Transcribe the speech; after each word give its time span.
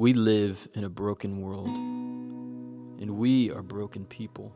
We 0.00 0.14
live 0.14 0.66
in 0.72 0.84
a 0.84 0.88
broken 0.88 1.42
world, 1.42 1.68
and 1.68 3.18
we 3.18 3.50
are 3.50 3.60
broken 3.60 4.06
people. 4.06 4.50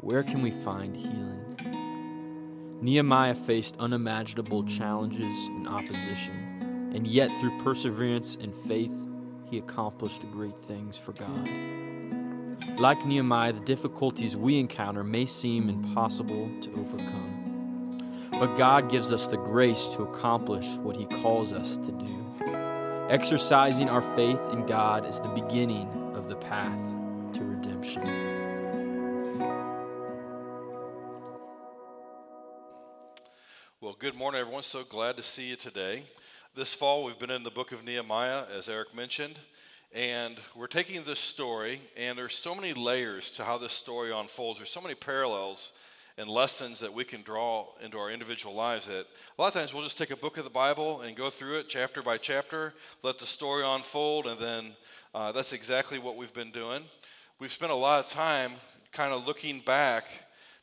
Where 0.00 0.22
can 0.22 0.42
we 0.42 0.50
find 0.50 0.94
healing? 0.94 2.78
Nehemiah 2.82 3.34
faced 3.34 3.78
unimaginable 3.78 4.64
challenges 4.64 5.24
and 5.46 5.66
opposition, 5.66 6.90
and 6.94 7.06
yet 7.06 7.30
through 7.40 7.62
perseverance 7.62 8.36
and 8.38 8.54
faith, 8.66 8.92
he 9.46 9.56
accomplished 9.56 10.30
great 10.30 10.62
things 10.62 10.98
for 10.98 11.12
God. 11.12 11.48
Like 12.78 13.06
Nehemiah, 13.06 13.54
the 13.54 13.60
difficulties 13.60 14.36
we 14.36 14.58
encounter 14.58 15.02
may 15.02 15.24
seem 15.24 15.70
impossible 15.70 16.50
to 16.60 16.70
overcome, 16.72 18.28
but 18.32 18.54
God 18.58 18.90
gives 18.90 19.14
us 19.14 19.26
the 19.26 19.38
grace 19.38 19.86
to 19.94 20.02
accomplish 20.02 20.76
what 20.76 20.98
he 20.98 21.06
calls 21.06 21.54
us 21.54 21.78
to 21.78 21.92
do. 21.92 22.21
Exercising 23.12 23.90
our 23.90 24.00
faith 24.00 24.40
in 24.52 24.64
God 24.64 25.06
is 25.06 25.20
the 25.20 25.28
beginning 25.28 25.86
of 26.14 26.30
the 26.30 26.34
path 26.34 26.80
to 27.34 27.44
redemption. 27.44 28.02
Well, 33.82 33.94
good 33.98 34.14
morning, 34.14 34.40
everyone. 34.40 34.62
So 34.62 34.82
glad 34.82 35.18
to 35.18 35.22
see 35.22 35.50
you 35.50 35.56
today. 35.56 36.04
This 36.56 36.72
fall, 36.72 37.04
we've 37.04 37.18
been 37.18 37.30
in 37.30 37.42
the 37.42 37.50
book 37.50 37.70
of 37.70 37.84
Nehemiah, 37.84 38.44
as 38.56 38.70
Eric 38.70 38.94
mentioned, 38.96 39.38
and 39.94 40.38
we're 40.56 40.66
taking 40.66 41.04
this 41.04 41.20
story, 41.20 41.82
and 41.98 42.16
there's 42.16 42.34
so 42.34 42.54
many 42.54 42.72
layers 42.72 43.30
to 43.32 43.44
how 43.44 43.58
this 43.58 43.74
story 43.74 44.10
unfolds. 44.10 44.58
There's 44.58 44.70
so 44.70 44.80
many 44.80 44.94
parallels 44.94 45.74
and 46.18 46.28
lessons 46.28 46.80
that 46.80 46.92
we 46.92 47.04
can 47.04 47.22
draw 47.22 47.66
into 47.82 47.98
our 47.98 48.10
individual 48.10 48.54
lives 48.54 48.86
that 48.86 49.06
a 49.38 49.40
lot 49.40 49.48
of 49.48 49.54
times 49.54 49.72
we'll 49.72 49.82
just 49.82 49.98
take 49.98 50.10
a 50.10 50.16
book 50.16 50.36
of 50.36 50.44
the 50.44 50.50
Bible 50.50 51.00
and 51.00 51.16
go 51.16 51.30
through 51.30 51.58
it 51.58 51.68
chapter 51.68 52.02
by 52.02 52.18
chapter, 52.18 52.74
let 53.02 53.18
the 53.18 53.26
story 53.26 53.64
unfold, 53.64 54.26
and 54.26 54.38
then 54.38 54.72
uh, 55.14 55.32
that's 55.32 55.52
exactly 55.52 55.98
what 55.98 56.16
we've 56.16 56.34
been 56.34 56.50
doing. 56.50 56.82
We've 57.38 57.52
spent 57.52 57.72
a 57.72 57.76
lot 57.76 58.04
of 58.04 58.10
time 58.10 58.52
kind 58.92 59.12
of 59.12 59.26
looking 59.26 59.60
back 59.60 60.06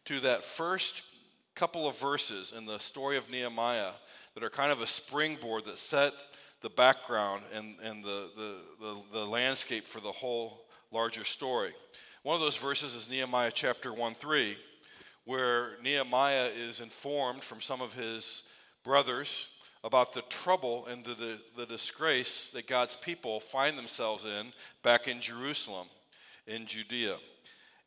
to 0.05 0.19
that 0.21 0.43
first 0.43 1.03
couple 1.55 1.87
of 1.87 1.99
verses 1.99 2.53
in 2.55 2.65
the 2.65 2.79
story 2.79 3.17
of 3.17 3.29
Nehemiah 3.29 3.91
that 4.33 4.43
are 4.43 4.49
kind 4.49 4.71
of 4.71 4.81
a 4.81 4.87
springboard 4.87 5.65
that 5.65 5.77
set 5.77 6.13
the 6.61 6.69
background 6.69 7.43
and, 7.53 7.75
and 7.83 8.03
the, 8.03 8.29
the, 8.35 8.55
the, 8.79 8.95
the 9.13 9.25
landscape 9.25 9.83
for 9.83 9.99
the 9.99 10.11
whole 10.11 10.65
larger 10.91 11.23
story. 11.23 11.71
One 12.23 12.35
of 12.35 12.41
those 12.41 12.57
verses 12.57 12.95
is 12.95 13.09
Nehemiah 13.09 13.51
chapter 13.53 13.93
1 13.93 14.13
3 14.13 14.57
where 15.29 15.77
Nehemiah 15.83 16.49
is 16.57 16.81
informed 16.81 17.43
from 17.43 17.61
some 17.61 17.81
of 17.81 17.93
his 17.93 18.41
brothers 18.83 19.49
about 19.83 20.11
the 20.11 20.23
trouble 20.23 20.87
and 20.87 21.05
the, 21.05 21.13
the, 21.13 21.39
the, 21.55 21.65
disgrace 21.67 22.49
that 22.49 22.65
God's 22.65 22.95
people 22.95 23.39
find 23.39 23.77
themselves 23.77 24.25
in 24.25 24.51
back 24.81 25.07
in 25.07 25.21
Jerusalem, 25.21 25.85
in 26.47 26.65
Judea. 26.65 27.17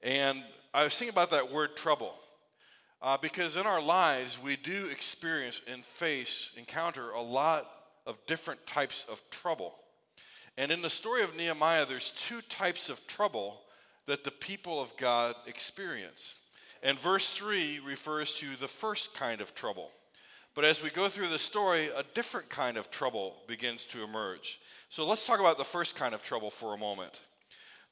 And 0.04 0.44
I 0.72 0.84
was 0.84 0.96
thinking 0.96 1.12
about 1.12 1.30
that 1.30 1.50
word 1.50 1.76
trouble. 1.76 2.14
Uh, 3.02 3.18
because 3.20 3.56
in 3.56 3.66
our 3.66 3.82
lives, 3.82 4.38
we 4.40 4.54
do 4.54 4.86
experience 4.86 5.62
and 5.68 5.84
face, 5.84 6.52
encounter 6.56 7.10
a 7.10 7.20
lot 7.20 7.68
of 8.06 8.24
different 8.28 8.64
types 8.68 9.04
of 9.10 9.20
trouble. 9.30 9.74
And 10.56 10.70
in 10.70 10.80
the 10.80 10.88
story 10.88 11.24
of 11.24 11.34
Nehemiah, 11.34 11.86
there's 11.86 12.12
two 12.12 12.40
types 12.42 12.88
of 12.88 13.04
trouble 13.08 13.62
that 14.06 14.22
the 14.22 14.30
people 14.30 14.80
of 14.80 14.96
God 14.96 15.34
experience. 15.48 16.36
And 16.82 16.98
verse 16.98 17.32
3 17.34 17.80
refers 17.86 18.34
to 18.38 18.56
the 18.56 18.68
first 18.68 19.14
kind 19.14 19.40
of 19.40 19.54
trouble. 19.54 19.90
But 20.54 20.64
as 20.64 20.82
we 20.82 20.90
go 20.90 21.08
through 21.08 21.28
the 21.28 21.38
story, 21.38 21.88
a 21.96 22.04
different 22.14 22.50
kind 22.50 22.76
of 22.76 22.90
trouble 22.90 23.36
begins 23.46 23.84
to 23.86 24.04
emerge. 24.04 24.60
So 24.90 25.06
let's 25.06 25.24
talk 25.24 25.40
about 25.40 25.58
the 25.58 25.64
first 25.64 25.96
kind 25.96 26.14
of 26.14 26.22
trouble 26.22 26.50
for 26.50 26.74
a 26.74 26.78
moment. 26.78 27.20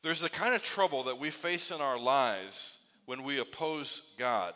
There's 0.03 0.21
the 0.21 0.29
kind 0.29 0.55
of 0.55 0.63
trouble 0.63 1.05
that 1.05 1.19
we 1.19 1.31
face 1.31 1.71
in 1.71 1.81
our 1.81 1.99
lives 1.99 2.79
when 3.07 3.23
we 3.23 3.39
oppose 3.39 4.03
God, 4.19 4.55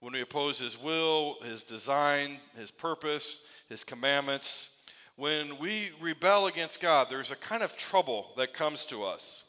when 0.00 0.12
we 0.12 0.20
oppose 0.20 0.58
His 0.58 0.80
will, 0.80 1.36
His 1.42 1.62
design, 1.62 2.38
His 2.56 2.70
purpose, 2.70 3.42
His 3.68 3.82
commandments. 3.82 4.70
When 5.16 5.58
we 5.58 5.90
rebel 6.00 6.46
against 6.46 6.80
God, 6.80 7.08
there's 7.10 7.32
a 7.32 7.36
kind 7.36 7.62
of 7.62 7.76
trouble 7.76 8.28
that 8.36 8.54
comes 8.54 8.84
to 8.86 9.04
us. 9.04 9.44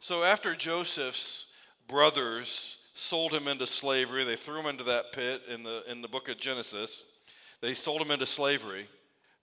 So 0.00 0.24
after 0.24 0.54
Joseph's 0.54 1.52
brothers 1.86 2.78
sold 2.94 3.32
him 3.32 3.48
into 3.48 3.66
slavery. 3.66 4.24
They 4.24 4.36
threw 4.36 4.60
him 4.60 4.66
into 4.66 4.84
that 4.84 5.12
pit 5.12 5.42
in 5.48 5.62
the, 5.62 5.82
in 5.90 6.02
the 6.02 6.08
book 6.08 6.28
of 6.28 6.38
Genesis. 6.38 7.04
They 7.60 7.74
sold 7.74 8.02
him 8.02 8.10
into 8.10 8.26
slavery. 8.26 8.86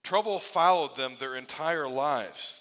Trouble 0.03 0.39
followed 0.39 0.95
them 0.95 1.13
their 1.19 1.35
entire 1.35 1.87
lives. 1.87 2.59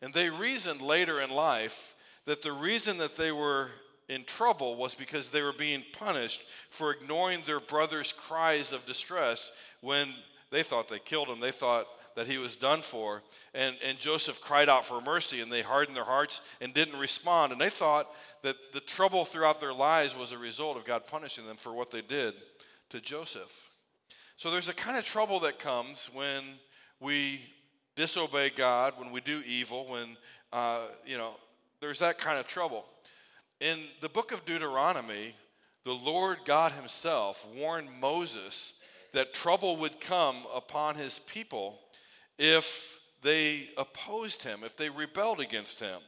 And 0.00 0.14
they 0.14 0.30
reasoned 0.30 0.80
later 0.80 1.20
in 1.20 1.30
life 1.30 1.94
that 2.24 2.42
the 2.42 2.52
reason 2.52 2.98
that 2.98 3.16
they 3.16 3.32
were 3.32 3.68
in 4.08 4.24
trouble 4.24 4.76
was 4.76 4.94
because 4.94 5.30
they 5.30 5.42
were 5.42 5.52
being 5.52 5.84
punished 5.92 6.42
for 6.70 6.92
ignoring 6.92 7.42
their 7.46 7.60
brother's 7.60 8.12
cries 8.12 8.72
of 8.72 8.86
distress 8.86 9.52
when 9.80 10.08
they 10.50 10.62
thought 10.62 10.88
they 10.88 10.98
killed 10.98 11.28
him. 11.28 11.40
They 11.40 11.50
thought 11.50 11.86
that 12.18 12.26
he 12.26 12.36
was 12.36 12.56
done 12.56 12.82
for. 12.82 13.22
And, 13.54 13.76
and 13.86 13.96
Joseph 13.96 14.40
cried 14.40 14.68
out 14.68 14.84
for 14.84 15.00
mercy, 15.00 15.40
and 15.40 15.52
they 15.52 15.62
hardened 15.62 15.96
their 15.96 16.02
hearts 16.02 16.40
and 16.60 16.74
didn't 16.74 16.98
respond. 16.98 17.52
And 17.52 17.60
they 17.60 17.68
thought 17.68 18.10
that 18.42 18.56
the 18.72 18.80
trouble 18.80 19.24
throughout 19.24 19.60
their 19.60 19.72
lives 19.72 20.16
was 20.16 20.32
a 20.32 20.38
result 20.38 20.76
of 20.76 20.84
God 20.84 21.06
punishing 21.06 21.46
them 21.46 21.56
for 21.56 21.72
what 21.72 21.92
they 21.92 22.00
did 22.00 22.34
to 22.88 23.00
Joseph. 23.00 23.70
So 24.36 24.50
there's 24.50 24.68
a 24.68 24.74
kind 24.74 24.98
of 24.98 25.04
trouble 25.04 25.38
that 25.40 25.60
comes 25.60 26.10
when 26.12 26.42
we 26.98 27.40
disobey 27.94 28.50
God, 28.50 28.94
when 28.96 29.12
we 29.12 29.20
do 29.20 29.40
evil, 29.46 29.86
when, 29.88 30.16
uh, 30.52 30.86
you 31.06 31.18
know, 31.18 31.34
there's 31.78 32.00
that 32.00 32.18
kind 32.18 32.40
of 32.40 32.48
trouble. 32.48 32.84
In 33.60 33.78
the 34.00 34.08
book 34.08 34.32
of 34.32 34.44
Deuteronomy, 34.44 35.36
the 35.84 35.94
Lord 35.94 36.38
God 36.44 36.72
Himself 36.72 37.46
warned 37.56 37.90
Moses 38.00 38.72
that 39.12 39.34
trouble 39.34 39.76
would 39.76 40.00
come 40.00 40.38
upon 40.52 40.96
His 40.96 41.20
people 41.20 41.78
if 42.38 43.00
they 43.22 43.68
opposed 43.76 44.42
Him, 44.44 44.60
if 44.64 44.76
they 44.76 44.90
rebelled 44.90 45.40
against 45.40 45.80
Him. 45.80 46.00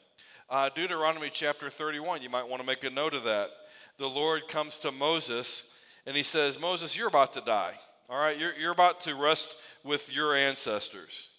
Uh, 0.49 0.69
Deuteronomy 0.75 1.31
chapter 1.33 1.69
31, 1.69 2.23
you 2.23 2.31
might 2.31 2.49
want 2.49 2.61
to 2.61 2.67
make 2.67 2.85
a 2.85 2.91
note 2.91 3.15
of 3.15 3.25
that. 3.25 3.51
The 3.99 4.09
Lord 4.09 4.49
comes 4.49 4.79
to 4.79 4.91
Moses 4.91 5.65
and 6.07 6.17
he 6.17 6.23
says, 6.23 6.59
Moses, 6.59 6.97
you're 6.97 7.09
about 7.09 7.35
to 7.35 7.41
die. 7.41 7.75
All 8.09 8.19
right, 8.19 8.39
you're, 8.39 8.53
you're 8.59 8.73
about 8.73 9.01
to 9.03 9.15
rest 9.15 9.55
with 9.85 10.13
your 10.13 10.35
ancestors. 10.35 11.31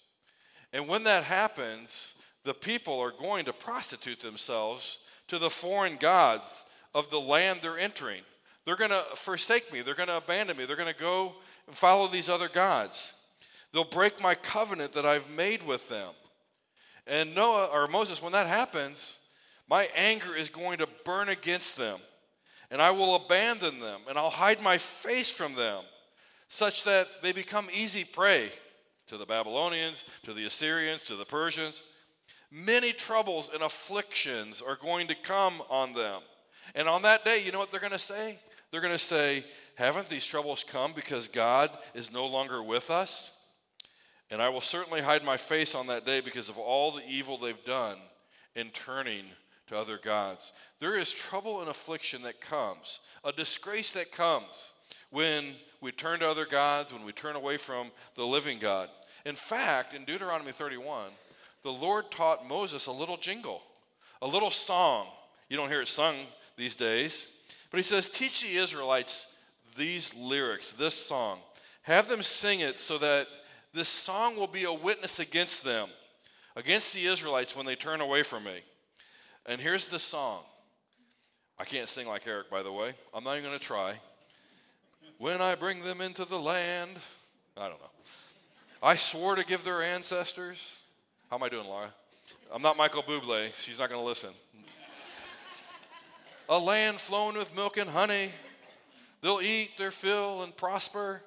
And 0.72 0.88
when 0.88 1.04
that 1.04 1.24
happens, 1.24 2.14
the 2.44 2.54
people 2.54 2.98
are 3.00 3.10
going 3.10 3.44
to 3.44 3.52
prostitute 3.52 4.20
themselves 4.20 4.98
to 5.28 5.38
the 5.38 5.50
foreign 5.50 5.96
gods 5.96 6.64
of 6.94 7.10
the 7.10 7.20
land 7.20 7.60
they're 7.62 7.78
entering. 7.78 8.22
They're 8.64 8.76
going 8.76 8.90
to 8.90 9.04
forsake 9.14 9.72
me. 9.72 9.82
They're 9.82 9.94
going 9.94 10.08
to 10.08 10.16
abandon 10.16 10.56
me. 10.56 10.64
They're 10.64 10.76
going 10.76 10.92
to 10.92 10.98
go 10.98 11.34
and 11.66 11.76
follow 11.76 12.06
these 12.06 12.28
other 12.28 12.48
gods. 12.48 13.12
They'll 13.72 13.84
break 13.84 14.20
my 14.20 14.34
covenant 14.34 14.92
that 14.92 15.06
I've 15.06 15.30
made 15.30 15.64
with 15.64 15.88
them. 15.88 16.10
And 17.06 17.34
Noah 17.34 17.66
or 17.72 17.88
Moses, 17.88 18.22
when 18.22 18.32
that 18.32 18.46
happens, 18.46 19.18
my 19.68 19.88
anger 19.96 20.36
is 20.36 20.48
going 20.48 20.78
to 20.78 20.88
burn 21.04 21.28
against 21.28 21.76
them, 21.76 21.98
and 22.70 22.82
I 22.82 22.90
will 22.90 23.14
abandon 23.14 23.80
them, 23.80 24.02
and 24.08 24.18
I'll 24.18 24.30
hide 24.30 24.62
my 24.62 24.78
face 24.78 25.30
from 25.30 25.54
them, 25.54 25.82
such 26.48 26.84
that 26.84 27.08
they 27.22 27.32
become 27.32 27.68
easy 27.72 28.04
prey 28.04 28.50
to 29.06 29.16
the 29.16 29.26
Babylonians, 29.26 30.04
to 30.24 30.34
the 30.34 30.46
Assyrians, 30.46 31.06
to 31.06 31.16
the 31.16 31.24
Persians. 31.24 31.82
Many 32.50 32.92
troubles 32.92 33.50
and 33.52 33.62
afflictions 33.62 34.60
are 34.60 34.76
going 34.76 35.08
to 35.08 35.14
come 35.14 35.62
on 35.70 35.94
them. 35.94 36.20
And 36.74 36.88
on 36.88 37.02
that 37.02 37.24
day, 37.24 37.42
you 37.42 37.50
know 37.50 37.58
what 37.58 37.70
they're 37.70 37.80
going 37.80 37.92
to 37.92 37.98
say? 37.98 38.38
They're 38.70 38.80
going 38.80 38.92
to 38.92 38.98
say, 38.98 39.44
Haven't 39.76 40.08
these 40.08 40.26
troubles 40.26 40.64
come 40.64 40.92
because 40.92 41.28
God 41.28 41.70
is 41.94 42.12
no 42.12 42.26
longer 42.26 42.62
with 42.62 42.90
us? 42.90 43.41
And 44.32 44.40
I 44.40 44.48
will 44.48 44.62
certainly 44.62 45.02
hide 45.02 45.22
my 45.24 45.36
face 45.36 45.74
on 45.74 45.88
that 45.88 46.06
day 46.06 46.22
because 46.22 46.48
of 46.48 46.56
all 46.56 46.90
the 46.90 47.06
evil 47.06 47.36
they've 47.36 47.64
done 47.66 47.98
in 48.56 48.70
turning 48.70 49.24
to 49.66 49.76
other 49.76 49.98
gods. 50.02 50.54
There 50.80 50.98
is 50.98 51.12
trouble 51.12 51.60
and 51.60 51.68
affliction 51.68 52.22
that 52.22 52.40
comes, 52.40 53.00
a 53.24 53.32
disgrace 53.32 53.92
that 53.92 54.10
comes 54.10 54.72
when 55.10 55.52
we 55.82 55.92
turn 55.92 56.20
to 56.20 56.28
other 56.28 56.46
gods, 56.46 56.94
when 56.94 57.04
we 57.04 57.12
turn 57.12 57.36
away 57.36 57.58
from 57.58 57.90
the 58.14 58.24
living 58.24 58.58
God. 58.58 58.88
In 59.26 59.34
fact, 59.34 59.92
in 59.92 60.06
Deuteronomy 60.06 60.52
31, 60.52 61.10
the 61.62 61.70
Lord 61.70 62.10
taught 62.10 62.48
Moses 62.48 62.86
a 62.86 62.92
little 62.92 63.18
jingle, 63.18 63.60
a 64.22 64.26
little 64.26 64.50
song. 64.50 65.08
You 65.50 65.58
don't 65.58 65.68
hear 65.68 65.82
it 65.82 65.88
sung 65.88 66.16
these 66.56 66.74
days, 66.74 67.28
but 67.70 67.76
he 67.76 67.82
says, 67.82 68.08
Teach 68.08 68.40
the 68.40 68.56
Israelites 68.56 69.26
these 69.76 70.14
lyrics, 70.14 70.72
this 70.72 70.94
song. 70.94 71.38
Have 71.82 72.08
them 72.08 72.22
sing 72.22 72.60
it 72.60 72.80
so 72.80 72.96
that 72.96 73.26
this 73.72 73.88
song 73.88 74.36
will 74.36 74.46
be 74.46 74.64
a 74.64 74.72
witness 74.72 75.18
against 75.18 75.64
them, 75.64 75.88
against 76.56 76.94
the 76.94 77.04
Israelites 77.06 77.56
when 77.56 77.66
they 77.66 77.74
turn 77.74 78.00
away 78.00 78.22
from 78.22 78.44
me. 78.44 78.60
And 79.46 79.60
here's 79.60 79.88
the 79.88 79.98
song. 79.98 80.40
I 81.58 81.64
can't 81.64 81.88
sing 81.88 82.06
like 82.06 82.26
Eric, 82.26 82.50
by 82.50 82.62
the 82.62 82.72
way. 82.72 82.92
I'm 83.14 83.24
not 83.24 83.32
even 83.32 83.44
going 83.44 83.58
to 83.58 83.64
try. 83.64 83.94
When 85.18 85.40
I 85.40 85.54
bring 85.54 85.80
them 85.84 86.00
into 86.00 86.24
the 86.24 86.38
land, 86.38 86.96
I 87.56 87.68
don't 87.68 87.80
know. 87.80 87.90
I 88.82 88.96
swore 88.96 89.36
to 89.36 89.44
give 89.44 89.64
their 89.64 89.82
ancestors. 89.82 90.82
How 91.30 91.36
am 91.36 91.42
I 91.42 91.48
doing, 91.48 91.66
Laura? 91.66 91.92
I'm 92.52 92.62
not 92.62 92.76
Michael 92.76 93.02
Bublé. 93.02 93.54
She's 93.56 93.78
not 93.78 93.88
going 93.88 94.00
to 94.00 94.06
listen. 94.06 94.30
a 96.48 96.58
land 96.58 96.98
flowing 96.98 97.36
with 97.36 97.54
milk 97.54 97.76
and 97.76 97.88
honey. 97.88 98.30
They'll 99.22 99.40
eat 99.40 99.78
their 99.78 99.92
fill 99.92 100.42
and 100.42 100.56
prosper. 100.56 101.22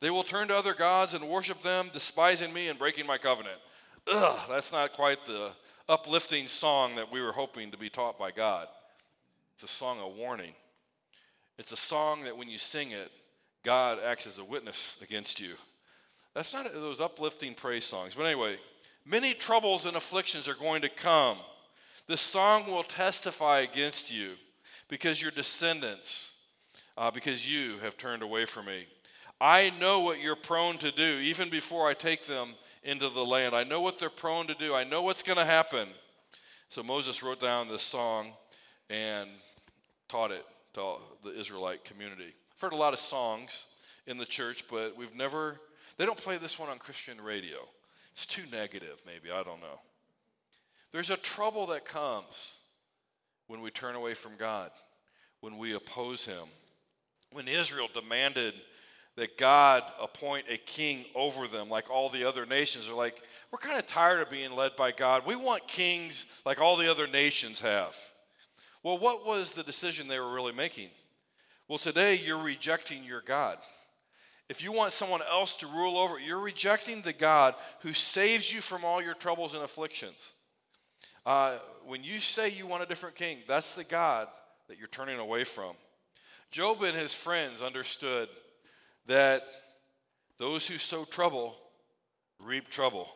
They 0.00 0.10
will 0.10 0.22
turn 0.22 0.48
to 0.48 0.56
other 0.56 0.74
gods 0.74 1.14
and 1.14 1.28
worship 1.28 1.62
them, 1.62 1.90
despising 1.92 2.52
me 2.52 2.68
and 2.68 2.78
breaking 2.78 3.06
my 3.06 3.18
covenant. 3.18 3.58
Ugh, 4.10 4.38
that's 4.48 4.72
not 4.72 4.94
quite 4.94 5.24
the 5.26 5.50
uplifting 5.88 6.46
song 6.46 6.94
that 6.94 7.12
we 7.12 7.20
were 7.20 7.32
hoping 7.32 7.70
to 7.70 7.76
be 7.76 7.90
taught 7.90 8.18
by 8.18 8.30
God. 8.30 8.66
It's 9.54 9.62
a 9.62 9.68
song 9.68 9.98
of 10.00 10.16
warning. 10.16 10.54
It's 11.58 11.72
a 11.72 11.76
song 11.76 12.24
that 12.24 12.38
when 12.38 12.48
you 12.48 12.56
sing 12.56 12.92
it, 12.92 13.12
God 13.62 13.98
acts 14.02 14.26
as 14.26 14.38
a 14.38 14.44
witness 14.44 14.96
against 15.02 15.38
you. 15.38 15.54
That's 16.34 16.54
not 16.54 16.72
those 16.72 17.00
uplifting 17.00 17.54
praise 17.54 17.84
songs. 17.84 18.14
But 18.14 18.24
anyway, 18.24 18.56
many 19.04 19.34
troubles 19.34 19.84
and 19.84 19.96
afflictions 19.96 20.48
are 20.48 20.54
going 20.54 20.80
to 20.80 20.88
come. 20.88 21.36
This 22.06 22.22
song 22.22 22.66
will 22.66 22.84
testify 22.84 23.60
against 23.60 24.10
you 24.10 24.32
because 24.88 25.20
your 25.20 25.30
descendants, 25.30 26.36
uh, 26.96 27.10
because 27.10 27.48
you 27.48 27.78
have 27.82 27.98
turned 27.98 28.22
away 28.22 28.46
from 28.46 28.66
me. 28.66 28.86
I 29.40 29.72
know 29.80 30.00
what 30.00 30.20
you're 30.20 30.36
prone 30.36 30.76
to 30.78 30.90
do 30.90 31.18
even 31.22 31.48
before 31.48 31.88
I 31.88 31.94
take 31.94 32.26
them 32.26 32.50
into 32.82 33.08
the 33.08 33.24
land. 33.24 33.54
I 33.54 33.64
know 33.64 33.80
what 33.80 33.98
they're 33.98 34.10
prone 34.10 34.46
to 34.48 34.54
do. 34.54 34.74
I 34.74 34.84
know 34.84 35.02
what's 35.02 35.22
going 35.22 35.38
to 35.38 35.44
happen. 35.44 35.88
So 36.68 36.82
Moses 36.82 37.22
wrote 37.22 37.40
down 37.40 37.68
this 37.68 37.82
song 37.82 38.32
and 38.90 39.28
taught 40.08 40.30
it 40.30 40.44
to 40.74 40.96
the 41.24 41.38
Israelite 41.38 41.84
community. 41.84 42.34
I've 42.54 42.60
heard 42.60 42.72
a 42.72 42.76
lot 42.76 42.92
of 42.92 42.98
songs 42.98 43.66
in 44.06 44.18
the 44.18 44.26
church, 44.26 44.64
but 44.70 44.96
we've 44.96 45.14
never, 45.14 45.58
they 45.96 46.04
don't 46.04 46.18
play 46.18 46.36
this 46.36 46.58
one 46.58 46.68
on 46.68 46.78
Christian 46.78 47.20
radio. 47.20 47.58
It's 48.12 48.26
too 48.26 48.42
negative, 48.52 49.00
maybe. 49.06 49.30
I 49.32 49.42
don't 49.42 49.60
know. 49.60 49.80
There's 50.92 51.10
a 51.10 51.16
trouble 51.16 51.66
that 51.68 51.84
comes 51.84 52.58
when 53.46 53.62
we 53.62 53.70
turn 53.70 53.94
away 53.94 54.14
from 54.14 54.32
God, 54.36 54.70
when 55.40 55.56
we 55.56 55.74
oppose 55.74 56.26
Him. 56.26 56.44
When 57.32 57.46
Israel 57.46 57.88
demanded 57.94 58.54
that 59.20 59.36
God 59.36 59.82
appoint 60.00 60.46
a 60.48 60.56
king 60.56 61.04
over 61.14 61.46
them 61.46 61.68
like 61.68 61.90
all 61.90 62.08
the 62.08 62.26
other 62.26 62.46
nations. 62.46 62.88
are 62.88 62.94
like, 62.94 63.22
we're 63.52 63.58
kind 63.58 63.78
of 63.78 63.86
tired 63.86 64.22
of 64.22 64.30
being 64.30 64.56
led 64.56 64.76
by 64.76 64.92
God. 64.92 65.26
We 65.26 65.36
want 65.36 65.68
kings 65.68 66.26
like 66.46 66.58
all 66.58 66.74
the 66.74 66.90
other 66.90 67.06
nations 67.06 67.60
have. 67.60 67.94
Well, 68.82 68.96
what 68.96 69.26
was 69.26 69.52
the 69.52 69.62
decision 69.62 70.08
they 70.08 70.18
were 70.18 70.32
really 70.32 70.54
making? 70.54 70.88
Well, 71.68 71.76
today 71.76 72.14
you're 72.14 72.42
rejecting 72.42 73.04
your 73.04 73.20
God. 73.20 73.58
If 74.48 74.62
you 74.62 74.72
want 74.72 74.94
someone 74.94 75.20
else 75.30 75.54
to 75.56 75.66
rule 75.66 75.98
over, 75.98 76.18
you're 76.18 76.40
rejecting 76.40 77.02
the 77.02 77.12
God 77.12 77.54
who 77.80 77.92
saves 77.92 78.50
you 78.50 78.62
from 78.62 78.86
all 78.86 79.02
your 79.02 79.12
troubles 79.12 79.52
and 79.52 79.62
afflictions. 79.62 80.32
Uh, 81.26 81.58
when 81.86 82.02
you 82.02 82.20
say 82.20 82.48
you 82.48 82.66
want 82.66 82.82
a 82.82 82.86
different 82.86 83.16
king, 83.16 83.40
that's 83.46 83.74
the 83.74 83.84
God 83.84 84.28
that 84.68 84.78
you're 84.78 84.88
turning 84.88 85.18
away 85.18 85.44
from. 85.44 85.74
Job 86.50 86.82
and 86.82 86.96
his 86.96 87.12
friends 87.12 87.60
understood 87.60 88.30
that 89.06 89.42
those 90.38 90.66
who 90.66 90.78
sow 90.78 91.04
trouble 91.04 91.56
reap 92.38 92.68
trouble. 92.68 93.08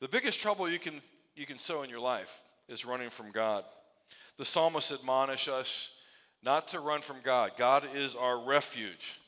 The 0.00 0.08
biggest 0.08 0.40
trouble 0.40 0.70
you 0.70 0.78
can, 0.78 1.00
you 1.34 1.46
can 1.46 1.58
sow 1.58 1.82
in 1.82 1.90
your 1.90 2.00
life 2.00 2.42
is 2.68 2.84
running 2.84 3.10
from 3.10 3.30
God. 3.30 3.64
The 4.36 4.44
psalmist 4.44 4.92
admonish 4.92 5.48
us 5.48 5.92
not 6.42 6.68
to 6.68 6.80
run 6.80 7.02
from 7.02 7.16
God. 7.22 7.52
God 7.58 7.84
is 7.94 8.14
our 8.14 8.38
refuge, 8.38 9.20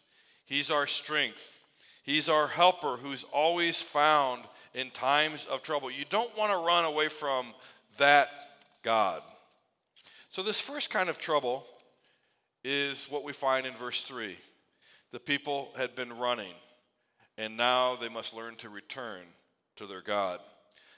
He's 0.46 0.70
our 0.70 0.87
strength, 0.87 1.58
He's 2.02 2.28
our 2.28 2.48
helper 2.48 2.96
who's 2.96 3.25
always 3.25 3.82
found 3.82 4.44
in 4.75 4.90
times 4.90 5.46
of 5.46 5.62
trouble. 5.62 5.90
You 5.90 6.05
don't 6.08 6.37
want 6.37 6.52
to 6.52 6.58
run 6.58 6.84
away 6.84 7.08
from 7.08 7.52
that 7.98 8.31
God. 8.82 9.22
So, 10.31 10.43
this 10.43 10.60
first 10.60 10.90
kind 10.90 11.10
of 11.10 11.19
trouble 11.19 11.66
is 12.64 13.06
what 13.10 13.25
we 13.25 13.32
find 13.32 13.66
in 13.66 13.75
verse 13.75 14.02
3. 14.02 14.37
The 15.12 15.20
people 15.20 15.68
had 15.76 15.94
been 15.94 16.12
running, 16.12 16.54
and 17.36 17.56
now 17.56 17.96
they 17.96 18.08
must 18.08 18.34
learn 18.34 18.56
to 18.56 18.70
return 18.70 19.20
to 19.76 19.86
their 19.86 20.00
God. 20.00 20.40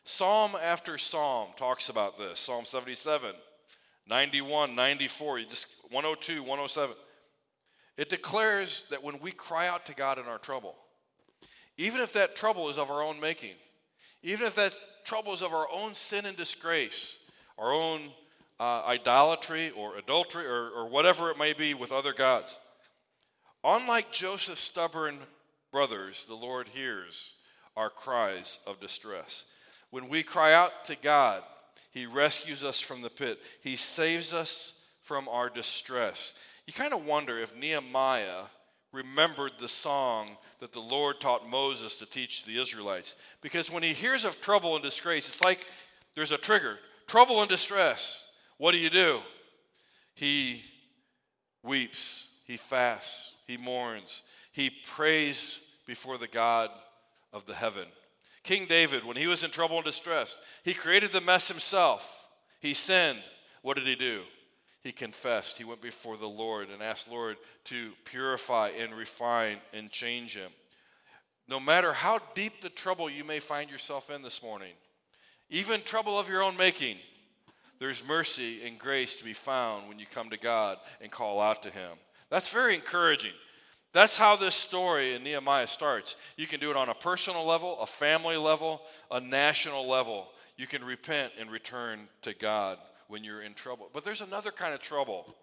Psalm 0.04 0.52
after 0.62 0.98
psalm 0.98 1.48
talks 1.56 1.88
about 1.88 2.16
this. 2.16 2.38
Psalm 2.38 2.64
77, 2.64 3.32
91, 4.08 4.74
94, 4.74 5.40
just 5.40 5.66
102, 5.90 6.42
107. 6.42 6.94
It 7.96 8.08
declares 8.08 8.86
that 8.90 9.02
when 9.02 9.18
we 9.18 9.32
cry 9.32 9.66
out 9.66 9.86
to 9.86 9.94
God 9.94 10.18
in 10.18 10.26
our 10.26 10.38
trouble, 10.38 10.76
even 11.76 12.00
if 12.00 12.12
that 12.12 12.36
trouble 12.36 12.68
is 12.68 12.78
of 12.78 12.90
our 12.90 13.02
own 13.02 13.18
making, 13.18 13.54
even 14.22 14.46
if 14.46 14.54
that 14.54 14.76
trouble 15.04 15.32
is 15.32 15.42
of 15.42 15.52
our 15.52 15.66
own 15.72 15.94
sin 15.94 16.24
and 16.24 16.36
disgrace, 16.36 17.18
our 17.58 17.72
own 17.72 18.10
uh, 18.60 18.82
idolatry 18.86 19.70
or 19.70 19.96
adultery 19.96 20.46
or, 20.46 20.70
or 20.70 20.88
whatever 20.88 21.30
it 21.30 21.38
may 21.38 21.52
be 21.52 21.74
with 21.74 21.90
other 21.90 22.12
gods, 22.12 22.58
Unlike 23.64 24.12
Joseph's 24.12 24.60
stubborn 24.60 25.16
brothers, 25.72 26.26
the 26.26 26.34
Lord 26.34 26.68
hears 26.68 27.34
our 27.76 27.88
cries 27.88 28.58
of 28.66 28.78
distress. 28.78 29.46
When 29.90 30.08
we 30.08 30.22
cry 30.22 30.52
out 30.52 30.84
to 30.86 30.96
God, 30.96 31.42
He 31.90 32.04
rescues 32.04 32.62
us 32.62 32.78
from 32.78 33.00
the 33.00 33.10
pit, 33.10 33.40
He 33.62 33.76
saves 33.76 34.34
us 34.34 34.84
from 35.02 35.28
our 35.28 35.48
distress. 35.48 36.34
You 36.66 36.72
kind 36.72 36.92
of 36.92 37.06
wonder 37.06 37.38
if 37.38 37.56
Nehemiah 37.56 38.44
remembered 38.92 39.52
the 39.58 39.68
song 39.68 40.36
that 40.60 40.72
the 40.72 40.80
Lord 40.80 41.20
taught 41.20 41.48
Moses 41.48 41.96
to 41.96 42.06
teach 42.06 42.44
the 42.44 42.58
Israelites. 42.58 43.16
Because 43.42 43.70
when 43.70 43.82
he 43.82 43.92
hears 43.92 44.24
of 44.24 44.40
trouble 44.40 44.74
and 44.74 44.84
disgrace, 44.84 45.28
it's 45.28 45.42
like 45.42 45.66
there's 46.14 46.32
a 46.32 46.38
trigger 46.38 46.78
trouble 47.06 47.40
and 47.40 47.50
distress. 47.50 48.32
What 48.56 48.72
do 48.72 48.78
you 48.78 48.88
do? 48.88 49.20
He 50.14 50.62
weeps, 51.62 52.28
he 52.44 52.56
fasts, 52.56 53.34
he 53.46 53.56
mourns, 53.56 54.22
he 54.52 54.70
prays 54.70 55.60
before 55.86 56.18
the 56.18 56.28
God 56.28 56.70
of 57.32 57.46
the 57.46 57.54
heaven. 57.54 57.86
King 58.42 58.66
David, 58.66 59.04
when 59.04 59.16
he 59.16 59.26
was 59.26 59.42
in 59.42 59.50
trouble 59.50 59.76
and 59.76 59.84
distress, 59.84 60.38
he 60.62 60.74
created 60.74 61.12
the 61.12 61.20
mess 61.20 61.48
himself. 61.48 62.26
He 62.60 62.74
sinned. 62.74 63.22
What 63.62 63.76
did 63.76 63.86
he 63.86 63.96
do? 63.96 64.20
He 64.82 64.92
confessed. 64.92 65.56
He 65.56 65.64
went 65.64 65.80
before 65.80 66.18
the 66.18 66.28
Lord 66.28 66.68
and 66.68 66.82
asked 66.82 67.10
Lord 67.10 67.38
to 67.64 67.92
purify 68.04 68.68
and 68.68 68.94
refine 68.94 69.58
and 69.72 69.90
change 69.90 70.34
him. 70.36 70.50
No 71.48 71.58
matter 71.58 71.94
how 71.94 72.20
deep 72.34 72.60
the 72.60 72.68
trouble 72.68 73.08
you 73.08 73.24
may 73.24 73.40
find 73.40 73.70
yourself 73.70 74.10
in 74.10 74.22
this 74.22 74.42
morning, 74.42 74.72
even 75.48 75.80
trouble 75.82 76.18
of 76.18 76.28
your 76.28 76.42
own 76.42 76.56
making, 76.56 76.96
there's 77.78 78.06
mercy 78.06 78.64
and 78.66 78.78
grace 78.78 79.16
to 79.16 79.24
be 79.24 79.32
found 79.32 79.88
when 79.88 79.98
you 79.98 80.06
come 80.06 80.30
to 80.30 80.38
God 80.38 80.78
and 81.00 81.10
call 81.10 81.40
out 81.40 81.62
to 81.62 81.70
him. 81.70 81.92
That's 82.34 82.48
very 82.48 82.74
encouraging. 82.74 83.30
That's 83.92 84.16
how 84.16 84.34
this 84.34 84.56
story 84.56 85.14
in 85.14 85.22
Nehemiah 85.22 85.68
starts. 85.68 86.16
You 86.36 86.48
can 86.48 86.58
do 86.58 86.68
it 86.68 86.76
on 86.76 86.88
a 86.88 86.94
personal 86.94 87.44
level, 87.44 87.78
a 87.78 87.86
family 87.86 88.36
level, 88.36 88.82
a 89.08 89.20
national 89.20 89.88
level. 89.88 90.26
You 90.56 90.66
can 90.66 90.82
repent 90.82 91.32
and 91.38 91.48
return 91.48 92.08
to 92.22 92.34
God 92.34 92.78
when 93.06 93.22
you're 93.22 93.42
in 93.42 93.54
trouble. 93.54 93.88
But 93.94 94.04
there's 94.04 94.20
another 94.20 94.50
kind 94.50 94.74
of 94.74 94.80
trouble 94.80 95.36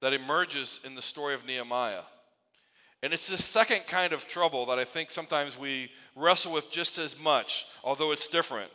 that 0.00 0.12
emerges 0.12 0.80
in 0.84 0.96
the 0.96 1.02
story 1.02 1.34
of 1.34 1.46
Nehemiah. 1.46 2.02
And 3.00 3.12
it's 3.12 3.28
this 3.28 3.44
second 3.44 3.86
kind 3.86 4.12
of 4.12 4.26
trouble 4.26 4.66
that 4.66 4.78
I 4.80 4.84
think 4.84 5.12
sometimes 5.12 5.56
we 5.56 5.92
wrestle 6.16 6.52
with 6.52 6.68
just 6.68 6.98
as 6.98 7.16
much, 7.16 7.64
although 7.84 8.10
it's 8.10 8.26
different. 8.26 8.72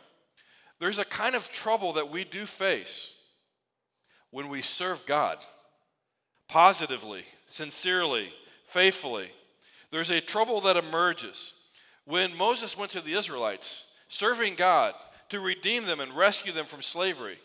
There's 0.80 0.98
a 0.98 1.04
kind 1.04 1.34
of 1.34 1.52
trouble 1.52 1.92
that 1.92 2.10
we 2.10 2.24
do 2.24 2.46
face 2.46 3.14
when 4.30 4.48
we 4.48 4.62
serve 4.62 5.04
God 5.04 5.36
positively, 6.48 7.24
sincerely, 7.46 8.32
faithfully. 8.64 9.30
There's 9.90 10.10
a 10.10 10.20
trouble 10.20 10.60
that 10.62 10.76
emerges. 10.76 11.54
When 12.04 12.36
Moses 12.36 12.76
went 12.76 12.90
to 12.92 13.00
the 13.00 13.14
Israelites, 13.14 13.86
serving 14.08 14.56
God 14.56 14.94
to 15.30 15.40
redeem 15.40 15.86
them 15.86 16.00
and 16.00 16.16
rescue 16.16 16.52
them 16.52 16.66
from 16.66 16.82
slavery, 16.82 17.38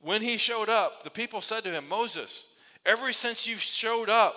when 0.00 0.22
he 0.22 0.36
showed 0.36 0.68
up, 0.68 1.04
the 1.04 1.10
people 1.10 1.40
said 1.40 1.62
to 1.64 1.70
him, 1.70 1.88
Moses, 1.88 2.48
ever 2.84 3.12
since 3.12 3.46
you've 3.46 3.60
showed 3.60 4.08
up, 4.08 4.34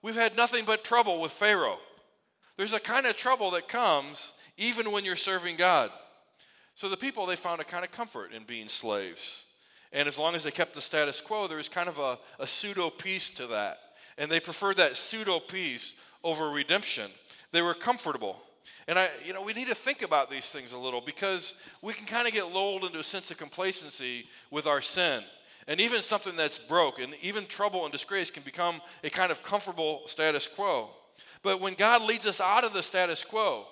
we've 0.00 0.14
had 0.14 0.36
nothing 0.36 0.64
but 0.64 0.84
trouble 0.84 1.20
with 1.20 1.32
Pharaoh. 1.32 1.78
There's 2.56 2.72
a 2.72 2.80
kind 2.80 3.06
of 3.06 3.16
trouble 3.16 3.50
that 3.52 3.68
comes 3.68 4.32
even 4.56 4.90
when 4.90 5.04
you're 5.04 5.16
serving 5.16 5.56
God. 5.56 5.90
So 6.74 6.88
the 6.88 6.96
people, 6.96 7.26
they 7.26 7.36
found 7.36 7.60
a 7.60 7.64
kind 7.64 7.84
of 7.84 7.92
comfort 7.92 8.32
in 8.32 8.44
being 8.44 8.68
slaves. 8.68 9.44
And 9.92 10.08
as 10.08 10.18
long 10.18 10.34
as 10.34 10.44
they 10.44 10.50
kept 10.50 10.74
the 10.74 10.80
status 10.80 11.20
quo, 11.20 11.46
there 11.46 11.58
was 11.58 11.68
kind 11.68 11.88
of 11.88 11.98
a, 11.98 12.18
a 12.38 12.46
pseudo 12.46 12.90
peace 12.90 13.30
to 13.32 13.46
that. 13.48 13.78
And 14.16 14.30
they 14.30 14.40
preferred 14.40 14.76
that 14.76 14.96
pseudo 14.96 15.38
peace 15.38 15.94
over 16.24 16.50
redemption. 16.50 17.10
They 17.50 17.62
were 17.62 17.74
comfortable. 17.74 18.42
And 18.88 18.98
I, 18.98 19.10
you 19.24 19.32
know, 19.32 19.42
we 19.42 19.52
need 19.52 19.68
to 19.68 19.74
think 19.74 20.02
about 20.02 20.30
these 20.30 20.48
things 20.50 20.72
a 20.72 20.78
little 20.78 21.00
because 21.00 21.56
we 21.82 21.92
can 21.92 22.06
kind 22.06 22.26
of 22.26 22.32
get 22.32 22.52
lulled 22.52 22.84
into 22.84 22.98
a 22.98 23.04
sense 23.04 23.30
of 23.30 23.38
complacency 23.38 24.26
with 24.50 24.66
our 24.66 24.80
sin. 24.80 25.22
And 25.68 25.80
even 25.80 26.02
something 26.02 26.36
that's 26.36 26.58
broke 26.58 26.98
and 26.98 27.14
even 27.22 27.46
trouble 27.46 27.84
and 27.84 27.92
disgrace 27.92 28.30
can 28.30 28.42
become 28.42 28.80
a 29.04 29.10
kind 29.10 29.30
of 29.30 29.42
comfortable 29.42 30.02
status 30.06 30.48
quo. 30.48 30.90
But 31.42 31.60
when 31.60 31.74
God 31.74 32.02
leads 32.02 32.26
us 32.26 32.40
out 32.40 32.64
of 32.64 32.72
the 32.72 32.82
status 32.82 33.22
quo, 33.22 33.66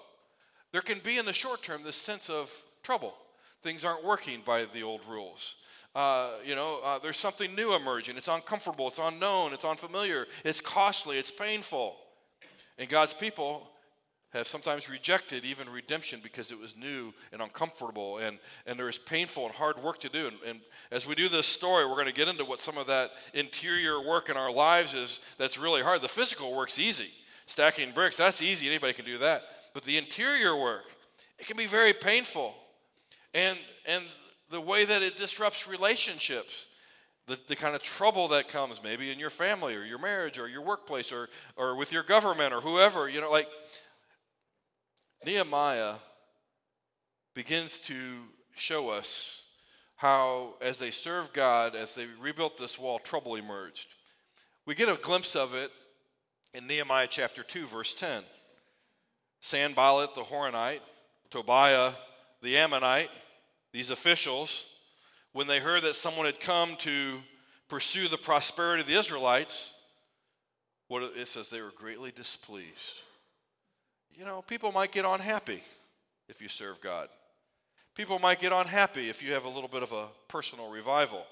there 0.73 0.83
can 0.83 1.01
be 1.01 1.19
in 1.19 1.27
the 1.27 1.33
short 1.33 1.63
term 1.63 1.83
this 1.83 1.97
sense 1.97 2.31
of 2.31 2.53
trouble 2.83 3.15
things 3.63 3.85
aren't 3.85 4.05
working 4.05 4.41
by 4.45 4.65
the 4.65 4.83
old 4.83 5.03
rules. 5.09 5.57
Uh, 5.95 6.31
you 6.45 6.55
know, 6.55 6.81
uh, 6.85 6.99
there's 6.99 7.17
something 7.17 7.55
new 7.55 7.75
emerging. 7.75 8.17
It's 8.17 8.29
uncomfortable, 8.29 8.89
it's 8.89 9.01
unknown, 9.01 9.53
it's 9.53 9.65
unfamiliar, 9.65 10.27
it's 10.45 10.61
costly, 10.61 11.19
it's 11.19 11.33
painful. 11.33 11.97
And 12.79 12.89
God's 12.89 13.13
people 13.13 13.69
have 14.33 14.47
sometimes 14.47 14.89
rejected 14.89 15.45
even 15.45 15.69
redemption 15.69 16.21
because 16.23 16.53
it 16.53 16.59
was 16.59 16.77
new 16.77 17.13
and 17.33 17.43
uncomfortable 17.43 18.19
and, 18.19 18.39
and 18.65 18.79
there 18.79 18.89
is 18.89 18.99
painful 18.99 19.47
and 19.47 19.55
hard 19.55 19.83
work 19.83 19.99
to 20.01 20.09
do. 20.09 20.29
And, 20.29 20.37
and 20.47 20.61
as 20.93 21.07
we 21.07 21.17
do 21.17 21.29
this 21.29 21.47
story, 21.47 21.85
we're 21.85 21.95
going 21.95 22.07
to 22.07 22.13
get 22.13 22.29
into 22.29 22.45
what 22.45 22.61
some 22.61 22.79
of 22.79 22.87
that 22.87 23.11
interior 23.35 24.01
work 24.01 24.29
in 24.29 24.37
our 24.37 24.53
lives 24.53 24.95
is 24.95 25.21
that's 25.37 25.59
really 25.59 25.83
hard. 25.83 26.01
The 26.01 26.09
physical 26.09 26.55
work's 26.55 26.79
easy. 26.79 27.09
Stacking 27.47 27.91
bricks, 27.91 28.17
that's 28.17 28.41
easy. 28.41 28.69
Anybody 28.69 28.93
can 28.93 29.05
do 29.05 29.19
that. 29.19 29.43
But 29.75 29.83
the 29.83 29.99
interior 29.99 30.57
work, 30.57 30.85
it 31.39 31.49
can 31.49 31.57
be 31.57 31.67
very 31.67 31.93
painful. 31.93 32.55
And, 33.35 33.59
and 33.87 34.05
the 34.51 34.61
way 34.61 34.85
that 34.85 35.03
it 35.03 35.17
disrupts 35.17 35.69
relationships, 35.69 36.69
the, 37.27 37.39
the 37.47 37.57
kind 37.57 37.75
of 37.75 37.83
trouble 37.83 38.29
that 38.29 38.49
comes 38.49 38.83
maybe 38.83 39.11
in 39.11 39.19
your 39.19 39.31
family 39.31 39.77
or 39.77 39.85
your 39.85 39.99
marriage 39.99 40.39
or 40.39 40.49
your 40.49 40.63
workplace 40.63 41.13
or, 41.13 41.29
or 41.57 41.77
with 41.77 41.93
your 41.93 42.03
government 42.03 42.53
or 42.53 42.61
whoever, 42.61 43.09
you 43.09 43.21
know, 43.21 43.31
like 43.31 43.49
Nehemiah 45.25 45.95
begins 47.35 47.79
to 47.81 47.95
show 48.57 48.89
us 48.89 49.45
how, 49.97 50.55
as 50.61 50.79
they 50.79 50.91
served 50.91 51.33
God, 51.33 51.77
as 51.77 51.95
they 51.95 52.07
rebuilt 52.21 52.59
this 52.59 52.79
wall, 52.79 52.99
trouble 52.99 53.37
emerged. 53.37 53.89
We 54.67 54.75
get 54.75 54.89
a 54.89 54.97
glimpse 54.97 55.37
of 55.37 55.55
it 55.55 55.71
in 56.55 56.67
Nehemiah 56.67 57.07
chapter 57.09 57.43
2, 57.43 57.67
verse 57.67 57.95
10. 57.95 58.23
Sanballat 59.41 60.15
the 60.15 60.23
Horonite, 60.23 60.81
Tobiah 61.31 61.93
the 62.43 62.57
Ammonite, 62.57 63.11
these 63.73 63.91
officials, 63.91 64.67
when 65.33 65.47
they 65.47 65.61
heard 65.61 65.83
that 65.83 65.95
someone 65.95 66.27
had 66.27 66.41
come 66.41 66.77
to 66.77 67.21
pursue 67.69 68.09
the 68.09 68.19
prosperity 68.19 68.83
of 68.83 68.89
the 68.89 68.99
Israelites, 68.99 69.75
what 70.89 71.03
it 71.03 71.29
says 71.29 71.49
they 71.49 71.63
were 71.63 71.73
greatly 71.75 72.11
displeased. 72.11 73.03
You 74.13 74.25
know, 74.25 74.43
people 74.43 74.73
might 74.73 74.91
get 74.91 75.05
unhappy 75.05 75.63
if 76.29 76.43
you 76.43 76.49
serve 76.49 76.81
God. 76.81 77.09
People 77.95 78.19
might 78.19 78.41
get 78.41 78.53
unhappy 78.53 79.09
if 79.09 79.23
you 79.23 79.33
have 79.35 79.45
a 79.45 79.49
little 79.49 79.69
bit 79.69 79.83
of 79.83 79.93
a 79.93 80.07
personal 80.27 80.71
revival. 80.71 81.25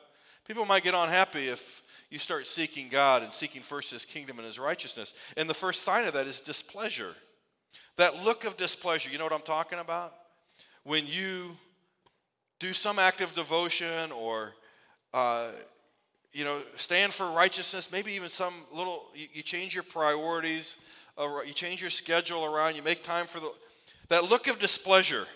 People 0.46 0.64
might 0.64 0.84
get 0.84 0.94
unhappy 0.94 1.48
if 1.48 1.82
you 2.08 2.18
start 2.18 2.46
seeking 2.46 2.88
God 2.88 3.22
and 3.22 3.32
seeking 3.34 3.62
first 3.62 3.90
His 3.90 4.04
kingdom 4.04 4.38
and 4.38 4.46
His 4.46 4.58
righteousness. 4.58 5.12
And 5.36 5.50
the 5.50 5.54
first 5.54 5.82
sign 5.82 6.06
of 6.06 6.14
that 6.14 6.26
is 6.26 6.40
displeasure. 6.40 7.14
That 7.96 8.22
look 8.22 8.44
of 8.44 8.56
displeasure, 8.56 9.10
you 9.10 9.18
know 9.18 9.24
what 9.24 9.32
I'm 9.32 9.40
talking 9.40 9.78
about? 9.78 10.14
When 10.84 11.06
you 11.06 11.56
do 12.58 12.72
some 12.72 12.98
act 12.98 13.20
of 13.20 13.34
devotion 13.34 14.10
or, 14.12 14.54
uh, 15.14 15.48
you 16.32 16.44
know, 16.44 16.60
stand 16.76 17.12
for 17.12 17.30
righteousness, 17.30 17.90
maybe 17.92 18.12
even 18.12 18.28
some 18.28 18.54
little, 18.74 19.06
you, 19.14 19.28
you 19.32 19.42
change 19.42 19.74
your 19.74 19.84
priorities, 19.84 20.76
you 21.18 21.52
change 21.54 21.80
your 21.80 21.90
schedule 21.90 22.44
around, 22.44 22.76
you 22.76 22.82
make 22.82 23.02
time 23.02 23.26
for 23.26 23.40
the, 23.40 23.52
that 24.08 24.24
look 24.24 24.48
of 24.48 24.58
displeasure 24.58 25.26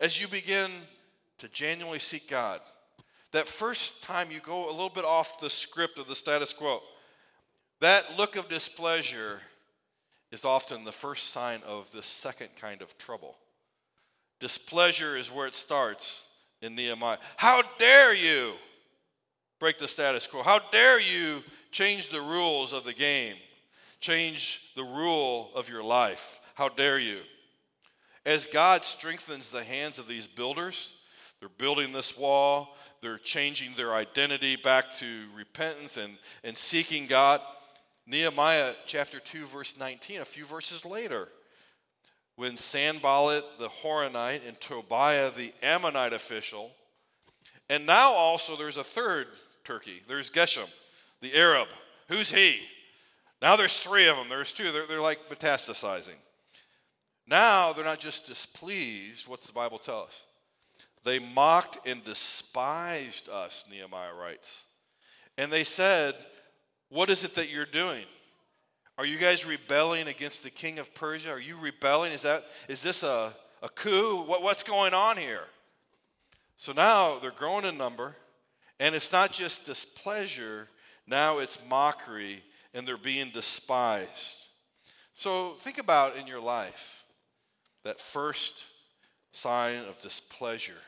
as 0.00 0.20
you 0.20 0.28
begin 0.28 0.70
to 1.38 1.48
genuinely 1.48 1.98
seek 1.98 2.28
God. 2.28 2.60
That 3.32 3.48
first 3.48 4.02
time 4.02 4.30
you 4.30 4.40
go 4.40 4.68
a 4.68 4.72
little 4.72 4.88
bit 4.90 5.04
off 5.04 5.40
the 5.40 5.50
script 5.50 5.98
of 5.98 6.08
the 6.08 6.14
status 6.14 6.52
quo, 6.52 6.80
that 7.80 8.18
look 8.18 8.36
of 8.36 8.48
displeasure 8.48 9.40
is 10.32 10.44
often 10.44 10.84
the 10.84 10.92
first 10.92 11.30
sign 11.30 11.60
of 11.66 11.90
the 11.92 12.02
second 12.02 12.48
kind 12.60 12.82
of 12.82 12.96
trouble. 12.98 13.36
Displeasure 14.38 15.16
is 15.16 15.30
where 15.30 15.46
it 15.46 15.54
starts 15.54 16.29
in 16.62 16.74
Nehemiah. 16.74 17.18
How 17.36 17.62
dare 17.78 18.14
you 18.14 18.52
break 19.58 19.78
the 19.78 19.88
status 19.88 20.26
quo? 20.26 20.42
How 20.42 20.60
dare 20.70 21.00
you 21.00 21.42
change 21.70 22.08
the 22.08 22.20
rules 22.20 22.72
of 22.72 22.84
the 22.84 22.92
game? 22.92 23.36
Change 24.00 24.60
the 24.76 24.84
rule 24.84 25.50
of 25.54 25.68
your 25.68 25.82
life? 25.82 26.40
How 26.54 26.68
dare 26.68 26.98
you? 26.98 27.20
As 28.26 28.46
God 28.46 28.84
strengthens 28.84 29.50
the 29.50 29.64
hands 29.64 29.98
of 29.98 30.06
these 30.06 30.26
builders, 30.26 30.94
they're 31.38 31.48
building 31.48 31.92
this 31.92 32.16
wall, 32.18 32.76
they're 33.00 33.18
changing 33.18 33.72
their 33.76 33.94
identity 33.94 34.56
back 34.56 34.92
to 34.98 35.24
repentance 35.34 35.96
and, 35.96 36.18
and 36.44 36.56
seeking 36.56 37.06
God. 37.06 37.40
Nehemiah 38.06 38.74
chapter 38.86 39.20
2, 39.20 39.46
verse 39.46 39.78
19, 39.78 40.20
a 40.20 40.24
few 40.24 40.44
verses 40.44 40.84
later, 40.84 41.28
when 42.40 42.56
Sanballat 42.56 43.44
the 43.58 43.68
Horonite 43.68 44.48
and 44.48 44.58
Tobiah 44.62 45.30
the 45.30 45.52
Ammonite 45.62 46.14
official, 46.14 46.70
and 47.68 47.84
now 47.84 48.12
also 48.12 48.56
there's 48.56 48.78
a 48.78 48.82
third 48.82 49.26
Turkey, 49.62 50.00
there's 50.08 50.30
Geshem, 50.30 50.70
the 51.20 51.34
Arab. 51.34 51.68
Who's 52.08 52.32
he? 52.32 52.60
Now 53.42 53.56
there's 53.56 53.78
three 53.78 54.08
of 54.08 54.16
them, 54.16 54.30
there's 54.30 54.54
two, 54.54 54.72
they're, 54.72 54.86
they're 54.86 55.02
like 55.02 55.28
metastasizing. 55.28 56.16
Now 57.28 57.74
they're 57.74 57.84
not 57.84 58.00
just 58.00 58.26
displeased, 58.26 59.28
what's 59.28 59.46
the 59.46 59.52
Bible 59.52 59.78
tell 59.78 60.00
us? 60.04 60.24
They 61.04 61.18
mocked 61.18 61.86
and 61.86 62.02
despised 62.02 63.28
us, 63.28 63.66
Nehemiah 63.70 64.14
writes. 64.18 64.64
And 65.36 65.52
they 65.52 65.64
said, 65.64 66.14
what 66.88 67.10
is 67.10 67.22
it 67.22 67.34
that 67.34 67.50
you're 67.50 67.66
doing? 67.66 68.06
Are 69.00 69.06
you 69.06 69.16
guys 69.16 69.46
rebelling 69.46 70.08
against 70.08 70.42
the 70.42 70.50
king 70.50 70.78
of 70.78 70.94
Persia? 70.94 71.30
Are 71.30 71.40
you 71.40 71.56
rebelling? 71.56 72.12
Is, 72.12 72.20
that, 72.20 72.44
is 72.68 72.82
this 72.82 73.02
a, 73.02 73.32
a 73.62 73.70
coup? 73.70 74.22
What, 74.26 74.42
what's 74.42 74.62
going 74.62 74.92
on 74.92 75.16
here? 75.16 75.44
So 76.56 76.74
now 76.74 77.18
they're 77.18 77.30
growing 77.30 77.64
in 77.64 77.78
number, 77.78 78.14
and 78.78 78.94
it's 78.94 79.10
not 79.10 79.32
just 79.32 79.64
displeasure, 79.64 80.68
now 81.06 81.38
it's 81.38 81.58
mockery, 81.66 82.42
and 82.74 82.86
they're 82.86 82.98
being 82.98 83.30
despised. 83.30 84.36
So 85.14 85.52
think 85.52 85.78
about 85.78 86.18
in 86.18 86.26
your 86.26 86.42
life 86.42 87.04
that 87.84 88.02
first 88.02 88.66
sign 89.32 89.78
of 89.86 89.98
displeasure, 89.98 90.82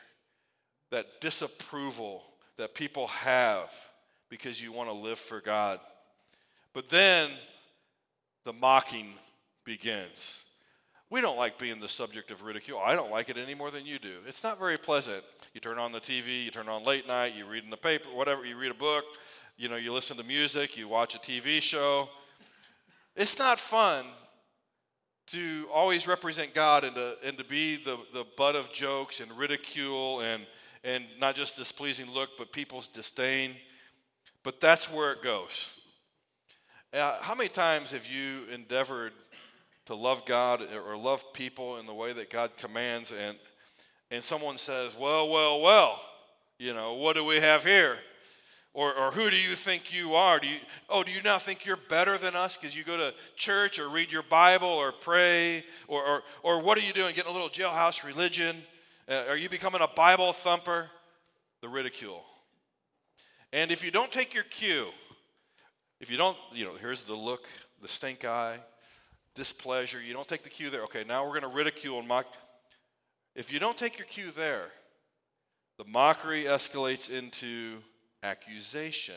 that 0.91 1.19
disapproval 1.19 2.21
that 2.57 2.75
people 2.75 3.07
have 3.07 3.73
because 4.29 4.61
you 4.61 4.71
want 4.71 4.87
to 4.89 4.93
live 4.93 5.17
for 5.17 5.41
God. 5.41 5.79
But 6.73 6.89
then 6.89 7.31
the 8.43 8.53
mocking 8.53 9.13
begins. 9.63 10.43
We 11.09 11.21
don't 11.21 11.37
like 11.37 11.59
being 11.59 11.79
the 11.79 11.89
subject 11.89 12.31
of 12.31 12.41
ridicule. 12.41 12.79
I 12.83 12.95
don't 12.95 13.11
like 13.11 13.29
it 13.29 13.37
any 13.37 13.53
more 13.53 13.69
than 13.69 13.85
you 13.85 13.99
do. 13.99 14.15
It's 14.27 14.43
not 14.43 14.57
very 14.57 14.77
pleasant. 14.77 15.23
You 15.53 15.61
turn 15.61 15.77
on 15.77 15.91
the 15.91 15.99
TV, 15.99 16.43
you 16.43 16.51
turn 16.51 16.67
on 16.67 16.83
late 16.83 17.07
night, 17.07 17.35
you 17.37 17.45
read 17.45 17.63
in 17.63 17.69
the 17.69 17.77
paper, 17.77 18.09
whatever, 18.09 18.43
you 18.45 18.57
read 18.57 18.71
a 18.71 18.75
book, 18.75 19.05
you 19.55 19.69
know, 19.69 19.75
you 19.75 19.93
listen 19.93 20.17
to 20.17 20.23
music, 20.23 20.75
you 20.75 20.87
watch 20.87 21.13
a 21.13 21.19
TV 21.19 21.61
show. 21.61 22.09
It's 23.15 23.37
not 23.37 23.59
fun 23.59 24.05
to 25.27 25.67
always 25.71 26.07
represent 26.07 26.53
God 26.55 26.83
and 26.83 26.95
to, 26.95 27.17
and 27.23 27.37
to 27.37 27.43
be 27.43 27.75
the, 27.75 27.97
the 28.11 28.25
butt 28.35 28.55
of 28.55 28.73
jokes 28.73 29.19
and 29.19 29.31
ridicule 29.37 30.21
and, 30.21 30.45
and 30.83 31.05
not 31.19 31.35
just 31.35 31.55
displeasing 31.55 32.09
look, 32.11 32.31
but 32.37 32.51
people's 32.51 32.87
disdain. 32.87 33.51
But 34.41 34.59
that's 34.59 34.91
where 34.91 35.11
it 35.11 35.21
goes. 35.21 35.79
Uh, 36.93 37.19
how 37.21 37.33
many 37.33 37.49
times 37.49 37.89
have 37.89 38.05
you 38.05 38.43
endeavored 38.53 39.13
to 39.87 39.95
love 39.95 40.27
God 40.27 40.61
or 40.85 40.95
love 40.95 41.33
people 41.33 41.77
in 41.77 41.87
the 41.87 41.93
way 41.93 42.13
that 42.13 42.29
God 42.29 42.55
commands, 42.55 43.11
and 43.11 43.35
and 44.11 44.23
someone 44.23 44.59
says, 44.59 44.95
"Well, 44.95 45.27
well, 45.27 45.59
well, 45.59 45.99
you 46.59 46.71
know, 46.71 46.93
what 46.93 47.15
do 47.15 47.25
we 47.25 47.37
have 47.37 47.65
here?" 47.65 47.97
Or, 48.75 48.93
or 48.93 49.11
who 49.11 49.31
do 49.31 49.35
you 49.35 49.55
think 49.55 49.91
you 49.91 50.13
are? 50.13 50.39
Do 50.39 50.47
you, 50.47 50.57
oh, 50.89 51.03
do 51.03 51.11
you 51.11 51.21
not 51.21 51.43
think 51.43 51.65
you're 51.65 51.77
better 51.77 52.17
than 52.17 52.35
us 52.35 52.57
because 52.57 52.75
you 52.75 52.83
go 52.83 52.97
to 52.97 53.13
church 53.35 53.77
or 53.77 53.87
read 53.87 54.11
your 54.11 54.23
Bible 54.23 54.67
or 54.67 54.91
pray? 54.91 55.63
Or, 55.87 56.03
or, 56.03 56.23
or 56.41 56.61
what 56.61 56.75
are 56.79 56.81
you 56.81 56.91
doing? 56.91 57.13
Getting 57.13 57.29
a 57.29 57.33
little 57.33 57.49
jailhouse 57.49 58.03
religion? 58.03 58.55
Uh, 59.07 59.25
are 59.29 59.37
you 59.37 59.47
becoming 59.47 59.81
a 59.81 59.87
Bible 59.87 60.33
thumper? 60.33 60.89
The 61.61 61.69
ridicule. 61.69 62.23
And 63.51 63.69
if 63.69 63.85
you 63.85 63.91
don't 63.91 64.11
take 64.11 64.33
your 64.33 64.45
cue, 64.45 64.87
if 66.03 66.11
you 66.11 66.17
don't, 66.17 66.35
you 66.53 66.65
know, 66.65 66.73
here's 66.81 67.03
the 67.03 67.13
look, 67.13 67.45
the 67.81 67.87
stink 67.87 68.25
eye, 68.25 68.57
displeasure. 69.35 70.01
You 70.01 70.11
don't 70.11 70.27
take 70.27 70.43
the 70.43 70.49
cue 70.49 70.69
there. 70.69 70.83
Okay, 70.83 71.05
now 71.07 71.23
we're 71.23 71.39
going 71.39 71.49
to 71.49 71.57
ridicule 71.57 71.97
and 71.97 72.05
mock. 72.05 72.25
If 73.35 73.53
you 73.53 73.57
don't 73.57 73.77
take 73.77 73.97
your 73.97 74.05
cue 74.05 74.31
there, 74.31 74.65
the 75.77 75.85
mockery 75.85 76.43
escalates 76.43 77.09
into 77.09 77.77
accusation. 78.21 79.15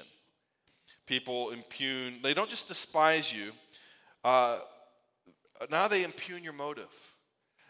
People 1.06 1.50
impugn, 1.50 2.20
they 2.22 2.34
don't 2.34 2.48
just 2.48 2.68
despise 2.68 3.32
you, 3.32 3.50
uh, 4.22 4.58
now 5.68 5.88
they 5.88 6.04
impugn 6.04 6.44
your 6.44 6.52
motive. 6.52 7.15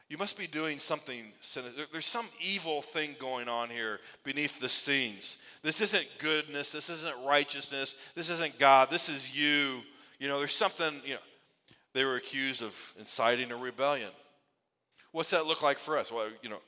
You 0.08 0.18
must 0.18 0.38
be 0.38 0.46
doing 0.46 0.78
something 0.78 1.32
There's 1.92 2.06
some 2.06 2.26
evil 2.40 2.80
thing 2.80 3.16
going 3.18 3.48
on 3.48 3.70
here 3.70 3.98
beneath 4.22 4.60
the 4.60 4.68
scenes. 4.68 5.36
This 5.62 5.80
isn't 5.80 6.06
goodness. 6.18 6.70
This 6.70 6.88
isn't 6.90 7.14
righteousness. 7.26 7.96
This 8.14 8.30
isn't 8.30 8.58
God. 8.58 8.88
This 8.88 9.08
is 9.08 9.36
you. 9.36 9.82
You 10.20 10.28
know, 10.28 10.38
there's 10.38 10.54
something, 10.54 10.94
you 11.04 11.14
know. 11.14 11.20
They 11.92 12.04
were 12.04 12.16
accused 12.16 12.62
of 12.62 12.78
inciting 12.98 13.50
a 13.50 13.56
rebellion. 13.56 14.10
What's 15.12 15.30
that 15.30 15.46
look 15.46 15.62
like 15.62 15.78
for 15.78 15.96
us? 15.96 16.12
Well, 16.12 16.28
you 16.42 16.50
know, 16.50 16.60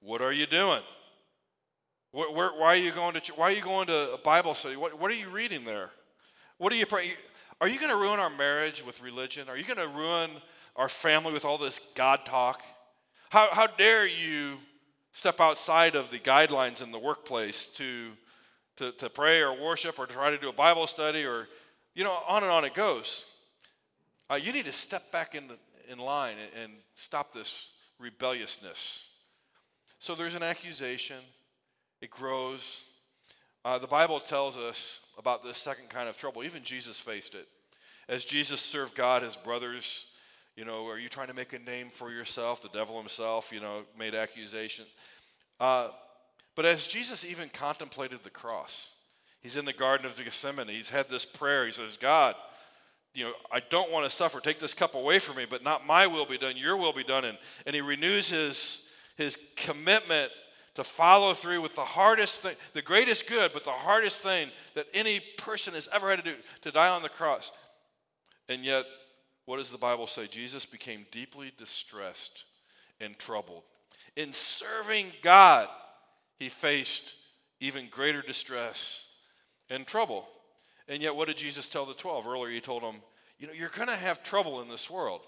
what 0.00 0.22
are 0.22 0.32
you 0.32 0.46
doing? 0.46 0.82
Where, 2.12 2.30
where, 2.30 2.50
why 2.50 2.74
are 2.74 2.76
you 2.76 2.92
going 2.92 3.14
to? 3.14 3.32
Why 3.32 3.46
are 3.46 3.54
you 3.54 3.62
going 3.62 3.88
to 3.88 4.12
a 4.14 4.18
Bible 4.18 4.54
study? 4.54 4.76
What, 4.76 4.96
what 4.98 5.10
are 5.10 5.14
you 5.14 5.28
reading 5.28 5.64
there? 5.64 5.90
What 6.58 6.72
are 6.72 6.76
you 6.76 6.86
praying? 6.86 7.14
Are 7.60 7.68
you 7.68 7.78
going 7.80 7.90
to 7.90 7.96
ruin 7.96 8.20
our 8.20 8.30
marriage 8.30 8.86
with 8.86 9.02
religion? 9.02 9.48
Are 9.48 9.56
you 9.56 9.64
going 9.64 9.76
to 9.76 9.88
ruin 9.88 10.30
our 10.76 10.88
family 10.88 11.32
with 11.32 11.44
all 11.44 11.58
this 11.58 11.80
God 11.94 12.24
talk? 12.24 12.62
How, 13.30 13.48
how 13.52 13.66
dare 13.66 14.06
you 14.06 14.58
step 15.12 15.40
outside 15.40 15.94
of 15.94 16.10
the 16.10 16.18
guidelines 16.18 16.82
in 16.82 16.92
the 16.92 16.98
workplace 16.98 17.66
to, 17.66 18.12
to, 18.76 18.92
to 18.92 19.10
pray 19.10 19.40
or 19.40 19.52
worship 19.52 19.98
or 19.98 20.06
try 20.06 20.30
to 20.30 20.38
do 20.38 20.48
a 20.48 20.52
Bible 20.52 20.86
study 20.86 21.24
or, 21.24 21.48
you 21.94 22.04
know, 22.04 22.18
on 22.28 22.42
and 22.42 22.52
on 22.52 22.64
it 22.64 22.74
goes. 22.74 23.24
Uh, 24.30 24.36
you 24.36 24.52
need 24.52 24.64
to 24.64 24.72
step 24.72 25.10
back 25.12 25.34
in, 25.34 25.44
in 25.90 25.98
line 25.98 26.36
and, 26.38 26.64
and 26.64 26.72
stop 26.94 27.32
this 27.32 27.72
rebelliousness. 27.98 29.12
So 29.98 30.14
there's 30.14 30.34
an 30.34 30.42
accusation, 30.42 31.18
it 32.00 32.10
grows. 32.10 32.84
Uh, 33.64 33.78
the 33.78 33.86
Bible 33.86 34.20
tells 34.20 34.56
us 34.56 35.06
about 35.18 35.42
this 35.42 35.58
second 35.58 35.90
kind 35.90 36.08
of 36.08 36.16
trouble. 36.16 36.42
Even 36.42 36.62
Jesus 36.62 36.98
faced 36.98 37.34
it. 37.34 37.46
As 38.08 38.24
Jesus 38.24 38.60
served 38.60 38.94
God, 38.94 39.22
his 39.22 39.36
brothers, 39.36 40.12
you 40.56 40.64
know, 40.64 40.86
are 40.88 40.98
you 40.98 41.08
trying 41.08 41.28
to 41.28 41.34
make 41.34 41.52
a 41.52 41.58
name 41.58 41.88
for 41.90 42.10
yourself? 42.10 42.62
The 42.62 42.68
devil 42.68 42.98
himself, 42.98 43.52
you 43.52 43.60
know, 43.60 43.82
made 43.98 44.14
accusation. 44.14 44.84
Uh, 45.58 45.88
but 46.54 46.64
as 46.64 46.86
Jesus 46.86 47.24
even 47.24 47.48
contemplated 47.48 48.22
the 48.22 48.30
cross, 48.30 48.96
he's 49.40 49.56
in 49.56 49.64
the 49.64 49.72
Garden 49.72 50.06
of 50.06 50.16
Gethsemane. 50.16 50.68
He's 50.68 50.90
had 50.90 51.08
this 51.08 51.24
prayer. 51.24 51.66
He 51.66 51.72
says, 51.72 51.96
God, 51.96 52.34
you 53.14 53.24
know, 53.24 53.32
I 53.50 53.60
don't 53.60 53.90
want 53.90 54.04
to 54.04 54.10
suffer. 54.10 54.40
Take 54.40 54.58
this 54.58 54.74
cup 54.74 54.94
away 54.94 55.18
from 55.18 55.36
me, 55.36 55.46
but 55.48 55.64
not 55.64 55.86
my 55.86 56.06
will 56.06 56.26
be 56.26 56.38
done, 56.38 56.56
your 56.56 56.76
will 56.76 56.92
be 56.92 57.04
done. 57.04 57.24
And, 57.24 57.38
and 57.66 57.74
he 57.74 57.80
renews 57.80 58.30
his, 58.30 58.88
his 59.16 59.38
commitment 59.56 60.30
to 60.74 60.84
follow 60.84 61.34
through 61.34 61.60
with 61.60 61.74
the 61.74 61.84
hardest 61.84 62.42
thing, 62.42 62.54
the 62.72 62.82
greatest 62.82 63.28
good, 63.28 63.52
but 63.52 63.64
the 63.64 63.70
hardest 63.70 64.22
thing 64.22 64.48
that 64.74 64.86
any 64.94 65.20
person 65.38 65.74
has 65.74 65.88
ever 65.92 66.10
had 66.10 66.24
to 66.24 66.30
do, 66.32 66.36
to 66.62 66.70
die 66.70 66.88
on 66.88 67.02
the 67.02 67.08
cross. 67.08 67.50
And 68.48 68.64
yet, 68.64 68.84
what 69.50 69.56
does 69.56 69.72
the 69.72 69.78
Bible 69.78 70.06
say? 70.06 70.28
Jesus 70.28 70.64
became 70.64 71.06
deeply 71.10 71.50
distressed 71.58 72.44
and 73.00 73.18
troubled. 73.18 73.64
In 74.14 74.32
serving 74.32 75.06
God, 75.22 75.66
he 76.38 76.48
faced 76.48 77.16
even 77.58 77.88
greater 77.90 78.22
distress 78.22 79.08
and 79.68 79.88
trouble. 79.88 80.28
And 80.86 81.02
yet, 81.02 81.16
what 81.16 81.26
did 81.26 81.36
Jesus 81.36 81.66
tell 81.66 81.84
the 81.84 81.94
12? 81.94 82.28
Earlier, 82.28 82.52
he 82.52 82.60
told 82.60 82.84
them, 82.84 83.02
You 83.40 83.48
know, 83.48 83.52
you're 83.52 83.70
going 83.70 83.88
to 83.88 83.96
have 83.96 84.22
trouble 84.22 84.60
in 84.60 84.68
this 84.68 84.88
world. 84.88 85.22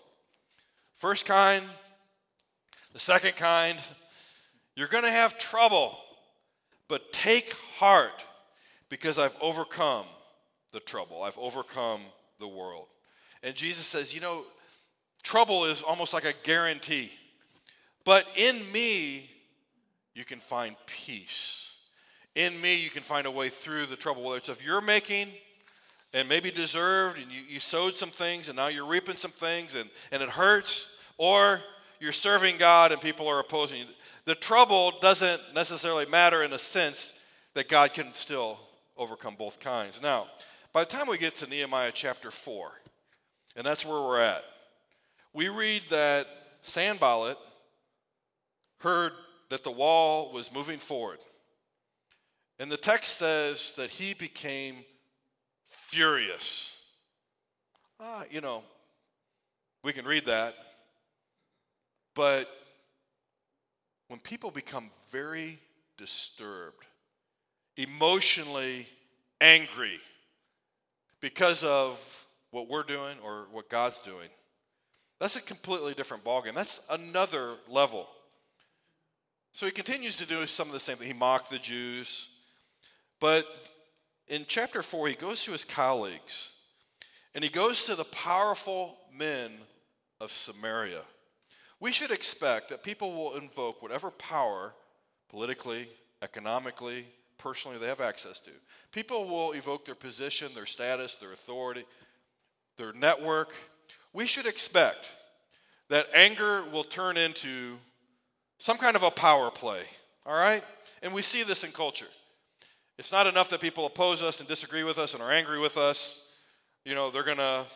First 0.94 1.26
kind, 1.26 1.64
the 2.92 3.00
second 3.00 3.34
kind, 3.34 3.80
you're 4.76 4.86
going 4.86 5.02
to 5.02 5.10
have 5.10 5.36
trouble, 5.36 5.98
but 6.86 7.12
take 7.12 7.54
heart 7.76 8.24
because 8.88 9.18
I've 9.18 9.36
overcome 9.40 10.06
the 10.70 10.78
trouble. 10.78 11.24
I've 11.24 11.38
overcome 11.38 12.02
the 12.38 12.46
world. 12.46 12.86
And 13.42 13.54
Jesus 13.54 13.86
says, 13.86 14.14
you 14.14 14.20
know, 14.20 14.44
trouble 15.22 15.64
is 15.64 15.82
almost 15.82 16.14
like 16.14 16.24
a 16.24 16.34
guarantee. 16.42 17.10
But 18.04 18.26
in 18.36 18.60
me, 18.72 19.30
you 20.14 20.24
can 20.24 20.40
find 20.40 20.76
peace. 20.86 21.76
In 22.34 22.60
me, 22.60 22.76
you 22.76 22.90
can 22.90 23.02
find 23.02 23.26
a 23.26 23.30
way 23.30 23.48
through 23.48 23.86
the 23.86 23.96
trouble, 23.96 24.24
whether 24.24 24.38
it's 24.38 24.48
of 24.48 24.64
your 24.64 24.80
making 24.80 25.28
and 26.14 26.28
maybe 26.28 26.50
deserved, 26.50 27.18
and 27.18 27.30
you, 27.30 27.40
you 27.48 27.60
sowed 27.60 27.96
some 27.96 28.10
things 28.10 28.48
and 28.48 28.56
now 28.56 28.68
you're 28.68 28.86
reaping 28.86 29.16
some 29.16 29.30
things 29.30 29.74
and, 29.74 29.88
and 30.10 30.22
it 30.22 30.28
hurts, 30.28 30.98
or 31.16 31.60
you're 32.00 32.12
serving 32.12 32.58
God 32.58 32.92
and 32.92 33.00
people 33.00 33.28
are 33.28 33.40
opposing 33.40 33.80
you. 33.80 33.86
The 34.24 34.34
trouble 34.34 34.92
doesn't 35.00 35.40
necessarily 35.54 36.06
matter 36.06 36.42
in 36.42 36.52
a 36.52 36.58
sense 36.58 37.14
that 37.54 37.68
God 37.68 37.94
can 37.94 38.12
still 38.12 38.58
overcome 38.96 39.36
both 39.36 39.58
kinds. 39.60 40.00
Now, 40.02 40.26
by 40.72 40.84
the 40.84 40.90
time 40.90 41.08
we 41.08 41.18
get 41.18 41.36
to 41.36 41.46
Nehemiah 41.46 41.92
chapter 41.92 42.30
4, 42.30 42.72
and 43.56 43.66
that's 43.66 43.84
where 43.84 44.00
we're 44.00 44.20
at, 44.20 44.44
we 45.32 45.48
read 45.48 45.82
that 45.90 46.26
Sanballat 46.62 47.38
heard 48.78 49.12
that 49.50 49.64
the 49.64 49.70
wall 49.70 50.32
was 50.32 50.52
moving 50.52 50.78
forward. 50.78 51.18
And 52.58 52.70
the 52.70 52.76
text 52.76 53.18
says 53.18 53.74
that 53.76 53.90
he 53.90 54.14
became 54.14 54.84
furious. 55.64 56.76
Ah, 57.98 58.24
you 58.30 58.40
know, 58.40 58.62
we 59.82 59.92
can 59.92 60.04
read 60.04 60.26
that. 60.26 60.54
But 62.14 62.48
when 64.08 64.20
people 64.20 64.50
become 64.50 64.90
very 65.10 65.58
disturbed, 65.96 66.84
emotionally 67.76 68.86
angry 69.40 70.00
because 71.20 71.64
of 71.64 72.26
what 72.52 72.68
we're 72.68 72.84
doing 72.84 73.16
or 73.24 73.46
what 73.50 73.68
God's 73.68 73.98
doing, 73.98 74.28
that's 75.18 75.36
a 75.36 75.42
completely 75.42 75.94
different 75.94 76.24
ballgame. 76.24 76.54
That's 76.54 76.80
another 76.88 77.54
level. 77.68 78.08
So 79.50 79.66
he 79.66 79.72
continues 79.72 80.16
to 80.18 80.26
do 80.26 80.46
some 80.46 80.68
of 80.68 80.72
the 80.72 80.80
same 80.80 80.96
thing. 80.96 81.08
He 81.08 81.12
mocked 81.12 81.50
the 81.50 81.58
Jews. 81.58 82.28
But 83.20 83.46
in 84.28 84.44
chapter 84.48 84.82
4, 84.82 85.08
he 85.08 85.14
goes 85.14 85.44
to 85.44 85.52
his 85.52 85.64
colleagues 85.64 86.50
and 87.34 87.42
he 87.42 87.50
goes 87.50 87.84
to 87.84 87.94
the 87.94 88.04
powerful 88.04 88.96
men 89.16 89.50
of 90.20 90.30
Samaria. 90.30 91.02
We 91.80 91.92
should 91.92 92.10
expect 92.10 92.68
that 92.68 92.82
people 92.82 93.12
will 93.12 93.34
invoke 93.36 93.82
whatever 93.82 94.10
power, 94.10 94.72
politically, 95.28 95.88
economically, 96.22 97.06
personally, 97.38 97.78
they 97.78 97.88
have 97.88 98.00
access 98.00 98.38
to. 98.40 98.50
People 98.92 99.26
will 99.26 99.52
evoke 99.52 99.84
their 99.84 99.94
position, 99.94 100.52
their 100.54 100.66
status, 100.66 101.14
their 101.14 101.32
authority, 101.32 101.84
their 102.82 102.92
network. 102.92 103.52
We 104.12 104.26
should 104.26 104.46
expect 104.46 105.08
that 105.88 106.06
anger 106.12 106.64
will 106.72 106.82
turn 106.82 107.16
into 107.16 107.78
some 108.58 108.76
kind 108.76 108.96
of 108.96 109.04
a 109.04 109.10
power 109.10 109.50
play, 109.50 109.82
all 110.26 110.34
right? 110.34 110.64
And 111.00 111.14
we 111.14 111.22
see 111.22 111.44
this 111.44 111.62
in 111.62 111.70
culture. 111.70 112.08
It's 112.98 113.12
not 113.12 113.28
enough 113.28 113.50
that 113.50 113.60
people 113.60 113.86
oppose 113.86 114.20
us 114.20 114.40
and 114.40 114.48
disagree 114.48 114.82
with 114.82 114.98
us 114.98 115.14
and 115.14 115.22
are 115.22 115.30
angry 115.30 115.60
with 115.60 115.76
us. 115.76 116.26
You 116.84 116.96
know, 116.96 117.10
they're 117.10 117.22
going 117.22 117.38
to 117.38 117.66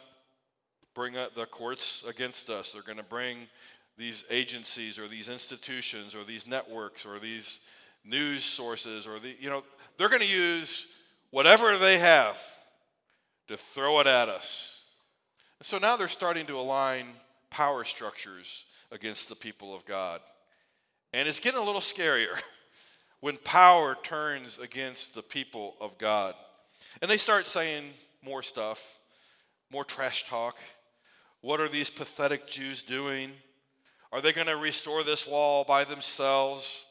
bring 0.95 1.15
the 1.15 1.47
courts 1.47 2.05
against 2.09 2.51
us. 2.51 2.73
They're 2.73 2.83
going 2.83 2.99
to 2.99 3.05
bring 3.05 3.47
these 3.97 4.25
agencies 4.29 4.99
or 4.99 5.07
these 5.07 5.29
institutions 5.29 6.17
or 6.17 6.25
these 6.25 6.49
networks 6.49 7.07
or 7.07 7.21
these 7.21 7.61
news 8.05 8.45
sources 8.45 9.07
or 9.07 9.19
the 9.19 9.35
you 9.41 9.51
know 9.51 9.65
they're 9.99 10.09
going 10.09 10.21
to 10.21 10.29
use 10.29 10.87
whatever 11.31 11.77
they 11.77 11.99
have 11.99 12.39
to 13.49 13.57
throw 13.57 13.99
it 13.99 14.07
at 14.07 14.29
us 14.29 14.76
and 15.59 15.67
so 15.67 15.79
now 15.79 15.97
they're 15.97 16.09
starting 16.09 16.47
to 16.47 16.57
align 16.57 17.07
power 17.51 17.85
structures 17.85 18.65
against 18.91 19.29
the 19.29 19.35
people 19.35 19.75
of 19.75 19.85
god 19.85 20.21
and 21.13 21.29
it's 21.29 21.41
getting 21.41 21.61
a 21.61 21.65
little 21.65 21.81
scarier 21.81 22.41
when 23.21 23.37
power 23.39 23.97
turns 24.03 24.59
against 24.59 25.15
the 25.15 25.23
people 25.23 25.75
of 25.81 25.99
god 25.99 26.35
and 27.01 27.11
they 27.11 27.17
start 27.17 27.47
saying 27.47 27.85
more 28.25 28.43
stuff 28.43 28.99
more 29.71 29.85
trash 29.85 30.29
talk 30.29 30.57
what 31.41 31.61
are 31.61 31.69
these 31.69 31.91
pathetic 31.91 32.47
jews 32.47 32.83
doing 32.83 33.33
are 34.13 34.21
they 34.21 34.33
going 34.33 34.47
to 34.47 34.57
restore 34.57 35.03
this 35.03 35.27
wall 35.27 35.65
by 35.65 35.85
themselves? 35.85 36.87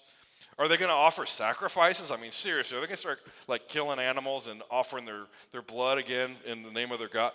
Are 0.58 0.68
they 0.68 0.78
going 0.78 0.90
to 0.90 0.96
offer 0.96 1.26
sacrifices? 1.26 2.12
I 2.12 2.18
mean, 2.18 2.32
seriously, 2.32 2.78
are 2.78 2.82
they 2.82 2.88
going 2.88 2.96
to 2.96 3.02
start 3.02 3.20
like 3.48 3.68
killing 3.68 4.00
animals 4.00 4.48
and 4.48 4.62
offering 4.70 5.06
their, 5.06 5.24
their 5.52 5.62
blood 5.62 5.98
again 5.98 6.36
in 6.46 6.64
the 6.64 6.72
name 6.72 6.92
of 6.92 7.00
their 7.00 7.08
God? 7.08 7.32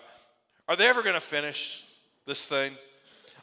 Are 0.71 0.77
they 0.77 0.87
ever 0.87 1.03
going 1.03 1.17
to 1.17 1.21
finish 1.21 1.83
this 2.27 2.47
thing? 2.47 2.75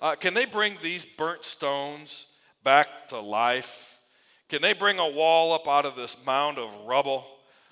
Uh, 0.01 0.15
can 0.15 0.33
they 0.33 0.45
bring 0.45 0.75
these 0.81 1.05
burnt 1.05 1.43
stones 1.43 2.25
back 2.63 3.09
to 3.09 3.19
life? 3.19 3.99
Can 4.47 4.61
they 4.61 4.71
bring 4.71 4.97
a 4.97 5.09
wall 5.09 5.51
up 5.51 5.67
out 5.67 5.85
of 5.85 5.97
this 5.97 6.15
mound 6.25 6.57
of 6.57 6.73
rubble? 6.85 7.27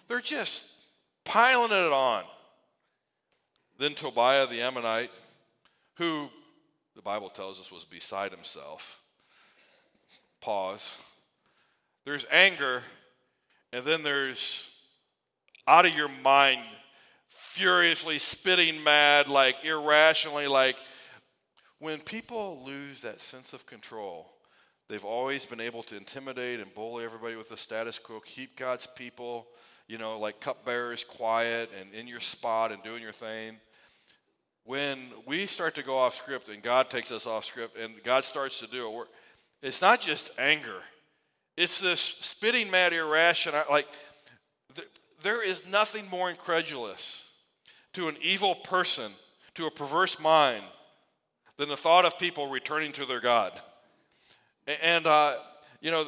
They're 0.10 0.20
just 0.20 0.66
piling 1.24 1.72
it 1.72 1.94
on. 1.94 2.26
Then 3.80 3.94
Tobiah 3.94 4.46
the 4.46 4.62
Ammonite, 4.62 5.12
who 5.94 6.28
the 6.94 7.02
Bible 7.02 7.30
tells 7.30 7.58
us 7.58 7.72
was 7.72 7.86
beside 7.86 8.34
himself. 8.34 9.00
Pause. 10.42 10.98
There's 12.04 12.26
anger, 12.30 12.84
and 13.72 13.86
then 13.86 14.04
there's 14.04 14.70
out 15.66 15.86
of 15.86 15.96
your 15.96 16.10
mind, 16.10 16.60
furiously 17.36 18.18
spitting 18.18 18.84
mad, 18.84 19.28
like 19.28 19.64
irrationally, 19.64 20.48
like 20.48 20.78
when 21.80 22.00
people 22.00 22.64
lose 22.66 23.02
that 23.02 23.22
sense 23.22 23.54
of 23.54 23.66
control, 23.66 24.32
they've 24.88 25.06
always 25.06 25.46
been 25.46 25.60
able 25.60 25.84
to 25.84 25.98
intimidate 25.98 26.60
and 26.60 26.74
bully 26.74 27.04
everybody 27.04 27.36
with 27.36 27.50
the 27.50 27.58
status 27.58 28.00
quo, 28.00 28.20
keep 28.20 28.56
God's 28.56 28.88
people, 28.88 29.48
you 29.88 29.98
know, 29.98 30.18
like 30.18 30.40
cupbearers 30.40 31.04
quiet 31.04 31.70
and 31.80 31.94
in 31.94 32.08
your 32.08 32.20
spot 32.20 32.72
and 32.72 32.82
doing 32.84 33.02
your 33.02 33.12
thing. 33.12 33.58
When 34.64 34.98
we 35.26 35.46
start 35.46 35.76
to 35.76 35.84
go 35.84 35.98
off 35.98 36.16
script 36.16 36.50
and 36.50 36.64
God 36.64 36.90
takes 36.90 37.12
us 37.12 37.28
off 37.28 37.46
script 37.46 37.78
and 37.78 38.02
God 38.04 38.26
starts 38.26 38.60
to 38.60 38.68
do 38.68 38.90
work, 38.90 39.10
it's 39.62 39.82
not 39.82 40.02
just 40.02 40.32
anger, 40.38 40.82
It's 41.58 41.80
this 41.80 42.00
spitting 42.00 42.70
mad 42.70 42.94
irrational, 42.94 43.64
Like, 43.70 43.88
th- 44.74 44.88
there 45.22 45.48
is 45.48 45.68
nothing 45.68 46.10
more 46.10 46.30
incredulous 46.30 47.25
to 47.96 48.10
an 48.10 48.18
evil 48.22 48.56
person, 48.56 49.12
to 49.56 49.66
a 49.66 49.72
perverse 49.72 50.20
mind, 50.20 50.64
than 51.58 51.70
the 51.70 51.78
thought 51.78 52.06
of 52.06 52.20
people 52.20 52.48
returning 52.48 52.92
to 52.92 53.06
their 53.06 53.22
God. 53.22 53.60
And, 54.82 55.08
uh, 55.08 55.38
you 55.82 55.92
know, 55.92 56.06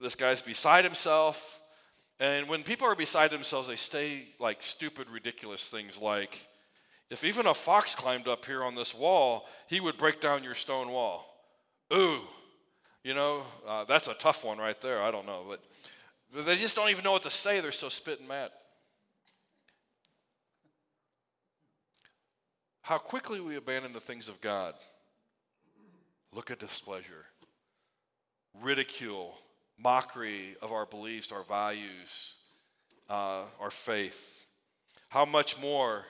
this 0.00 0.16
guy's 0.16 0.42
beside 0.42 0.84
himself. 0.84 1.60
And 2.18 2.48
when 2.48 2.64
people 2.64 2.88
are 2.88 2.96
beside 2.96 3.30
themselves, 3.30 3.68
they 3.68 3.76
say 3.76 4.26
like 4.40 4.60
stupid, 4.60 5.08
ridiculous 5.08 5.68
things 5.68 6.00
like, 6.00 6.48
if 7.10 7.22
even 7.22 7.46
a 7.46 7.54
fox 7.54 7.94
climbed 7.94 8.26
up 8.26 8.44
here 8.44 8.64
on 8.64 8.74
this 8.74 8.92
wall, 8.92 9.46
he 9.68 9.78
would 9.78 9.96
break 9.96 10.20
down 10.20 10.42
your 10.42 10.54
stone 10.54 10.90
wall. 10.90 11.26
Ooh, 11.92 12.22
you 13.04 13.14
know, 13.14 13.42
uh, 13.68 13.84
that's 13.84 14.08
a 14.08 14.14
tough 14.14 14.44
one 14.44 14.58
right 14.58 14.80
there. 14.80 15.00
I 15.00 15.12
don't 15.12 15.26
know. 15.26 15.44
But 15.48 16.46
they 16.46 16.56
just 16.56 16.74
don't 16.74 16.90
even 16.90 17.04
know 17.04 17.12
what 17.12 17.22
to 17.22 17.30
say. 17.30 17.60
They're 17.60 17.70
so 17.70 17.88
spitting 17.88 18.26
mad. 18.26 18.50
How 22.84 22.98
quickly 22.98 23.40
we 23.40 23.56
abandon 23.56 23.94
the 23.94 24.00
things 24.00 24.28
of 24.28 24.42
God. 24.42 24.74
Look 26.34 26.50
at 26.50 26.58
displeasure, 26.58 27.24
ridicule, 28.60 29.38
mockery 29.78 30.56
of 30.60 30.70
our 30.70 30.84
beliefs, 30.84 31.32
our 31.32 31.44
values, 31.44 32.36
uh, 33.08 33.44
our 33.58 33.70
faith. 33.70 34.46
How 35.08 35.24
much 35.24 35.58
more 35.58 36.04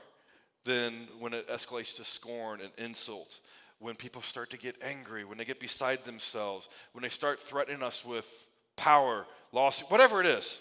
than 0.65 1.07
when 1.21 1.33
it 1.33 1.49
escalates 1.49 1.95
to 1.99 2.05
scorn 2.05 2.61
and 2.61 2.71
insult, 2.77 3.39
when 3.79 3.95
people 3.95 4.23
start 4.23 4.51
to 4.51 4.59
get 4.59 4.75
angry, 4.83 5.25
when 5.25 5.39
they 5.39 5.45
get 5.45 5.61
beside 5.61 6.05
themselves, 6.05 6.69
when 6.93 7.03
they 7.03 7.09
start 7.09 7.39
threatening 7.39 7.85
us 7.85 8.05
with 8.05 8.49
power, 8.75 9.29
lawsuit, 9.53 9.89
whatever 9.93 10.21
it 10.21 10.27
is. 10.27 10.59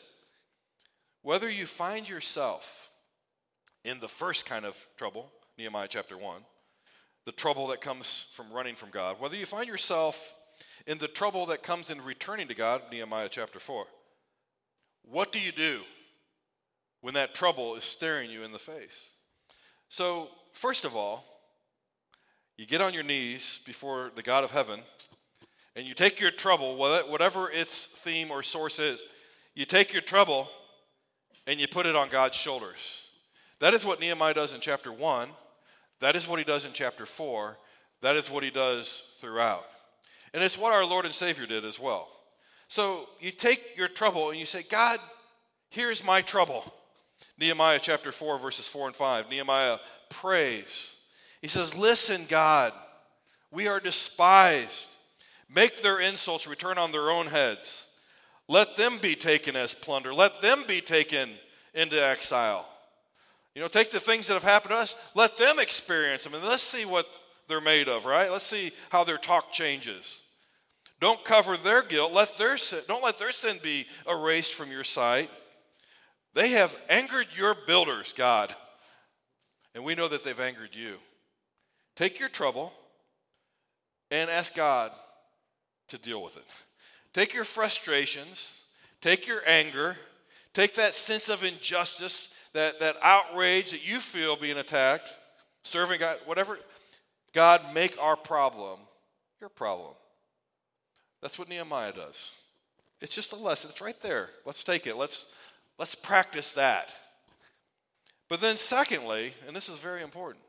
Whether 1.24 1.50
you 1.50 1.66
find 1.66 2.08
yourself 2.08 2.92
in 3.84 4.00
the 4.00 4.08
first 4.08 4.46
kind 4.46 4.64
of 4.64 4.78
trouble, 4.96 5.32
Nehemiah 5.58 5.88
chapter 5.90 6.18
1, 6.18 6.42
the 7.26 7.32
trouble 7.32 7.68
that 7.68 7.82
comes 7.82 8.28
from 8.34 8.52
running 8.52 8.76
from 8.76 8.90
God, 8.90 9.20
whether 9.20 9.36
you 9.36 9.46
find 9.46 9.68
yourself 9.68 10.34
in 10.88 10.98
the 10.98 11.08
trouble 11.08 11.46
that 11.48 11.64
comes 11.64 11.90
in 11.90 12.02
returning 12.02 12.48
to 12.48 12.56
God, 12.56 12.82
Nehemiah 12.92 13.30
chapter 13.30 13.60
4, 13.60 13.86
what 15.04 15.32
do 15.32 15.40
you 15.40 15.52
do 15.52 15.82
when 17.02 17.14
that 17.14 17.36
trouble 17.36 17.76
is 17.76 17.84
staring 17.84 18.32
you 18.32 18.44
in 18.44 18.52
the 18.52 18.60
face? 18.60 19.14
So, 19.90 20.30
first 20.54 20.86
of 20.86 20.96
all, 20.96 21.24
you 22.58 22.66
get 22.66 22.82
on 22.82 22.94
your 22.94 23.04
knees 23.04 23.60
before 23.66 24.12
the 24.16 24.24
God 24.24 24.44
of 24.44 24.52
heaven 24.52 24.80
and 25.76 25.86
you 25.86 25.94
take 25.94 26.20
your 26.20 26.32
trouble, 26.32 26.76
whatever 26.78 27.50
its 27.50 27.86
theme 27.86 28.32
or 28.32 28.44
source 28.44 28.80
is, 28.80 29.04
you 29.56 29.66
take 29.66 29.92
your 29.92 30.02
trouble 30.02 30.48
and 31.48 31.60
you 31.60 31.68
put 31.68 31.86
it 31.86 31.96
on 31.96 32.10
God's 32.10 32.38
shoulders. 32.38 33.08
That 33.60 33.74
is 33.74 33.86
what 33.86 34.00
Nehemiah 34.00 34.34
does 34.34 34.54
in 34.54 34.62
chapter 34.62 34.92
1. 34.92 35.30
That 36.00 36.16
is 36.16 36.28
what 36.28 36.40
he 36.40 36.46
does 36.46 36.66
in 36.66 36.72
chapter 36.74 37.06
4. 37.06 37.58
That 38.02 38.16
is 38.16 38.30
what 38.30 38.44
he 38.44 38.50
does 38.50 39.04
throughout. 39.20 39.66
And 40.34 40.44
it's 40.44 40.58
what 40.58 40.74
our 40.74 40.86
Lord 40.86 41.06
and 41.06 41.14
Savior 41.14 41.46
did 41.46 41.64
as 41.64 41.80
well. 41.80 42.10
So 42.68 43.08
you 43.20 43.32
take 43.32 43.78
your 43.78 43.88
trouble 43.88 44.30
and 44.30 44.40
you 44.40 44.46
say, 44.46 44.64
God, 44.64 45.00
here's 45.70 46.04
my 46.04 46.22
trouble. 46.22 46.74
Nehemiah 47.40 47.80
chapter 47.82 48.12
4, 48.12 48.40
verses 48.40 48.68
4 48.68 48.88
and 48.88 48.96
5. 48.96 49.30
Nehemiah 49.30 49.78
prays. 50.10 50.96
He 51.42 51.48
says, 51.48 51.76
Listen, 51.76 52.26
God, 52.28 52.74
we 53.52 53.68
are 53.68 53.80
despised. 53.80 54.90
Make 55.54 55.82
their 55.84 56.00
insults 56.00 56.48
return 56.48 56.78
on 56.78 56.92
their 56.92 57.12
own 57.12 57.28
heads. 57.28 57.88
Let 58.48 58.76
them 58.76 58.98
be 58.98 59.16
taken 59.16 59.56
as 59.56 59.76
plunder. 59.76 60.14
Let 60.14 60.42
them 60.42 60.64
be 60.68 60.82
taken 60.82 61.30
into 61.74 62.04
exile. 62.04 62.68
You 63.56 63.62
know, 63.62 63.68
take 63.68 63.92
the 63.92 64.00
things 64.00 64.28
that 64.28 64.34
have 64.34 64.44
happened 64.44 64.72
to 64.72 64.78
us, 64.78 64.96
let 65.14 65.38
them 65.38 65.60
experience 65.60 66.24
them, 66.24 66.34
and 66.34 66.44
let's 66.44 66.64
see 66.64 66.86
what 66.86 67.08
they're 67.48 67.62
made 67.62 67.88
of, 67.88 68.06
right? 68.06 68.32
Let's 68.32 68.48
see 68.48 68.72
how 68.90 69.04
their 69.04 69.18
talk 69.18 69.52
changes. 69.52 70.24
Don't 71.00 71.24
cover 71.24 71.58
their 71.58 71.84
guilt. 71.84 72.14
Let 72.14 72.38
their 72.38 72.58
sin, 72.58 72.80
don't 72.88 73.04
let 73.04 73.20
their 73.20 73.32
sin 73.32 73.60
be 73.62 73.86
erased 74.10 74.54
from 74.54 74.72
your 74.72 74.84
sight. 74.84 75.30
They 76.34 76.50
have 76.50 76.76
angered 76.90 77.28
your 77.36 77.56
builders, 77.68 78.14
God. 78.14 78.56
And 79.76 79.84
we 79.84 79.96
know 79.96 80.08
that 80.08 80.24
they've 80.24 80.40
angered 80.40 80.74
you. 80.74 80.96
Take 81.96 82.20
your 82.20 82.30
trouble 82.30 82.74
and 84.10 84.30
ask 84.30 84.56
God 84.56 84.92
to 85.90 85.98
deal 85.98 86.24
with 86.24 86.38
it. 86.38 86.46
Take 87.14 87.34
your 87.34 87.44
frustrations, 87.44 88.64
take 89.02 89.28
your 89.28 89.42
anger, 89.46 89.98
take 90.54 90.74
that 90.76 90.96
sense 90.96 91.30
of 91.30 91.44
injustice, 91.44 92.33
that, 92.54 92.80
that 92.80 92.98
outrage 93.02 93.72
that 93.72 93.88
you 93.88 94.00
feel 94.00 94.36
being 94.36 94.58
attacked, 94.58 95.14
serving 95.64 96.00
God, 96.00 96.18
whatever. 96.26 96.60
God, 97.34 97.74
make 97.74 98.00
our 98.02 98.16
problem 98.16 98.80
your 99.40 99.50
problem. 99.50 99.94
That's 101.22 101.40
what 101.40 101.50
Nehemiah 101.50 101.94
does. 101.94 102.32
It's 103.02 103.16
just 103.16 103.34
a 103.34 103.36
lesson. 103.36 103.72
It's 103.72 103.82
right 103.82 104.00
there. 104.02 104.30
Let's 104.46 104.64
take 104.64 104.88
it. 104.88 104.96
Let's 104.96 105.34
Let's 105.80 105.96
practice 105.96 106.54
that. 106.54 106.94
But 108.30 108.42
then, 108.42 108.58
secondly, 108.58 109.34
and 109.48 109.56
this 109.56 109.70
is 109.70 109.80
very 109.80 110.02
important, 110.02 110.44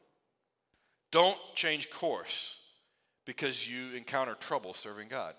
don't 1.10 1.38
change 1.54 1.90
course 1.90 2.58
because 3.24 3.68
you 3.68 3.96
encounter 3.96 4.34
trouble 4.34 4.74
serving 4.74 5.08
God. 5.08 5.34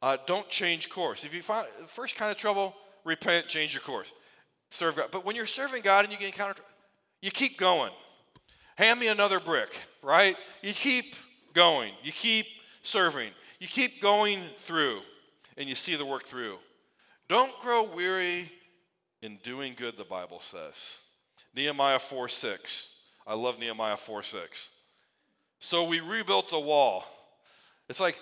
Uh, 0.00 0.18
don't 0.26 0.48
change 0.48 0.88
course. 0.88 1.24
If 1.24 1.34
you 1.34 1.42
find 1.42 1.66
the 1.80 1.86
first 1.86 2.16
kind 2.16 2.30
of 2.30 2.36
trouble, 2.36 2.74
repent, 3.04 3.48
change 3.48 3.72
your 3.72 3.82
course, 3.82 4.12
serve 4.74 4.96
God. 4.96 5.08
But 5.10 5.24
when 5.24 5.36
you're 5.36 5.46
serving 5.46 5.82
God 5.82 6.04
and 6.04 6.12
you 6.12 6.18
get 6.18 6.26
encounter, 6.26 6.62
you 7.22 7.30
keep 7.30 7.58
going. 7.58 7.92
Hand 8.76 8.98
me 8.98 9.08
another 9.08 9.40
brick, 9.40 9.70
right? 10.02 10.36
You 10.62 10.72
keep 10.72 11.14
going. 11.54 11.92
You 12.02 12.12
keep 12.12 12.46
serving. 12.82 13.30
You 13.60 13.68
keep 13.68 14.02
going 14.02 14.40
through, 14.58 15.00
and 15.56 15.68
you 15.68 15.74
see 15.74 15.94
the 15.94 16.04
work 16.04 16.24
through. 16.24 16.58
Don't 17.28 17.58
grow 17.60 17.84
weary 17.84 18.50
in 19.22 19.38
doing 19.42 19.74
good, 19.76 19.96
the 19.96 20.04
Bible 20.04 20.40
says. 20.40 21.00
Nehemiah 21.54 22.00
4 22.00 22.28
6. 22.28 22.90
I 23.26 23.34
love 23.34 23.58
Nehemiah 23.58 23.96
4 23.96 24.22
6. 24.22 24.70
So 25.60 25.84
we 25.84 26.00
rebuilt 26.00 26.50
the 26.50 26.60
wall. 26.60 27.06
It's 27.88 28.00
like, 28.00 28.18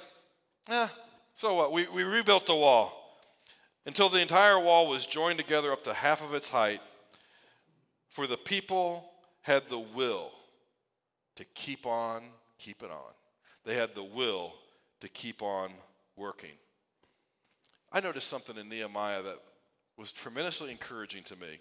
eh, 0.69 0.88
so 1.35 1.55
what? 1.57 1.73
We, 1.73 1.88
we 1.88 2.05
rebuilt 2.05 2.47
the 2.47 2.55
wall 2.55 3.02
until 3.87 4.09
the 4.09 4.21
entire 4.21 4.59
wall 4.59 4.88
was 4.88 5.07
joined 5.07 5.38
together 5.38 5.73
up 5.73 5.85
to 5.85 5.95
half 5.95 6.23
of 6.23 6.35
its 6.35 6.51
height. 6.51 6.81
For 8.09 8.27
the 8.27 8.37
people 8.37 9.11
had 9.42 9.68
the 9.68 9.79
will 9.79 10.31
to 11.37 11.45
keep 11.45 11.87
on 11.87 12.23
keeping 12.59 12.90
on. 12.90 13.12
They 13.64 13.75
had 13.75 13.95
the 13.95 14.05
will 14.05 14.55
to 15.01 15.09
keep 15.09 15.42
on 15.42 15.71
working. 16.16 16.53
I 17.90 18.01
noticed 18.01 18.29
something 18.29 18.57
in 18.57 18.68
Nehemiah 18.68 19.23
that 19.23 19.38
was 19.97 20.12
tremendously 20.12 20.71
encouraging 20.71 21.25
to 21.25 21.37
me. 21.37 21.59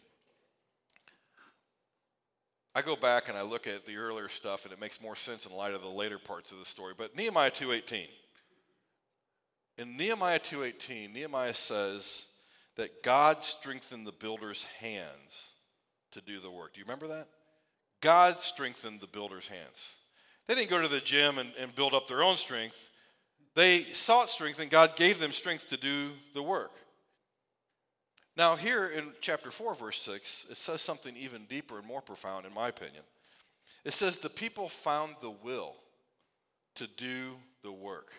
I 2.73 2.81
go 2.81 2.95
back 2.95 3.27
and 3.27 3.37
I 3.37 3.41
look 3.41 3.67
at 3.67 3.85
the 3.85 3.97
earlier 3.97 4.29
stuff 4.29 4.63
and 4.63 4.73
it 4.73 4.79
makes 4.79 5.01
more 5.01 5.15
sense 5.15 5.45
in 5.45 5.55
light 5.55 5.73
of 5.73 5.81
the 5.81 5.89
later 5.89 6.17
parts 6.17 6.51
of 6.51 6.59
the 6.59 6.65
story. 6.65 6.93
But 6.97 7.15
Nehemiah 7.15 7.51
2:18. 7.51 8.07
In 9.77 9.97
Nehemiah 9.97 10.39
2:18, 10.39 11.13
Nehemiah 11.13 11.53
says 11.53 12.27
that 12.75 13.03
God 13.03 13.43
strengthened 13.43 14.05
the 14.05 14.11
builder's 14.11 14.63
hands 14.79 15.53
to 16.11 16.21
do 16.21 16.39
the 16.39 16.51
work. 16.51 16.73
Do 16.73 16.79
you 16.79 16.85
remember 16.85 17.07
that? 17.07 17.27
God 18.01 18.41
strengthened 18.41 18.99
the 18.99 19.07
builder's 19.07 19.47
hands. 19.47 19.95
They 20.47 20.55
didn't 20.55 20.69
go 20.69 20.81
to 20.81 20.87
the 20.87 20.99
gym 20.99 21.37
and, 21.37 21.53
and 21.57 21.73
build 21.75 21.93
up 21.93 22.07
their 22.07 22.23
own 22.23 22.37
strength. 22.37 22.89
They 23.53 23.83
sought 23.83 24.29
strength, 24.29 24.59
and 24.59 24.71
God 24.71 24.95
gave 24.95 25.19
them 25.19 25.31
strength 25.31 25.69
to 25.69 25.77
do 25.77 26.11
the 26.33 26.43
work. 26.43 26.71
Now, 28.37 28.55
here 28.55 28.87
in 28.87 29.13
chapter 29.19 29.51
4, 29.51 29.75
verse 29.75 30.01
6, 30.01 30.47
it 30.49 30.57
says 30.57 30.81
something 30.81 31.15
even 31.17 31.45
deeper 31.45 31.77
and 31.77 31.85
more 31.85 32.01
profound, 32.01 32.45
in 32.45 32.53
my 32.53 32.69
opinion. 32.69 33.03
It 33.83 33.93
says, 33.93 34.17
The 34.17 34.29
people 34.29 34.69
found 34.69 35.15
the 35.21 35.29
will 35.31 35.75
to 36.75 36.87
do 36.87 37.35
the 37.61 37.71
work. 37.71 38.13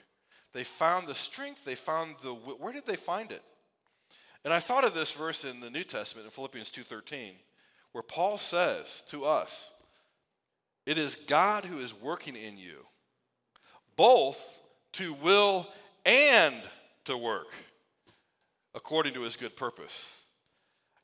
They 0.53 0.65
found 0.65 1.09
the 1.09 1.15
strength, 1.15 1.65
they 1.65 1.75
found 1.75 2.17
the 2.23 2.35
where 2.35 2.73
did 2.73 2.87
they 2.87 2.97
find 2.97 3.33
it? 3.33 3.43
And 4.45 4.53
I 4.53 4.61
thought 4.61 4.85
of 4.85 4.95
this 4.95 5.13
verse 5.13 5.45
in 5.45 5.61
the 5.61 5.71
New 5.71 5.85
Testament 5.85 6.27
in 6.27 6.31
Philippians 6.31 6.71
2:13 6.71 7.35
where 7.93 8.03
Paul 8.03 8.39
says 8.39 9.05
to 9.09 9.25
us, 9.25 9.75
it 10.87 10.99
is 10.99 11.15
God 11.15 11.67
who 11.67 11.79
is 11.79 11.95
working 11.95 12.37
in 12.37 12.57
you 12.57 12.87
both 13.97 14.59
to 14.93 15.13
will 15.13 15.69
and 16.05 16.57
to 17.05 17.17
work 17.17 17.49
according 18.75 19.15
to 19.15 19.23
his 19.23 19.37
good 19.37 19.57
purpose. 19.57 20.17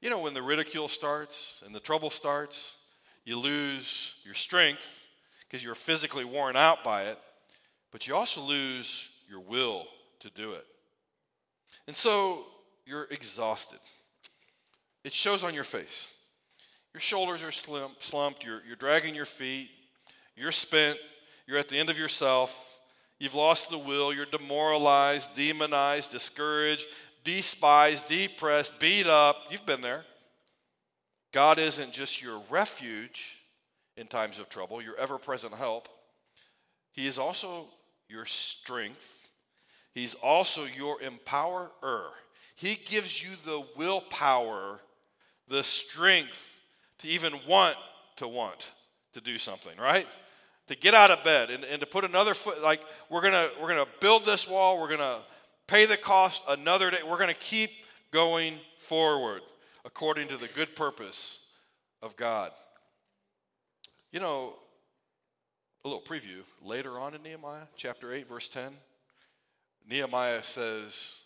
You 0.00 0.10
know, 0.10 0.20
when 0.20 0.34
the 0.34 0.42
ridicule 0.42 0.88
starts 0.88 1.62
and 1.66 1.74
the 1.74 1.80
trouble 1.80 2.10
starts, 2.10 2.78
you 3.24 3.38
lose 3.38 4.20
your 4.24 4.34
strength 4.34 5.06
because 5.46 5.62
you're 5.62 5.74
physically 5.74 6.24
worn 6.24 6.56
out 6.56 6.82
by 6.82 7.04
it, 7.04 7.18
but 7.90 8.06
you 8.06 8.14
also 8.14 8.40
lose 8.40 9.08
your 9.28 9.40
will 9.40 9.86
to 10.20 10.30
do 10.30 10.52
it. 10.52 10.66
And 11.86 11.96
so 11.96 12.44
you're 12.86 13.06
exhausted. 13.10 13.78
It 15.04 15.12
shows 15.12 15.44
on 15.44 15.54
your 15.54 15.64
face. 15.64 16.14
Your 16.94 17.00
shoulders 17.00 17.42
are 17.42 17.52
slumped, 17.52 18.44
you're, 18.44 18.62
you're 18.66 18.76
dragging 18.76 19.14
your 19.14 19.26
feet, 19.26 19.70
you're 20.36 20.52
spent, 20.52 20.98
you're 21.46 21.58
at 21.58 21.68
the 21.68 21.78
end 21.78 21.90
of 21.90 21.98
yourself, 21.98 22.78
you've 23.18 23.34
lost 23.34 23.70
the 23.70 23.78
will, 23.78 24.12
you're 24.12 24.26
demoralized, 24.26 25.36
demonized, 25.36 26.10
discouraged, 26.10 26.86
despised, 27.24 28.08
depressed, 28.08 28.80
beat 28.80 29.06
up. 29.06 29.36
You've 29.50 29.66
been 29.66 29.82
there. 29.82 30.04
God 31.32 31.58
isn't 31.58 31.92
just 31.92 32.22
your 32.22 32.40
refuge 32.48 33.38
in 33.96 34.06
times 34.06 34.38
of 34.38 34.48
trouble, 34.48 34.80
your 34.80 34.96
ever 34.96 35.18
present 35.18 35.54
help. 35.54 35.88
He 36.92 37.06
is 37.06 37.18
also 37.18 37.66
your 38.08 38.24
strength. 38.24 39.17
He's 39.98 40.14
also 40.14 40.64
your 40.64 40.98
empowerer. 41.00 42.10
He 42.54 42.76
gives 42.86 43.20
you 43.20 43.30
the 43.44 43.66
willpower, 43.76 44.78
the 45.48 45.64
strength 45.64 46.62
to 46.98 47.08
even 47.08 47.32
want 47.48 47.76
to 48.16 48.28
want 48.28 48.70
to 49.14 49.20
do 49.20 49.38
something, 49.38 49.76
right? 49.76 50.06
To 50.68 50.76
get 50.76 50.94
out 50.94 51.10
of 51.10 51.24
bed 51.24 51.50
and, 51.50 51.64
and 51.64 51.80
to 51.80 51.86
put 51.86 52.04
another 52.04 52.34
foot, 52.34 52.62
like 52.62 52.80
we're 53.10 53.22
gonna 53.22 53.48
we're 53.60 53.68
gonna 53.68 53.88
build 54.00 54.24
this 54.24 54.46
wall, 54.46 54.80
we're 54.80 54.88
gonna 54.88 55.18
pay 55.66 55.84
the 55.84 55.96
cost 55.96 56.44
another 56.48 56.92
day, 56.92 56.98
we're 57.04 57.18
gonna 57.18 57.34
keep 57.34 57.70
going 58.12 58.54
forward 58.78 59.42
according 59.84 60.28
to 60.28 60.36
the 60.36 60.48
good 60.48 60.76
purpose 60.76 61.40
of 62.02 62.16
God. 62.16 62.52
You 64.12 64.20
know, 64.20 64.54
a 65.84 65.88
little 65.88 66.02
preview 66.02 66.42
later 66.62 67.00
on 67.00 67.14
in 67.14 67.22
Nehemiah 67.24 67.66
chapter 67.76 68.14
8, 68.14 68.28
verse 68.28 68.46
10. 68.46 68.72
Nehemiah 69.88 70.42
says, 70.42 71.22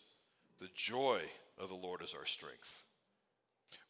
The 0.61 0.69
joy 0.75 1.21
of 1.59 1.69
the 1.69 1.75
Lord 1.75 2.03
is 2.03 2.15
our 2.15 2.27
strength. 2.27 2.83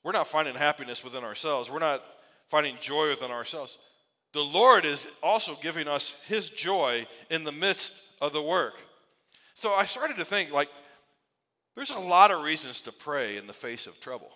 We're 0.03 0.13
not 0.13 0.27
finding 0.27 0.55
happiness 0.55 1.05
within 1.05 1.25
ourselves, 1.25 1.71
we're 1.71 1.79
not 1.79 2.03
finding 2.49 2.77
joy 2.81 3.09
within 3.09 3.31
ourselves. 3.31 3.79
The 4.33 4.43
Lord 4.43 4.87
is 4.87 5.07
also 5.23 5.59
giving 5.63 5.87
us 5.87 6.15
His 6.27 6.49
joy 6.49 7.07
in 7.31 7.45
the 7.45 7.53
midst 7.53 7.93
of 8.21 8.33
the 8.33 8.43
work. 8.43 8.75
So 9.53 9.73
I 9.73 9.85
started 9.85 10.17
to 10.19 10.25
think, 10.25 10.51
like, 10.51 10.71
there's 11.75 11.91
a 11.91 12.01
lot 12.01 12.31
of 12.31 12.43
reasons 12.43 12.81
to 12.83 12.93
pray 12.93 13.37
in 13.37 13.47
the 13.47 13.53
face 13.53 13.87
of 13.87 14.01
trouble 14.01 14.33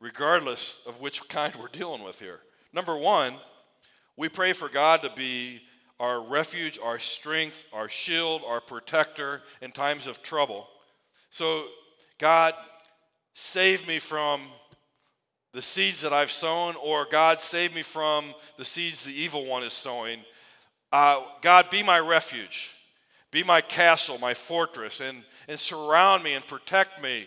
regardless 0.00 0.80
of 0.86 1.00
which 1.00 1.28
kind 1.28 1.54
we're 1.54 1.68
dealing 1.68 2.02
with 2.02 2.18
here. 2.18 2.40
Number 2.72 2.96
one, 2.96 3.34
we 4.16 4.28
pray 4.28 4.52
for 4.52 4.68
God 4.68 5.02
to 5.02 5.10
be 5.14 5.60
our 6.00 6.20
refuge, 6.22 6.78
our 6.82 6.98
strength, 6.98 7.66
our 7.74 7.88
shield, 7.88 8.42
our 8.46 8.60
protector 8.60 9.42
in 9.60 9.70
times 9.70 10.06
of 10.06 10.22
trouble. 10.22 10.66
So, 11.28 11.66
God, 12.18 12.54
save 13.34 13.86
me 13.86 13.98
from 13.98 14.40
the 15.52 15.60
seeds 15.60 16.00
that 16.00 16.12
I've 16.12 16.30
sown, 16.30 16.74
or 16.82 17.06
God, 17.10 17.42
save 17.42 17.74
me 17.74 17.82
from 17.82 18.34
the 18.56 18.64
seeds 18.64 19.04
the 19.04 19.12
evil 19.12 19.44
one 19.44 19.62
is 19.62 19.74
sowing. 19.74 20.20
Uh, 20.90 21.22
God, 21.42 21.68
be 21.68 21.82
my 21.82 21.98
refuge, 21.98 22.72
be 23.30 23.42
my 23.42 23.60
castle, 23.60 24.16
my 24.18 24.32
fortress, 24.32 25.00
and, 25.00 25.22
and 25.48 25.60
surround 25.60 26.24
me 26.24 26.32
and 26.32 26.46
protect 26.46 27.02
me 27.02 27.26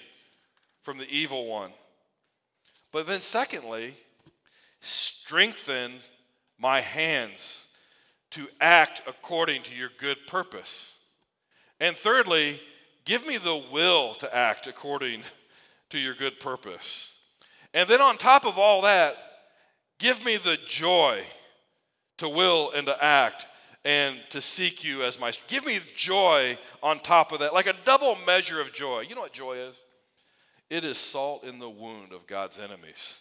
from 0.82 0.98
the 0.98 1.10
evil 1.12 1.46
one. 1.46 1.72
But 2.92 3.06
then, 3.06 3.22
secondly, 3.22 3.94
strengthen 4.82 5.94
my 6.58 6.82
hands 6.82 7.68
to 8.34 8.48
act 8.62 9.02
according 9.08 9.63
to 9.63 9.76
your 9.76 9.89
good 9.98 10.17
purpose. 10.28 11.00
And 11.80 11.96
thirdly, 11.96 12.62
give 13.06 13.26
me 13.26 13.38
the 13.38 13.63
will 13.72 14.13
to 14.15 14.36
act 14.36 14.67
according 14.67 15.24
to 15.89 16.00
your 16.00 16.13
good 16.13 16.39
purpose. 16.39 17.17
And 17.74 17.89
then, 17.89 18.02
on 18.02 18.17
top 18.17 18.46
of 18.46 18.58
all 18.58 18.82
that, 18.84 19.15
give 20.00 20.24
me 20.24 20.38
the 20.38 20.58
joy 20.67 21.24
to 22.17 22.30
will 22.30 22.72
and 22.72 22.88
to 22.88 23.04
act 23.04 23.48
and 23.84 24.19
to 24.30 24.41
seek 24.41 24.84
you 24.84 25.04
as 25.04 25.19
my 25.19 25.34
give 25.48 25.65
me 25.65 25.80
joy 25.98 26.58
on 26.82 27.00
top 27.00 27.32
of 27.34 27.39
that 27.39 27.54
like 27.54 27.67
a 27.67 27.74
double 27.84 28.17
measure 28.26 28.62
of 28.62 28.72
joy 28.72 29.02
you 29.02 29.13
know 29.13 29.19
what 29.19 29.34
joy 29.34 29.54
is 29.56 29.82
it 30.74 30.84
is 30.84 30.98
salt 30.98 31.43
in 31.43 31.60
the 31.60 31.69
wound 31.69 32.13
of 32.13 32.26
God's 32.26 32.60
enemies. 32.60 33.19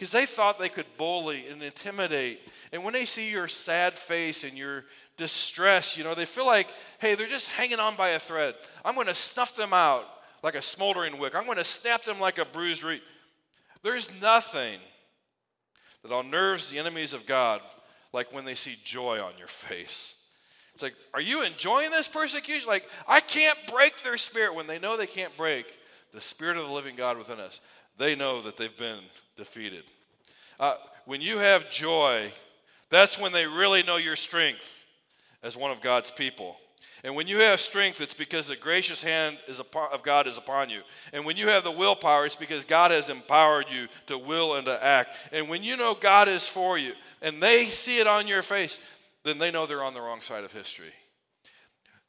Because 0.00 0.12
they 0.12 0.24
thought 0.24 0.58
they 0.58 0.70
could 0.70 0.86
bully 0.96 1.44
and 1.46 1.62
intimidate. 1.62 2.40
And 2.72 2.82
when 2.82 2.94
they 2.94 3.04
see 3.04 3.30
your 3.30 3.48
sad 3.48 3.98
face 3.98 4.44
and 4.44 4.56
your 4.56 4.86
distress, 5.18 5.94
you 5.94 6.04
know, 6.04 6.14
they 6.14 6.24
feel 6.24 6.46
like, 6.46 6.68
hey, 7.00 7.14
they're 7.14 7.26
just 7.26 7.48
hanging 7.48 7.78
on 7.78 7.96
by 7.96 8.08
a 8.08 8.18
thread. 8.18 8.54
I'm 8.82 8.94
going 8.94 9.08
to 9.08 9.14
snuff 9.14 9.54
them 9.54 9.74
out 9.74 10.06
like 10.42 10.54
a 10.54 10.62
smoldering 10.62 11.18
wick. 11.18 11.34
I'm 11.34 11.44
going 11.44 11.58
to 11.58 11.64
snap 11.64 12.04
them 12.04 12.18
like 12.18 12.38
a 12.38 12.46
bruised 12.46 12.82
reed. 12.82 13.02
There's 13.82 14.08
nothing 14.22 14.80
that 16.02 16.16
unnerves 16.16 16.70
the 16.70 16.78
enemies 16.78 17.12
of 17.12 17.26
God 17.26 17.60
like 18.14 18.32
when 18.32 18.46
they 18.46 18.54
see 18.54 18.76
joy 18.82 19.20
on 19.20 19.32
your 19.36 19.48
face. 19.48 20.16
It's 20.72 20.82
like, 20.82 20.94
are 21.12 21.20
you 21.20 21.42
enjoying 21.44 21.90
this 21.90 22.08
persecution? 22.08 22.66
Like, 22.66 22.88
I 23.06 23.20
can't 23.20 23.58
break 23.70 24.00
their 24.00 24.16
spirit 24.16 24.54
when 24.54 24.66
they 24.66 24.78
know 24.78 24.96
they 24.96 25.06
can't 25.06 25.36
break 25.36 25.76
the 26.12 26.20
Spirit 26.20 26.56
of 26.56 26.64
the 26.64 26.72
living 26.72 26.96
God 26.96 27.18
within 27.18 27.38
us, 27.38 27.60
they 27.98 28.14
know 28.14 28.42
that 28.42 28.56
they've 28.56 28.76
been 28.76 29.00
defeated. 29.36 29.84
Uh, 30.58 30.74
when 31.06 31.20
you 31.20 31.38
have 31.38 31.70
joy, 31.70 32.30
that's 32.90 33.18
when 33.18 33.32
they 33.32 33.46
really 33.46 33.82
know 33.82 33.96
your 33.96 34.16
strength 34.16 34.84
as 35.42 35.56
one 35.56 35.70
of 35.70 35.80
God's 35.80 36.10
people. 36.10 36.56
And 37.02 37.14
when 37.14 37.26
you 37.26 37.38
have 37.38 37.60
strength, 37.60 38.00
it's 38.00 38.14
because 38.14 38.48
the 38.48 38.56
gracious 38.56 39.02
hand 39.02 39.38
upon, 39.58 39.90
of 39.92 40.02
God 40.02 40.26
is 40.26 40.36
upon 40.36 40.68
you. 40.68 40.82
And 41.12 41.24
when 41.24 41.36
you 41.36 41.48
have 41.48 41.64
the 41.64 41.70
willpower, 41.70 42.26
it's 42.26 42.36
because 42.36 42.64
God 42.66 42.90
has 42.90 43.08
empowered 43.08 43.66
you 43.70 43.88
to 44.08 44.18
will 44.18 44.56
and 44.56 44.66
to 44.66 44.84
act. 44.84 45.16
And 45.32 45.48
when 45.48 45.62
you 45.62 45.76
know 45.76 45.94
God 45.94 46.28
is 46.28 46.46
for 46.46 46.76
you 46.76 46.92
and 47.22 47.42
they 47.42 47.64
see 47.64 48.00
it 48.00 48.06
on 48.06 48.28
your 48.28 48.42
face, 48.42 48.78
then 49.24 49.38
they 49.38 49.50
know 49.50 49.64
they're 49.64 49.82
on 49.82 49.94
the 49.94 50.00
wrong 50.00 50.20
side 50.20 50.44
of 50.44 50.52
history. 50.52 50.92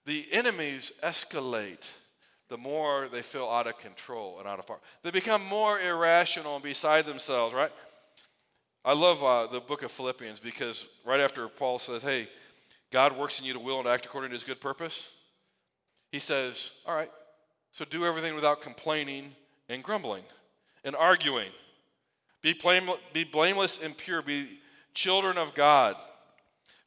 The 0.06 0.26
enemies 0.32 0.92
escalate 1.04 1.90
the 2.52 2.58
more 2.58 3.08
they 3.08 3.22
feel 3.22 3.48
out 3.48 3.66
of 3.66 3.80
control 3.80 4.38
and 4.38 4.46
out 4.46 4.60
of 4.60 4.68
power. 4.68 4.82
They 5.04 5.10
become 5.10 5.42
more 5.42 5.80
irrational 5.80 6.56
and 6.56 6.64
beside 6.64 7.06
themselves, 7.06 7.56
right? 7.56 7.72
I 8.84 8.92
love 8.94 9.24
uh, 9.24 9.48
the 9.48 9.62
book 9.62 9.84
of 9.84 9.92
Philippians 9.92 10.38
because 10.38 10.86
right 11.06 11.22
after 11.22 11.48
Paul 11.48 11.80
says, 11.80 12.02
hey, 12.02 12.28
God 12.92 13.18
works 13.18 13.40
in 13.40 13.46
you 13.46 13.54
to 13.54 13.60
will 13.60 13.80
and 13.80 13.88
act 13.88 14.06
according 14.06 14.32
to 14.32 14.34
his 14.34 14.44
good 14.44 14.60
purpose, 14.60 15.12
he 16.12 16.20
says, 16.20 16.74
all 16.86 16.94
right, 16.94 17.10
so 17.72 17.86
do 17.86 18.04
everything 18.04 18.36
without 18.36 18.62
complaining 18.62 19.32
and 19.70 19.82
grumbling 19.82 20.24
and 20.84 20.94
arguing. 20.94 21.52
Be, 22.42 22.52
blame, 22.52 22.90
be 23.14 23.24
blameless 23.24 23.80
and 23.82 23.96
pure. 23.96 24.22
Be 24.22 24.60
children 24.94 25.38
of 25.38 25.54
God 25.54 25.96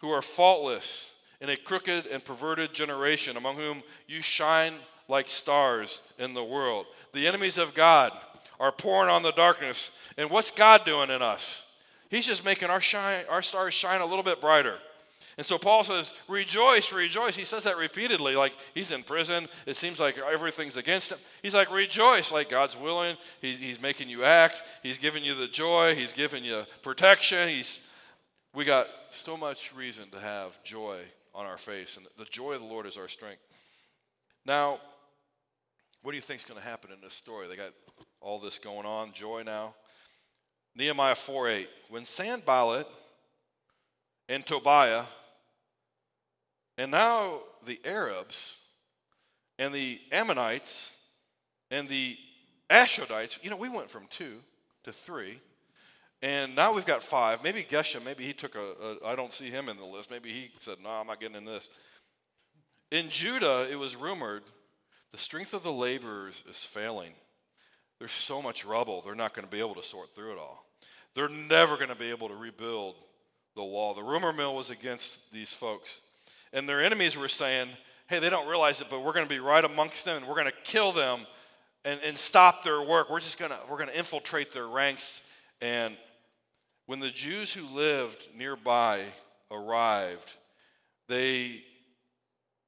who 0.00 0.11
are 0.11 0.20
faultless 0.20 1.20
in 1.40 1.48
a 1.48 1.57
crooked 1.57 2.07
and 2.07 2.22
perverted 2.22 2.74
generation 2.74 3.38
among 3.38 3.57
whom 3.57 3.83
you 4.07 4.20
shine 4.20 4.74
like 5.09 5.31
stars 5.31 6.03
in 6.19 6.35
the 6.35 6.45
world. 6.45 6.87
The 7.12 7.27
enemies 7.27 7.59
of 7.59 7.75
God 7.75 8.12
are 8.61 8.73
pouring 8.73 9.11
on 9.11 9.23
the 9.23 9.33
darkness. 9.33 9.90
And 10.17 10.31
what's 10.31 10.51
God 10.51 10.85
doing 10.85 11.11
in 11.11 11.23
us? 11.23 11.67
He's 12.11 12.27
just 12.27 12.45
making 12.45 12.71
our, 12.71 12.81
shine, 12.81 13.25
our 13.29 13.43
stars 13.43 13.75
shine 13.75 14.01
a 14.01 14.07
little 14.07 14.23
bit 14.23 14.40
brighter. 14.40 14.79
And 15.37 15.45
so 15.45 15.59
Paul 15.59 15.83
says, 15.83 16.14
Rejoice, 16.29 16.93
rejoice. 16.93 17.35
He 17.37 17.45
says 17.45 17.64
that 17.64 17.77
repeatedly, 17.77 18.37
like 18.37 18.57
he's 18.73 18.93
in 18.93 19.03
prison. 19.03 19.49
It 19.67 19.77
seems 19.77 19.99
like 19.99 20.17
everything's 20.19 20.77
against 20.77 21.11
him. 21.11 21.19
He's 21.43 21.55
like, 21.55 21.73
Rejoice, 21.73 22.31
like 22.31 22.51
God's 22.51 22.77
willing. 22.77 23.17
He's, 23.40 23.59
he's 23.59 23.83
making 23.83 24.09
you 24.09 24.23
act. 24.23 24.62
He's 24.83 24.99
giving 24.99 25.25
you 25.25 25.35
the 25.35 25.49
joy. 25.49 25.97
He's 25.97 26.12
giving 26.12 26.45
you 26.45 26.64
protection. 26.83 27.49
He's, 27.49 27.81
we 28.55 28.64
got 28.64 28.87
so 29.11 29.37
much 29.37 29.75
reason 29.75 30.09
to 30.11 30.21
have 30.21 30.62
joy 30.62 31.01
on 31.35 31.47
our 31.47 31.59
face. 31.59 31.97
And 31.97 32.07
the 32.17 32.27
joy 32.27 32.53
of 32.53 32.61
the 32.61 32.69
Lord 32.69 32.87
is 32.87 32.97
our 32.97 33.09
strength. 33.09 33.43
Now, 34.47 34.79
what 36.05 36.11
do 36.11 36.17
you 36.17 36.23
think 36.23 36.40
is 36.40 36.45
going 36.45 36.61
to 36.61 36.67
happen 36.67 36.93
in 36.93 37.01
this 37.01 37.14
story? 37.14 37.49
They 37.49 37.57
got 37.57 37.73
all 38.21 38.38
this 38.38 38.59
going 38.59 38.85
on, 38.85 39.14
joy 39.14 39.43
now. 39.43 39.75
Nehemiah 40.77 41.14
4 41.14 41.49
8. 41.49 41.69
When 41.88 42.05
Sanballat 42.05 42.87
and 44.29 44.45
Tobiah, 44.45 45.05
and 46.77 46.90
now 46.90 47.40
the 47.64 47.81
Arabs 47.87 48.59
and 49.59 49.73
the 49.73 49.99
Ammonites 50.12 50.99
and 51.71 51.88
the 51.88 52.19
Ashdodites, 52.69 53.43
you 53.43 53.49
know, 53.49 53.57
we 53.57 53.71
went 53.71 53.90
from 53.90 54.03
two 54.11 54.40
to 54.83 54.93
three, 54.93 55.40
and 56.21 56.55
now 56.55 56.75
we've 56.75 56.85
got 56.85 57.03
five. 57.03 57.43
Maybe 57.43 57.62
Geshem, 57.62 58.05
maybe 58.05 58.25
he 58.25 58.35
took 58.35 58.57
a. 58.57 58.99
a 59.03 59.07
I 59.07 59.17
don't 59.17 59.33
see 59.33 59.49
him 59.49 59.71
in 59.71 59.79
the 59.79 59.87
list. 59.87 60.11
Maybe 60.11 60.29
he 60.29 60.51
said, 60.59 60.77
no, 60.83 60.90
I'm 60.90 61.07
not 61.07 61.19
getting 61.19 61.37
in 61.37 61.47
this. 61.47 61.71
In 62.90 63.09
Judah, 63.09 63.67
it 63.71 63.79
was 63.79 63.97
rumored 63.97 64.43
the 65.14 65.20
strength 65.20 65.55
of 65.55 65.62
the 65.62 65.72
laborers 65.72 66.42
is 66.50 66.64
failing. 66.64 67.12
There's 68.00 68.11
so 68.11 68.42
much 68.42 68.64
rubble, 68.64 69.00
they're 69.00 69.14
not 69.14 69.33
going 69.33 69.46
to 69.46 69.50
be 69.50 69.61
able 69.61 69.77
to 69.77 69.83
sort 69.85 70.12
through 70.12 70.33
it 70.33 70.38
all. 70.38 70.66
They're 71.14 71.29
never 71.29 71.77
going 71.77 71.90
to 71.90 71.94
be 71.94 72.11
able 72.11 72.27
to 72.27 72.35
rebuild 72.35 72.96
the 73.55 73.62
wall. 73.62 73.94
The 73.94 74.03
rumor 74.03 74.33
mill 74.33 74.57
was 74.57 74.70
against 74.70 75.31
these 75.31 75.55
folks. 75.55 76.00
And 76.53 76.68
their 76.68 76.83
enemies 76.83 77.16
were 77.16 77.29
saying, 77.29 77.68
hey, 78.09 78.18
they 78.18 78.29
don't 78.29 78.48
realize 78.48 78.81
it, 78.81 78.88
but 78.90 79.05
we're 79.05 79.12
going 79.12 79.24
to 79.24 79.33
be 79.33 79.38
right 79.38 79.64
amongst 79.64 80.05
them 80.05 80.16
and 80.16 80.27
we're 80.27 80.35
going 80.35 80.46
to 80.46 80.53
kill 80.64 80.90
them 80.90 81.29
and, 81.85 82.00
and 82.05 82.18
stop 82.18 82.64
their 82.64 82.83
work. 82.83 83.09
We're 83.09 83.20
just 83.20 83.38
gonna 83.38 83.59
we're 83.70 83.79
gonna 83.79 83.92
infiltrate 83.92 84.53
their 84.53 84.66
ranks. 84.66 85.22
And 85.61 85.96
when 86.87 86.98
the 86.98 87.11
Jews 87.11 87.53
who 87.53 87.66
lived 87.72 88.27
nearby 88.37 89.05
arrived, 89.53 90.33
they 91.09 91.62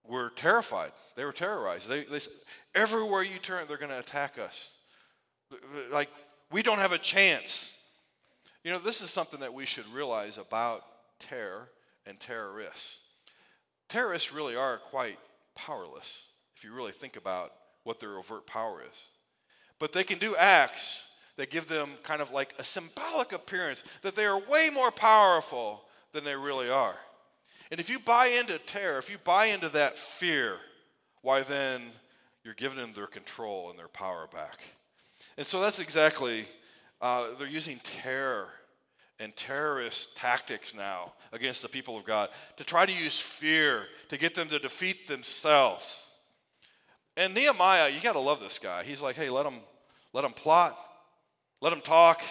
were 0.08 0.30
terrified. 0.30 0.92
They 1.16 1.24
were 1.24 1.32
terrorized. 1.32 1.88
They, 1.88 2.04
they 2.04 2.20
everywhere 2.74 3.22
you 3.22 3.38
turn, 3.38 3.66
they're 3.68 3.76
going 3.76 3.90
to 3.90 3.98
attack 3.98 4.38
us. 4.38 4.78
Like 5.92 6.10
we 6.50 6.62
don't 6.62 6.78
have 6.78 6.92
a 6.92 6.98
chance. 6.98 7.72
You 8.64 8.72
know, 8.72 8.78
this 8.78 9.00
is 9.00 9.10
something 9.10 9.40
that 9.40 9.54
we 9.54 9.64
should 9.64 9.88
realize 9.92 10.38
about 10.38 10.84
terror 11.18 11.68
and 12.06 12.18
terrorists. 12.18 13.00
Terrorists 13.88 14.32
really 14.32 14.56
are 14.56 14.78
quite 14.78 15.18
powerless 15.54 16.26
if 16.56 16.64
you 16.64 16.72
really 16.72 16.92
think 16.92 17.16
about 17.16 17.52
what 17.84 18.00
their 18.00 18.18
overt 18.18 18.46
power 18.46 18.82
is. 18.90 19.10
But 19.78 19.92
they 19.92 20.04
can 20.04 20.18
do 20.18 20.34
acts 20.36 21.12
that 21.36 21.50
give 21.50 21.68
them 21.68 21.90
kind 22.02 22.20
of 22.20 22.30
like 22.30 22.54
a 22.58 22.64
symbolic 22.64 23.32
appearance 23.32 23.84
that 24.02 24.16
they 24.16 24.24
are 24.24 24.38
way 24.38 24.70
more 24.72 24.90
powerful 24.90 25.82
than 26.12 26.24
they 26.24 26.34
really 26.34 26.70
are. 26.70 26.96
And 27.70 27.80
if 27.80 27.90
you 27.90 27.98
buy 27.98 28.26
into 28.26 28.58
terror, 28.58 28.98
if 28.98 29.10
you 29.10 29.18
buy 29.18 29.46
into 29.46 29.68
that 29.70 29.98
fear, 29.98 30.56
why 31.22 31.42
then 31.42 31.82
you're 32.44 32.54
giving 32.54 32.78
them 32.78 32.92
their 32.92 33.08
control 33.08 33.70
and 33.70 33.78
their 33.78 33.88
power 33.88 34.28
back. 34.32 34.60
And 35.36 35.46
so 35.46 35.60
that's 35.60 35.80
exactly, 35.80 36.46
uh, 37.00 37.28
they're 37.38 37.48
using 37.48 37.80
terror 37.82 38.48
and 39.18 39.34
terrorist 39.34 40.16
tactics 40.16 40.74
now 40.74 41.12
against 41.32 41.62
the 41.62 41.68
people 41.68 41.96
of 41.96 42.04
God 42.04 42.28
to 42.56 42.64
try 42.64 42.86
to 42.86 42.92
use 42.92 43.18
fear 43.18 43.86
to 44.08 44.18
get 44.18 44.34
them 44.34 44.48
to 44.48 44.58
defeat 44.58 45.08
themselves. 45.08 46.12
And 47.16 47.34
Nehemiah, 47.34 47.88
you 47.88 48.00
got 48.00 48.12
to 48.12 48.20
love 48.20 48.40
this 48.40 48.58
guy. 48.58 48.84
He's 48.84 49.00
like, 49.00 49.16
hey, 49.16 49.30
let 49.30 49.44
them, 49.44 49.56
let 50.12 50.22
them 50.22 50.32
plot, 50.32 50.78
let 51.60 51.70
them 51.70 51.80
talk. 51.80 52.22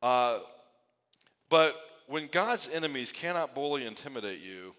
Uh, 0.00 0.38
but 1.50 1.76
when 2.06 2.28
God's 2.28 2.68
enemies 2.68 3.12
cannot 3.12 3.54
bully, 3.54 3.86
intimidate 3.86 4.40
you, 4.40 4.74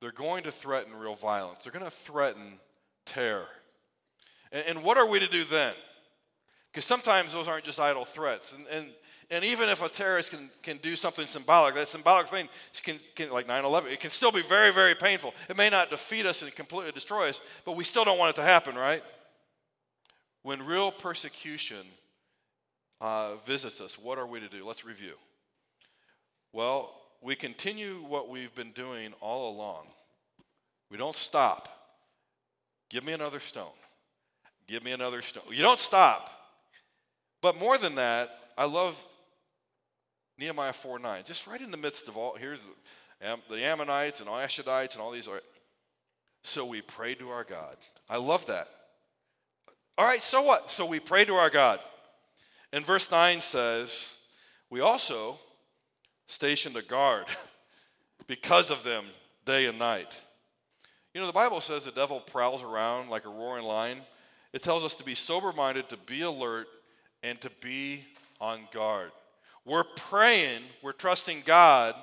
they're 0.00 0.10
going 0.10 0.42
to 0.44 0.50
threaten 0.50 0.94
real 0.94 1.14
violence. 1.14 1.64
They're 1.64 1.72
going 1.72 1.84
to 1.84 1.90
threaten 1.90 2.58
terror. 3.06 3.46
And, 4.50 4.64
and 4.68 4.82
what 4.82 4.98
are 4.98 5.06
we 5.06 5.20
to 5.20 5.28
do 5.28 5.44
then? 5.44 5.74
Because 6.72 6.84
sometimes 6.84 7.32
those 7.32 7.48
aren't 7.48 7.64
just 7.64 7.78
idle 7.78 8.04
threats. 8.04 8.54
And, 8.54 8.66
and, 8.72 8.86
and 9.30 9.44
even 9.44 9.68
if 9.68 9.82
a 9.82 9.88
terrorist 9.88 10.30
can, 10.30 10.50
can 10.62 10.78
do 10.78 10.96
something 10.96 11.26
symbolic, 11.26 11.74
that 11.74 11.88
symbolic 11.88 12.26
thing 12.26 12.48
can, 12.82 12.98
can 13.14 13.30
like 13.30 13.46
9 13.46 13.64
11, 13.64 13.92
it 13.92 14.00
can 14.00 14.10
still 14.10 14.32
be 14.32 14.42
very, 14.42 14.72
very 14.72 14.94
painful. 14.94 15.34
It 15.48 15.56
may 15.56 15.70
not 15.70 15.90
defeat 15.90 16.26
us 16.26 16.42
and 16.42 16.54
completely 16.54 16.92
destroy 16.92 17.28
us, 17.28 17.40
but 17.64 17.76
we 17.76 17.84
still 17.84 18.04
don't 18.04 18.18
want 18.18 18.30
it 18.30 18.36
to 18.36 18.42
happen, 18.42 18.74
right? 18.74 19.02
When 20.42 20.62
real 20.62 20.90
persecution 20.90 21.86
uh, 23.00 23.36
visits 23.46 23.80
us, 23.80 23.98
what 23.98 24.18
are 24.18 24.26
we 24.26 24.40
to 24.40 24.48
do? 24.48 24.66
Let's 24.66 24.84
review. 24.84 25.14
Well, 26.52 26.92
we 27.22 27.34
continue 27.34 28.04
what 28.08 28.28
we've 28.28 28.54
been 28.54 28.72
doing 28.72 29.14
all 29.20 29.54
along. 29.54 29.86
We 30.90 30.98
don't 30.98 31.16
stop. 31.16 31.68
Give 32.90 33.04
me 33.04 33.12
another 33.12 33.40
stone. 33.40 33.72
Give 34.68 34.84
me 34.84 34.92
another 34.92 35.22
stone. 35.22 35.44
You 35.50 35.62
don't 35.62 35.80
stop. 35.80 36.30
But 37.40 37.58
more 37.58 37.78
than 37.78 37.94
that, 37.94 38.30
I 38.56 38.66
love 38.66 39.02
Nehemiah 40.38 40.72
4 40.72 40.98
9. 40.98 41.22
Just 41.24 41.46
right 41.46 41.60
in 41.60 41.70
the 41.70 41.76
midst 41.76 42.08
of 42.08 42.16
all, 42.16 42.36
here's 42.36 42.60
the, 43.48 43.64
Ammonites 43.64 44.20
and 44.20 44.28
Ashdodites 44.28 44.92
and 44.92 45.00
all 45.00 45.10
these. 45.10 45.28
So 46.42 46.66
we 46.66 46.82
pray 46.82 47.14
to 47.14 47.30
our 47.30 47.44
God. 47.44 47.76
I 48.10 48.18
love 48.18 48.46
that. 48.46 48.68
All 49.96 50.04
right, 50.04 50.22
so 50.22 50.42
what? 50.42 50.70
So 50.70 50.84
we 50.84 51.00
pray 51.00 51.24
to 51.24 51.34
our 51.34 51.50
God. 51.50 51.80
And 52.72 52.84
verse 52.84 53.10
9 53.10 53.40
says, 53.40 54.16
We 54.70 54.80
also 54.80 55.38
stationed 56.32 56.76
a 56.76 56.82
guard 56.82 57.26
because 58.26 58.70
of 58.70 58.82
them 58.84 59.04
day 59.44 59.66
and 59.66 59.78
night. 59.78 60.18
You 61.12 61.20
know, 61.20 61.26
the 61.26 61.32
Bible 61.32 61.60
says 61.60 61.84
the 61.84 61.90
devil 61.90 62.20
prowls 62.20 62.62
around 62.62 63.10
like 63.10 63.26
a 63.26 63.28
roaring 63.28 63.66
lion. 63.66 63.98
It 64.54 64.62
tells 64.62 64.82
us 64.82 64.94
to 64.94 65.04
be 65.04 65.14
sober 65.14 65.52
minded, 65.52 65.90
to 65.90 65.98
be 65.98 66.22
alert, 66.22 66.68
and 67.22 67.38
to 67.42 67.50
be 67.60 68.04
on 68.40 68.60
guard. 68.72 69.12
We're 69.66 69.84
praying, 69.84 70.62
we're 70.82 70.92
trusting 70.92 71.42
God, 71.44 71.94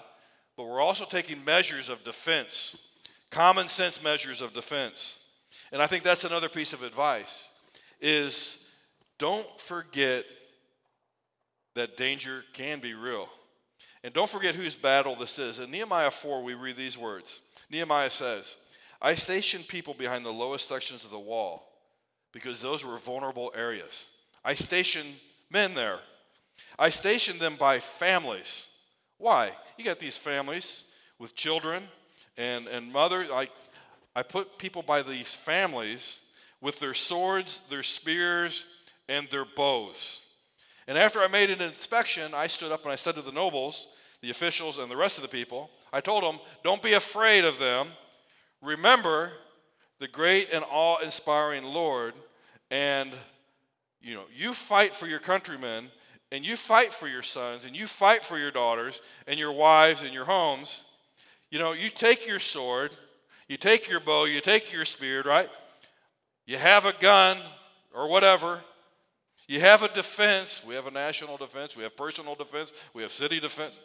but 0.55 0.65
we're 0.65 0.79
also 0.79 1.05
taking 1.05 1.43
measures 1.43 1.89
of 1.89 2.03
defense, 2.03 2.87
common 3.31 3.67
sense 3.67 4.01
measures 4.03 4.41
of 4.41 4.53
defense. 4.53 5.21
And 5.71 5.81
I 5.81 5.87
think 5.87 6.03
that's 6.03 6.23
another 6.23 6.49
piece 6.49 6.71
of 6.73 6.83
advice 6.83 7.51
is 7.99 8.63
don't 9.17 9.59
forget 9.59 10.23
that 11.73 11.97
danger 11.97 12.43
can 12.53 12.79
be 12.79 12.93
real. 12.93 13.27
And 14.03 14.13
don't 14.13 14.29
forget 14.29 14.55
whose 14.55 14.75
battle 14.75 15.15
this 15.15 15.39
is. 15.39 15.59
In 15.59 15.71
Nehemiah 15.71 16.11
4, 16.11 16.41
we 16.41 16.53
read 16.53 16.77
these 16.77 16.97
words 16.97 17.41
Nehemiah 17.69 18.09
says, 18.09 18.57
I 19.01 19.15
stationed 19.15 19.67
people 19.67 19.93
behind 19.93 20.25
the 20.25 20.31
lowest 20.31 20.67
sections 20.67 21.03
of 21.03 21.11
the 21.11 21.19
wall 21.19 21.69
because 22.31 22.61
those 22.61 22.83
were 22.83 22.97
vulnerable 22.97 23.51
areas. 23.55 24.09
I 24.43 24.53
stationed 24.53 25.15
men 25.49 25.73
there. 25.73 25.99
I 26.77 26.89
stationed 26.89 27.39
them 27.39 27.55
by 27.57 27.79
families. 27.79 28.67
Why? 29.17 29.51
You 29.77 29.85
got 29.85 29.99
these 29.99 30.17
families 30.17 30.83
with 31.17 31.35
children 31.35 31.83
and, 32.37 32.67
and 32.67 32.91
mothers. 32.91 33.29
I, 33.31 33.49
I 34.15 34.23
put 34.23 34.57
people 34.57 34.81
by 34.81 35.01
these 35.01 35.33
families 35.33 36.21
with 36.61 36.79
their 36.79 36.93
swords, 36.93 37.61
their 37.69 37.83
spears, 37.83 38.65
and 39.07 39.27
their 39.29 39.45
bows. 39.45 40.28
And 40.89 40.97
after 40.97 41.19
I 41.19 41.27
made 41.27 41.51
an 41.51 41.61
inspection, 41.61 42.33
I 42.33 42.47
stood 42.47 42.71
up 42.71 42.81
and 42.81 42.91
I 42.91 42.95
said 42.95 43.13
to 43.13 43.21
the 43.21 43.31
nobles, 43.31 43.85
the 44.21 44.31
officials, 44.31 44.79
and 44.79 44.89
the 44.89 44.97
rest 44.97 45.19
of 45.19 45.21
the 45.21 45.29
people, 45.29 45.69
I 45.93 46.01
told 46.01 46.23
them, 46.23 46.39
don't 46.63 46.81
be 46.81 46.93
afraid 46.93 47.45
of 47.45 47.59
them. 47.59 47.89
Remember 48.59 49.33
the 49.99 50.07
great 50.07 50.49
and 50.51 50.65
awe 50.67 50.97
inspiring 50.97 51.63
Lord, 51.63 52.15
and 52.71 53.11
you 54.01 54.15
know, 54.15 54.23
you 54.35 54.55
fight 54.55 54.95
for 54.95 55.05
your 55.05 55.19
countrymen, 55.19 55.91
and 56.31 56.43
you 56.43 56.57
fight 56.57 56.91
for 56.91 57.07
your 57.07 57.21
sons, 57.21 57.65
and 57.65 57.77
you 57.77 57.85
fight 57.85 58.23
for 58.23 58.39
your 58.39 58.49
daughters, 58.49 59.03
and 59.27 59.39
your 59.39 59.51
wives, 59.51 60.01
and 60.01 60.11
your 60.11 60.25
homes. 60.25 60.85
You 61.51 61.59
know, 61.59 61.73
you 61.73 61.91
take 61.91 62.25
your 62.25 62.39
sword, 62.39 62.89
you 63.47 63.57
take 63.57 63.87
your 63.87 63.99
bow, 63.99 64.25
you 64.25 64.41
take 64.41 64.73
your 64.73 64.85
spear, 64.85 65.21
right? 65.21 65.49
You 66.47 66.57
have 66.57 66.85
a 66.85 66.93
gun 66.93 67.37
or 67.93 68.09
whatever, 68.09 68.61
you 69.49 69.59
have 69.61 69.81
a 69.81 69.87
defense. 69.87 70.63
We 70.63 70.75
have 70.75 70.85
a 70.85 70.91
national 70.91 71.35
defense. 71.37 71.75
We 71.75 71.81
have 71.81 71.97
personal 71.97 72.35
defense. 72.35 72.71
We 72.93 73.01
have 73.01 73.11
city 73.11 73.39
defense. 73.39 73.79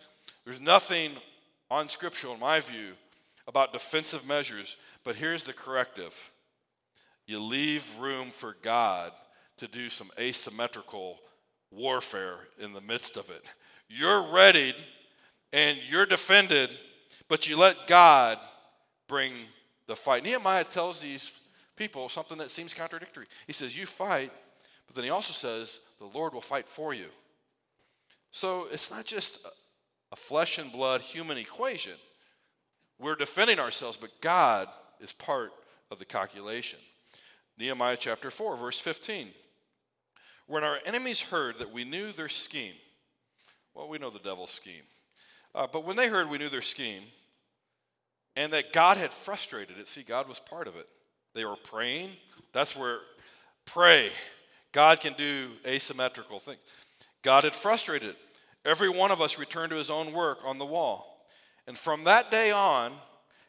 There's 0.45 0.61
nothing 0.61 1.13
unscriptural, 1.71 2.35
in 2.35 2.41
my 2.41 2.61
view, 2.61 2.93
about 3.49 3.73
defensive 3.73 4.29
measures. 4.29 4.77
But 5.05 5.17
here's 5.17 5.43
the 5.43 5.55
corrective 5.55 6.31
you 7.27 7.41
leave 7.41 7.91
room 7.99 8.31
for 8.31 8.57
God 8.61 9.13
to 9.57 9.67
do 9.67 9.89
some 9.89 10.11
asymmetrical 10.19 11.19
warfare 11.71 12.41
in 12.61 12.75
the 12.75 12.83
midst 12.83 13.17
of 13.17 13.31
it. 13.31 13.43
You're 13.89 14.35
readied 14.35 14.75
and 15.51 15.79
you're 15.89 16.05
defended, 16.05 16.77
but 17.27 17.49
you 17.49 17.57
let 17.57 17.87
God 17.87 18.37
bring 19.09 19.33
the 19.87 19.97
fight. 19.97 20.25
Nehemiah 20.25 20.65
tells 20.65 21.01
these 21.01 21.33
people 21.75 22.11
something 22.11 22.37
that 22.37 22.51
seems 22.51 22.75
contradictory. 22.75 23.25
He 23.47 23.55
says, 23.55 23.75
You 23.75 23.87
fight, 23.87 24.31
but 24.95 25.01
then 25.01 25.05
he 25.05 25.11
also 25.11 25.33
says, 25.33 25.81
the 25.99 26.07
Lord 26.07 26.35
will 26.35 26.41
fight 26.41 26.69
for 26.69 26.95
you. 26.95 27.07
So 28.31 28.69
it's 28.73 28.93
not 28.93 29.05
just 29.05 29.45
a 30.13 30.17
flesh 30.17 30.59
and 30.59 30.71
blood 30.71 31.01
human 31.01 31.37
equation. 31.37 31.95
We're 33.01 33.17
defending 33.17 33.59
ourselves, 33.59 33.97
but 33.97 34.21
God 34.21 34.69
is 35.01 35.13
part 35.13 35.53
of 35.91 35.99
the 35.99 36.05
calculation. 36.05 36.79
Nehemiah 37.59 37.97
chapter 37.99 38.31
4, 38.31 38.57
verse 38.57 38.79
15. 38.79 39.29
When 40.47 40.63
our 40.63 40.79
enemies 40.87 41.23
heard 41.23 41.59
that 41.59 41.73
we 41.73 41.85
knew 41.85 42.13
their 42.13 42.29
scheme, 42.29 42.75
well, 43.75 43.89
we 43.89 43.99
know 43.99 44.11
the 44.11 44.21
devil's 44.21 44.51
scheme, 44.51 44.85
uh, 45.55 45.67
but 45.73 45.85
when 45.85 45.97
they 45.97 46.09
heard 46.09 46.31
we 46.31 46.39
knew 46.39 46.49
their 46.49 46.63
scheme 46.63 47.03
and 48.37 48.53
that 48.53 48.73
God 48.73 48.97
had 48.97 49.13
frustrated 49.13 49.79
it, 49.79 49.89
see, 49.89 50.03
God 50.03 50.29
was 50.29 50.39
part 50.39 50.69
of 50.69 50.77
it. 50.77 50.89
They 51.35 51.45
were 51.45 51.57
praying. 51.57 52.11
That's 52.53 52.77
where 52.77 52.99
pray 53.65 54.11
God 54.75 55.01
can 55.01 55.15
do 55.15 55.51
asymmetrical 55.65 56.41
things. 56.41 56.59
God 57.23 57.45
had 57.45 57.55
frustrated. 57.55 58.17
Every 58.65 58.89
one 58.89 59.13
of 59.13 59.23
us 59.23 59.39
returned 59.39 59.71
to 59.71 59.77
his 59.77 59.89
own 59.89 60.13
work 60.13 60.39
on 60.45 60.59
the 60.59 60.67
wall. 60.67 61.25
And 61.69 61.79
from 61.79 62.05
that 62.05 62.31
day 62.31 62.51
on, 62.51 62.93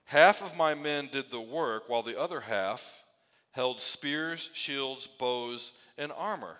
half 0.05 0.43
of 0.43 0.55
my 0.55 0.75
men 0.75 1.09
did 1.11 1.31
the 1.31 1.41
work, 1.41 1.89
while 1.89 2.03
the 2.03 2.17
other 2.17 2.41
half 2.41 3.03
held 3.51 3.81
spears, 3.81 4.51
shields, 4.53 5.07
bows, 5.07 5.71
and 5.97 6.11
armor. 6.15 6.57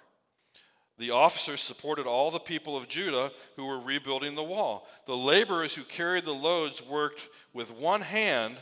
The 0.98 1.12
officers 1.12 1.62
supported 1.62 2.08
all 2.08 2.32
the 2.32 2.40
people 2.40 2.76
of 2.76 2.88
Judah 2.88 3.32
who 3.58 3.68
were 3.68 3.80
rebuilding 3.80 4.34
the 4.34 4.44
wall. 4.44 4.88
The 5.06 5.16
laborers 5.16 5.76
who 5.76 5.84
carried 5.84 6.26
the 6.26 6.34
loads 6.34 6.82
worked 6.82 7.28
with 7.54 7.72
one 7.72 8.02
hand 8.02 8.56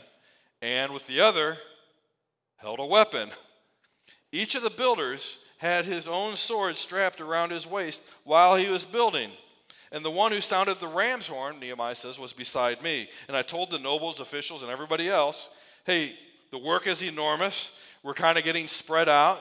and 0.60 0.92
with 0.92 1.06
the 1.06 1.20
other 1.20 1.56
held 2.58 2.78
a 2.78 2.86
weapon. 2.86 3.30
Each 4.34 4.56
of 4.56 4.64
the 4.64 4.70
builders 4.70 5.38
had 5.58 5.84
his 5.84 6.08
own 6.08 6.34
sword 6.34 6.76
strapped 6.76 7.20
around 7.20 7.52
his 7.52 7.68
waist 7.68 8.00
while 8.24 8.56
he 8.56 8.68
was 8.68 8.84
building. 8.84 9.30
And 9.92 10.04
the 10.04 10.10
one 10.10 10.32
who 10.32 10.40
sounded 10.40 10.80
the 10.80 10.88
ram's 10.88 11.28
horn, 11.28 11.60
Nehemiah 11.60 11.94
says, 11.94 12.18
was 12.18 12.32
beside 12.32 12.82
me. 12.82 13.08
And 13.28 13.36
I 13.36 13.42
told 13.42 13.70
the 13.70 13.78
nobles, 13.78 14.18
officials, 14.18 14.64
and 14.64 14.72
everybody 14.72 15.08
else, 15.08 15.48
hey, 15.86 16.18
the 16.50 16.58
work 16.58 16.88
is 16.88 17.00
enormous. 17.00 17.70
We're 18.02 18.14
kind 18.14 18.36
of 18.36 18.42
getting 18.42 18.66
spread 18.66 19.08
out. 19.08 19.38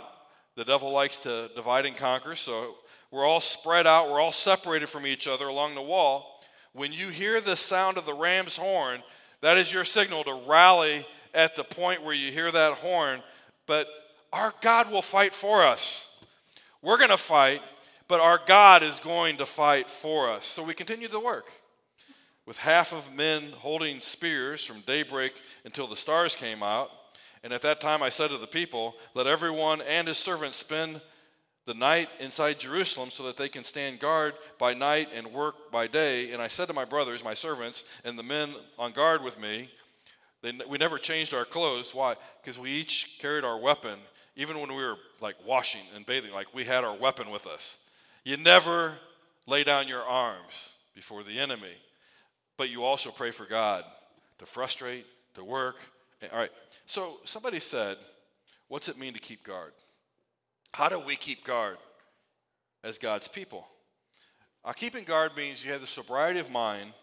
The 0.56 0.64
devil 0.64 0.91
likes 0.91 1.18
to 1.20 1.50
divide 1.56 1.88
and 1.88 1.98
conquer, 1.98 2.36
so 2.36 2.76
we're 3.10 3.26
all 3.26 3.41
spread 3.41 3.88
out. 3.88 4.12
We're 4.12 4.22
all 4.22 4.32
separated 4.32 4.89
from 4.89 5.08
each 5.08 5.28
other 5.28 5.48
along 5.48 5.74
the 5.74 5.82
wall. 5.82 6.44
When 6.74 6.91
you 6.91 7.08
hear 7.10 7.41
the 7.41 7.56
sound 7.56 7.98
of 7.98 8.06
the 8.06 8.14
ram's 8.14 8.58
horn, 8.58 9.02
that 9.41 9.58
is 9.58 9.74
your 9.74 9.86
signal 9.86 10.24
to 10.26 10.39
rally 10.48 11.04
at 11.34 11.56
the 11.56 11.64
point 11.64 12.04
where 12.04 12.14
you 12.14 12.32
hear 12.32 12.52
that 12.52 12.74
horn. 12.74 13.24
But 13.66 13.88
our 14.34 14.53
God 14.61 14.91
will 14.91 15.03
fight 15.03 15.36
for 15.36 15.63
us. 15.63 16.09
We're 16.81 16.97
going 16.97 17.11
to 17.11 17.17
fight, 17.17 17.61
but 18.07 18.19
our 18.19 18.41
God 18.45 18.81
is 18.81 18.99
going 18.99 19.38
to 19.38 19.45
fight 19.45 19.89
for 19.89 20.29
us. 20.29 20.45
So 20.45 20.63
we 20.63 20.73
continue 20.73 21.07
the 21.07 21.19
work 21.19 21.45
with 22.45 22.57
half 22.57 22.91
of 22.91 23.13
men 23.13 23.43
holding 23.59 24.01
spears 24.01 24.65
from 24.65 24.81
daybreak 24.81 25.34
until 25.63 25.88
the 25.88 25.95
stars 25.95 26.36
came 26.36 26.63
out. 26.63 26.89
And 27.43 27.53
at 27.53 27.61
that 27.61 27.79
time 27.79 28.01
I 28.01 28.09
said 28.09 28.31
to 28.31 28.38
the 28.38 28.47
people, 28.47 28.95
Let 29.13 29.27
everyone 29.27 29.81
and 29.81 30.07
his 30.07 30.17
servants 30.17 30.57
spend 30.57 30.99
the 31.65 31.75
night 31.75 32.09
inside 32.19 32.59
Jerusalem 32.59 33.11
so 33.11 33.23
that 33.23 33.38
they 33.38 33.47
can 33.47 33.63
stand 33.63 33.99
guard 33.99 34.34
by 34.59 34.73
night 34.73 35.09
and 35.15 35.27
work 35.27 35.71
by 35.71 35.88
day. 35.88 36.31
And 36.31 36.41
I 36.41 36.47
said 36.47 36.67
to 36.67 36.73
my 36.73 36.86
brothers, 36.86 37.23
my 37.23 37.34
servants, 37.34 37.84
and 38.03 38.19
the 38.19 38.23
men 38.23 38.55
on 38.77 38.91
guard 38.91 39.23
with 39.23 39.39
me, 39.39 39.69
they, 40.41 40.51
we 40.67 40.77
never 40.77 40.97
changed 40.97 41.34
our 41.34 41.45
clothes. 41.45 41.93
Why? 41.93 42.15
Because 42.41 42.59
we 42.59 42.71
each 42.71 43.17
carried 43.19 43.45
our 43.45 43.57
weapon 43.57 43.99
even 44.36 44.59
when 44.59 44.69
we 44.69 44.84
were 44.84 44.97
like 45.21 45.36
washing 45.45 45.81
and 45.95 46.05
bathing, 46.05 46.31
like 46.31 46.53
we 46.53 46.63
had 46.63 46.84
our 46.84 46.95
weapon 46.95 47.29
with 47.29 47.45
us. 47.45 47.89
You 48.23 48.38
never 48.38 48.95
lay 49.47 49.63
down 49.63 49.88
your 49.88 50.03
arms 50.03 50.73
before 50.95 51.23
the 51.23 51.39
enemy, 51.39 51.75
but 52.57 52.69
you 52.69 52.84
also 52.84 53.11
pray 53.11 53.31
for 53.31 53.45
God 53.45 53.84
to 54.39 54.45
frustrate, 54.45 55.05
to 55.36 55.43
work. 55.43 55.77
All 56.31 56.39
right. 56.39 56.51
So 56.86 57.17
somebody 57.25 57.59
said, 57.59 57.97
What's 58.69 58.89
it 58.89 58.97
mean 58.97 59.13
to 59.13 59.19
keep 59.19 59.43
guard? 59.43 59.71
How 60.73 60.89
do 60.89 60.99
we 60.99 61.15
keep 61.15 61.45
guard 61.45 61.77
as 62.84 62.97
God's 62.97 63.27
people? 63.27 63.67
Uh, 64.65 64.73
keeping 64.73 65.03
guard 65.03 65.36
means 65.38 65.63
you 65.63 65.71
have 65.71 65.81
the 65.81 65.88
sobriety 65.88 66.39
of 66.39 66.49
mind 66.49 66.93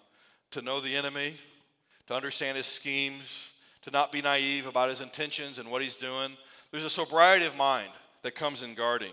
to 0.51 0.63
know 0.63 0.81
the 0.81 0.97
enemy, 0.97 1.37
to 2.09 2.15
understand 2.15 2.57
his 2.57 2.67
schemes, 2.67 3.53
to 3.83 3.91
not 3.91 4.11
be 4.11 4.21
naive 4.21 4.67
about 4.67 4.89
his 4.89 5.01
intentions 5.01 5.59
and 5.59 5.71
what 5.71 5.81
he's 5.81 5.95
doing, 5.95 6.37
there's 6.71 6.85
a 6.85 6.91
sobriety 6.91 7.47
of 7.47 7.57
mind 7.57 7.91
that 8.23 8.35
comes 8.35 8.63
in 8.63 8.75
guarding. 8.75 9.13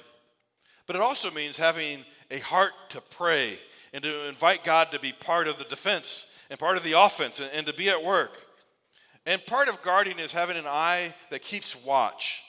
But 0.85 0.95
it 0.95 1.01
also 1.01 1.31
means 1.31 1.57
having 1.57 2.05
a 2.31 2.39
heart 2.39 2.73
to 2.89 3.01
pray 3.01 3.59
and 3.93 4.03
to 4.03 4.27
invite 4.27 4.63
God 4.63 4.91
to 4.91 4.99
be 4.99 5.11
part 5.11 5.47
of 5.47 5.57
the 5.57 5.65
defense 5.65 6.27
and 6.49 6.59
part 6.59 6.77
of 6.77 6.83
the 6.83 6.93
offense 6.93 7.39
and, 7.39 7.49
and 7.53 7.67
to 7.67 7.73
be 7.73 7.89
at 7.89 8.03
work. 8.03 8.37
And 9.25 9.45
part 9.45 9.67
of 9.67 9.81
guarding 9.81 10.19
is 10.19 10.31
having 10.31 10.55
an 10.55 10.67
eye 10.67 11.13
that 11.31 11.41
keeps 11.41 11.75
watch 11.75 12.43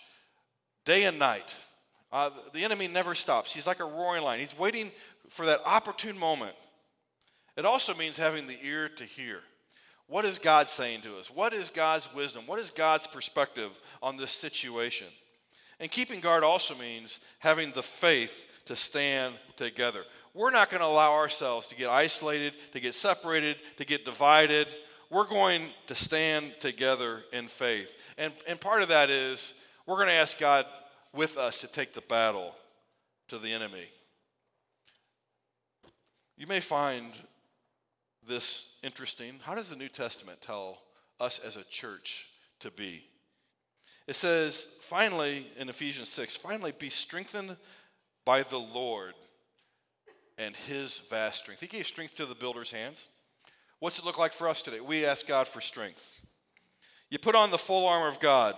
day 0.84 1.04
and 1.04 1.18
night. 1.18 1.54
Uh, 2.12 2.30
the 2.52 2.64
enemy 2.64 2.88
never 2.88 3.14
stops. 3.14 3.52
He's 3.52 3.66
like 3.66 3.80
a 3.80 3.84
roaring 3.84 4.22
lion. 4.22 4.40
He's 4.40 4.58
waiting 4.58 4.92
for 5.28 5.44
that 5.46 5.60
opportune 5.64 6.16
moment. 6.16 6.54
It 7.56 7.66
also 7.66 7.94
means 7.94 8.16
having 8.16 8.46
the 8.46 8.56
ear 8.64 8.88
to 8.88 9.04
hear. 9.04 9.40
What 10.08 10.24
is 10.24 10.38
God 10.38 10.70
saying 10.70 11.02
to 11.02 11.18
us? 11.18 11.30
What 11.30 11.52
is 11.52 11.68
God's 11.68 12.12
wisdom? 12.14 12.44
What 12.46 12.58
is 12.58 12.70
God's 12.70 13.06
perspective 13.06 13.70
on 14.02 14.16
this 14.16 14.32
situation? 14.32 15.06
And 15.78 15.90
keeping 15.90 16.20
guard 16.20 16.42
also 16.42 16.74
means 16.74 17.20
having 17.40 17.72
the 17.72 17.82
faith 17.82 18.46
to 18.64 18.74
stand 18.74 19.34
together. 19.56 20.04
We're 20.34 20.50
not 20.50 20.70
going 20.70 20.80
to 20.80 20.86
allow 20.86 21.12
ourselves 21.12 21.68
to 21.68 21.74
get 21.74 21.88
isolated, 21.88 22.54
to 22.72 22.80
get 22.80 22.94
separated, 22.94 23.56
to 23.76 23.84
get 23.84 24.04
divided. 24.04 24.66
We're 25.10 25.26
going 25.26 25.62
to 25.88 25.94
stand 25.94 26.54
together 26.58 27.22
in 27.32 27.48
faith. 27.48 27.94
And, 28.16 28.32
and 28.46 28.60
part 28.60 28.82
of 28.82 28.88
that 28.88 29.10
is 29.10 29.54
we're 29.86 29.96
going 29.96 30.08
to 30.08 30.14
ask 30.14 30.38
God 30.38 30.64
with 31.12 31.36
us 31.36 31.60
to 31.60 31.66
take 31.66 31.92
the 31.92 32.00
battle 32.02 32.54
to 33.28 33.38
the 33.38 33.52
enemy. 33.52 33.88
You 36.36 36.46
may 36.46 36.60
find 36.60 37.12
this 38.28 38.76
interesting. 38.82 39.40
How 39.42 39.54
does 39.54 39.70
the 39.70 39.76
New 39.76 39.88
Testament 39.88 40.40
tell 40.40 40.82
us 41.18 41.38
as 41.38 41.56
a 41.56 41.64
church 41.64 42.28
to 42.60 42.70
be? 42.70 43.04
It 44.06 44.16
says, 44.16 44.66
finally, 44.80 45.46
in 45.58 45.68
Ephesians 45.68 46.08
6, 46.10 46.36
finally 46.36 46.72
be 46.72 46.88
strengthened 46.88 47.56
by 48.24 48.42
the 48.42 48.58
Lord 48.58 49.14
and 50.38 50.56
his 50.56 51.00
vast 51.10 51.40
strength. 51.40 51.60
He 51.60 51.66
gave 51.66 51.86
strength 51.86 52.16
to 52.16 52.26
the 52.26 52.34
builder's 52.34 52.72
hands. 52.72 53.08
What's 53.80 53.98
it 53.98 54.04
look 54.04 54.18
like 54.18 54.32
for 54.32 54.48
us 54.48 54.62
today? 54.62 54.80
We 54.80 55.04
ask 55.04 55.26
God 55.26 55.46
for 55.46 55.60
strength. 55.60 56.20
You 57.10 57.18
put 57.18 57.34
on 57.34 57.50
the 57.50 57.58
full 57.58 57.86
armor 57.86 58.08
of 58.08 58.20
God 58.20 58.54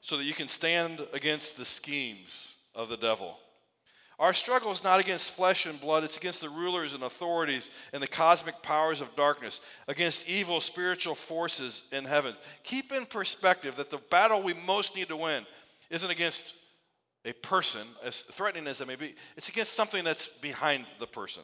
so 0.00 0.16
that 0.16 0.24
you 0.24 0.34
can 0.34 0.48
stand 0.48 1.06
against 1.12 1.56
the 1.56 1.64
schemes 1.64 2.56
of 2.74 2.88
the 2.88 2.96
devil. 2.96 3.38
Our 4.18 4.32
struggle 4.32 4.70
is 4.70 4.84
not 4.84 5.00
against 5.00 5.32
flesh 5.32 5.66
and 5.66 5.80
blood, 5.80 6.04
it's 6.04 6.16
against 6.16 6.40
the 6.40 6.48
rulers 6.48 6.94
and 6.94 7.02
authorities 7.02 7.70
and 7.92 8.02
the 8.02 8.08
cosmic 8.08 8.62
powers 8.62 9.00
of 9.00 9.14
darkness, 9.16 9.60
against 9.88 10.28
evil 10.28 10.60
spiritual 10.60 11.14
forces 11.14 11.82
in 11.90 12.04
heaven. 12.04 12.34
Keep 12.62 12.92
in 12.92 13.06
perspective 13.06 13.76
that 13.76 13.90
the 13.90 13.98
battle 13.98 14.42
we 14.42 14.54
most 14.54 14.94
need 14.94 15.08
to 15.08 15.16
win 15.16 15.44
isn't 15.90 16.10
against 16.10 16.54
a 17.24 17.32
person, 17.32 17.86
as 18.04 18.20
threatening 18.20 18.66
as 18.68 18.80
it 18.80 18.86
may 18.86 18.96
be, 18.96 19.14
it's 19.36 19.48
against 19.48 19.72
something 19.72 20.04
that's 20.04 20.28
behind 20.28 20.86
the 21.00 21.06
person. 21.06 21.42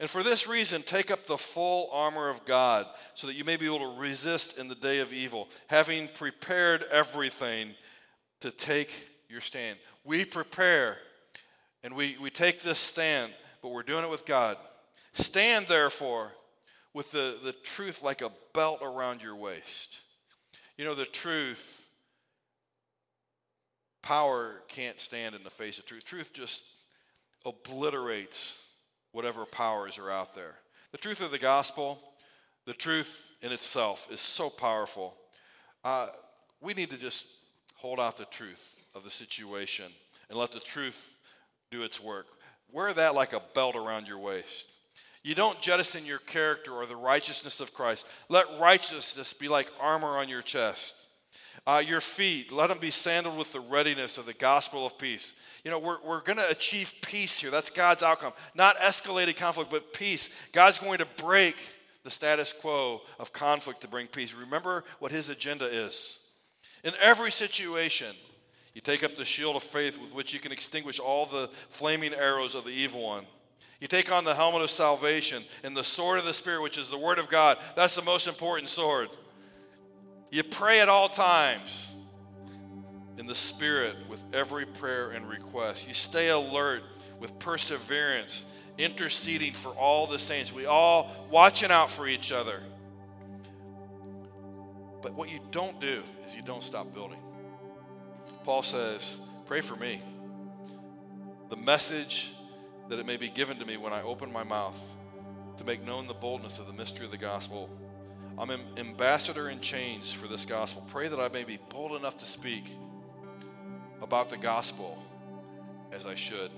And 0.00 0.10
for 0.10 0.22
this 0.22 0.48
reason, 0.48 0.82
take 0.82 1.10
up 1.10 1.26
the 1.26 1.38
full 1.38 1.88
armor 1.92 2.28
of 2.28 2.44
God 2.44 2.86
so 3.14 3.26
that 3.26 3.36
you 3.36 3.44
may 3.44 3.56
be 3.56 3.66
able 3.66 3.94
to 3.94 4.00
resist 4.00 4.58
in 4.58 4.68
the 4.68 4.74
day 4.74 4.98
of 4.98 5.12
evil, 5.12 5.48
having 5.68 6.08
prepared 6.08 6.84
everything 6.90 7.70
to 8.40 8.50
take 8.50 8.90
your 9.28 9.40
stand. 9.40 9.78
We 10.04 10.24
prepare 10.24 10.98
and 11.84 11.94
we, 11.94 12.16
we 12.20 12.30
take 12.30 12.62
this 12.62 12.78
stand, 12.78 13.30
but 13.62 13.68
we're 13.68 13.82
doing 13.82 14.04
it 14.04 14.10
with 14.10 14.24
God. 14.24 14.56
Stand, 15.12 15.66
therefore, 15.66 16.32
with 16.94 17.12
the, 17.12 17.36
the 17.44 17.52
truth 17.52 18.02
like 18.02 18.22
a 18.22 18.32
belt 18.54 18.80
around 18.82 19.22
your 19.22 19.36
waist. 19.36 20.00
You 20.78 20.86
know, 20.86 20.94
the 20.94 21.04
truth, 21.04 21.86
power 24.02 24.62
can't 24.66 24.98
stand 24.98 25.34
in 25.34 25.44
the 25.44 25.50
face 25.50 25.78
of 25.78 25.84
truth. 25.84 26.04
Truth 26.04 26.32
just 26.32 26.64
obliterates 27.44 28.60
whatever 29.12 29.44
powers 29.44 29.98
are 29.98 30.10
out 30.10 30.34
there. 30.34 30.54
The 30.90 30.98
truth 30.98 31.20
of 31.20 31.30
the 31.30 31.38
gospel, 31.38 32.00
the 32.64 32.72
truth 32.72 33.32
in 33.42 33.52
itself, 33.52 34.08
is 34.10 34.20
so 34.20 34.48
powerful. 34.48 35.14
Uh, 35.84 36.06
we 36.62 36.72
need 36.72 36.88
to 36.90 36.96
just 36.96 37.26
hold 37.74 38.00
out 38.00 38.16
the 38.16 38.24
truth 38.24 38.80
of 38.94 39.04
the 39.04 39.10
situation 39.10 39.92
and 40.30 40.38
let 40.38 40.50
the 40.50 40.60
truth 40.60 41.13
do 41.74 41.82
its 41.82 42.00
work. 42.00 42.26
Wear 42.72 42.92
that 42.94 43.14
like 43.14 43.32
a 43.32 43.42
belt 43.54 43.76
around 43.76 44.06
your 44.06 44.18
waist. 44.18 44.70
You 45.22 45.34
don't 45.34 45.60
jettison 45.60 46.04
your 46.04 46.18
character 46.18 46.72
or 46.72 46.86
the 46.86 46.96
righteousness 46.96 47.60
of 47.60 47.74
Christ. 47.74 48.06
Let 48.28 48.46
righteousness 48.60 49.32
be 49.32 49.48
like 49.48 49.70
armor 49.80 50.18
on 50.18 50.28
your 50.28 50.42
chest. 50.42 50.94
Uh, 51.66 51.82
your 51.84 52.00
feet, 52.00 52.52
let 52.52 52.66
them 52.66 52.78
be 52.78 52.90
sandaled 52.90 53.38
with 53.38 53.52
the 53.52 53.60
readiness 53.60 54.18
of 54.18 54.26
the 54.26 54.34
gospel 54.34 54.84
of 54.84 54.98
peace. 54.98 55.34
You 55.64 55.70
know, 55.70 55.78
we're, 55.78 56.02
we're 56.04 56.20
going 56.20 56.36
to 56.36 56.50
achieve 56.50 56.92
peace 57.00 57.38
here. 57.38 57.50
That's 57.50 57.70
God's 57.70 58.02
outcome. 58.02 58.34
Not 58.54 58.76
escalated 58.76 59.36
conflict, 59.36 59.70
but 59.70 59.94
peace. 59.94 60.28
God's 60.52 60.78
going 60.78 60.98
to 60.98 61.06
break 61.16 61.56
the 62.02 62.10
status 62.10 62.52
quo 62.52 63.00
of 63.18 63.32
conflict 63.32 63.80
to 63.80 63.88
bring 63.88 64.08
peace. 64.08 64.34
Remember 64.34 64.84
what 64.98 65.10
his 65.10 65.30
agenda 65.30 65.64
is. 65.64 66.18
In 66.82 66.92
every 67.00 67.30
situation, 67.30 68.14
you 68.74 68.80
take 68.80 69.04
up 69.04 69.14
the 69.14 69.24
shield 69.24 69.54
of 69.56 69.62
faith 69.62 70.00
with 70.00 70.12
which 70.12 70.34
you 70.34 70.40
can 70.40 70.50
extinguish 70.52 70.98
all 70.98 71.26
the 71.26 71.48
flaming 71.68 72.12
arrows 72.12 72.54
of 72.54 72.64
the 72.64 72.70
evil 72.70 73.02
one. 73.02 73.24
You 73.80 73.88
take 73.88 74.10
on 74.10 74.24
the 74.24 74.34
helmet 74.34 74.62
of 74.62 74.70
salvation 74.70 75.44
and 75.62 75.76
the 75.76 75.84
sword 75.84 76.18
of 76.18 76.24
the 76.24 76.34
Spirit, 76.34 76.62
which 76.62 76.78
is 76.78 76.88
the 76.88 76.98
Word 76.98 77.18
of 77.18 77.28
God. 77.28 77.58
That's 77.76 77.94
the 77.94 78.02
most 78.02 78.26
important 78.26 78.68
sword. 78.68 79.10
You 80.30 80.42
pray 80.42 80.80
at 80.80 80.88
all 80.88 81.08
times 81.08 81.92
in 83.18 83.26
the 83.26 83.34
Spirit 83.34 83.96
with 84.08 84.24
every 84.32 84.66
prayer 84.66 85.10
and 85.10 85.28
request. 85.28 85.86
You 85.86 85.94
stay 85.94 86.30
alert 86.30 86.82
with 87.20 87.38
perseverance, 87.38 88.44
interceding 88.76 89.52
for 89.52 89.70
all 89.70 90.06
the 90.06 90.18
saints. 90.18 90.52
We 90.52 90.66
all 90.66 91.28
watching 91.30 91.70
out 91.70 91.90
for 91.90 92.08
each 92.08 92.32
other. 92.32 92.60
But 95.00 95.14
what 95.14 95.30
you 95.30 95.38
don't 95.52 95.80
do 95.80 96.02
is 96.26 96.34
you 96.34 96.42
don't 96.42 96.62
stop 96.62 96.92
building. 96.92 97.18
Paul 98.44 98.62
says, 98.62 99.18
Pray 99.46 99.60
for 99.60 99.76
me. 99.76 100.00
The 101.48 101.56
message 101.56 102.32
that 102.88 102.98
it 102.98 103.06
may 103.06 103.16
be 103.16 103.28
given 103.28 103.58
to 103.58 103.66
me 103.66 103.76
when 103.76 103.92
I 103.92 104.02
open 104.02 104.32
my 104.32 104.44
mouth 104.44 104.94
to 105.56 105.64
make 105.64 105.84
known 105.84 106.06
the 106.06 106.14
boldness 106.14 106.58
of 106.58 106.66
the 106.66 106.72
mystery 106.72 107.04
of 107.04 107.10
the 107.10 107.18
gospel. 107.18 107.70
I'm 108.36 108.50
an 108.50 108.60
ambassador 108.76 109.48
in 109.48 109.60
chains 109.60 110.12
for 110.12 110.26
this 110.26 110.44
gospel. 110.44 110.84
Pray 110.90 111.08
that 111.08 111.20
I 111.20 111.28
may 111.28 111.44
be 111.44 111.58
bold 111.70 111.92
enough 111.92 112.18
to 112.18 112.24
speak 112.24 112.64
about 114.02 114.28
the 114.28 114.36
gospel 114.36 115.02
as 115.92 116.04
I 116.04 116.14
should. 116.14 116.50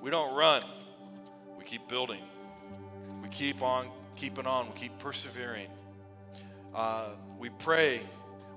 We 0.00 0.10
don't 0.10 0.34
run, 0.34 0.62
we 1.58 1.64
keep 1.64 1.88
building. 1.88 2.22
We 3.22 3.28
keep 3.28 3.62
on 3.62 3.88
keeping 4.16 4.46
on, 4.46 4.66
we 4.66 4.78
keep 4.78 4.98
persevering. 4.98 5.68
Uh, 6.74 7.08
we 7.38 7.50
pray, 7.50 8.00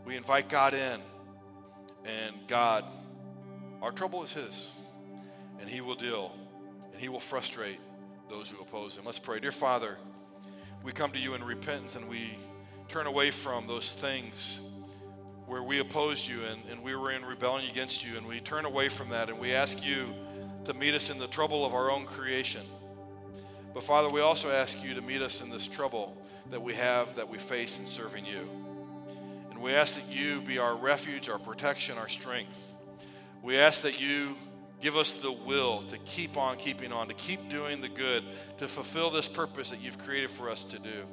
we 0.06 0.16
invite 0.16 0.50
God 0.50 0.74
in, 0.74 1.00
and 2.06 2.36
God, 2.48 2.86
our 3.82 3.92
trouble 3.92 4.24
is 4.24 4.34
His, 4.34 4.74
and 5.60 5.70
He 5.70 5.82
will 5.82 5.96
deal, 5.96 6.32
and 6.92 7.02
He 7.02 7.10
will 7.10 7.20
frustrate 7.20 7.80
those 8.30 8.50
who 8.50 8.62
oppose 8.62 8.98
Him. 8.98 9.06
Let's 9.06 9.20
pray. 9.20 9.40
Dear 9.40 9.52
Father, 9.52 9.98
we 10.84 10.92
come 10.92 11.12
to 11.12 11.20
you 11.20 11.34
in 11.34 11.44
repentance 11.44 11.96
and 11.96 12.08
we 12.08 12.38
turn 12.88 13.08
away 13.08 13.32
from 13.32 13.66
those 13.68 13.92
things 13.92 14.62
where 15.48 15.64
we 15.64 15.80
opposed 15.80 16.28
you 16.28 16.44
and, 16.44 16.62
and 16.70 16.84
we 16.84 16.96
were 16.96 17.12
in 17.12 17.24
rebellion 17.24 17.70
against 17.70 18.06
you, 18.06 18.18
and 18.18 18.26
we 18.28 18.40
turn 18.40 18.66
away 18.66 18.90
from 18.90 19.10
that 19.10 19.30
and 19.30 19.40
we 19.40 19.54
ask 19.54 19.86
you 19.86 20.14
to 20.66 20.74
meet 20.74 20.94
us 20.94 21.10
in 21.10 21.20
the 21.20 21.28
trouble 21.28 21.66
of 21.66 21.74
our 21.74 21.92
own 21.92 22.06
creation. 22.06 22.66
But 23.74 23.84
Father, 23.84 24.10
we 24.10 24.22
also 24.22 24.50
ask 24.50 24.84
you 24.84 24.94
to 24.96 25.02
meet 25.02 25.22
us 25.22 25.42
in 25.42 25.50
this 25.50 25.68
trouble 25.68 26.18
that 26.50 26.62
we 26.62 26.74
have, 26.76 27.16
that 27.16 27.30
we 27.30 27.38
face 27.38 27.80
in 27.80 27.86
serving 27.86 28.26
you. 28.26 28.65
And 29.56 29.64
we 29.64 29.74
ask 29.74 29.96
that 29.96 30.14
you 30.14 30.42
be 30.42 30.58
our 30.58 30.76
refuge, 30.76 31.30
our 31.30 31.40
protection, 31.40 31.98
our 31.98 32.10
strength. 32.10 32.74
We 33.42 33.58
ask 33.58 33.84
that 33.84 34.02
you 34.02 34.36
give 34.82 34.98
us 34.98 35.14
the 35.14 35.32
will 35.32 35.84
to 35.84 35.98
keep 36.00 36.36
on 36.36 36.58
keeping 36.58 36.92
on, 36.92 37.08
to 37.08 37.14
keep 37.14 37.48
doing 37.48 37.80
the 37.80 37.88
good, 37.88 38.26
to 38.58 38.68
fulfill 38.68 39.10
this 39.10 39.30
purpose 39.30 39.70
that 39.70 39.82
you've 39.82 39.98
created 39.98 40.30
for 40.30 40.50
us 40.50 40.66
to 40.66 40.78
do. 40.78 41.06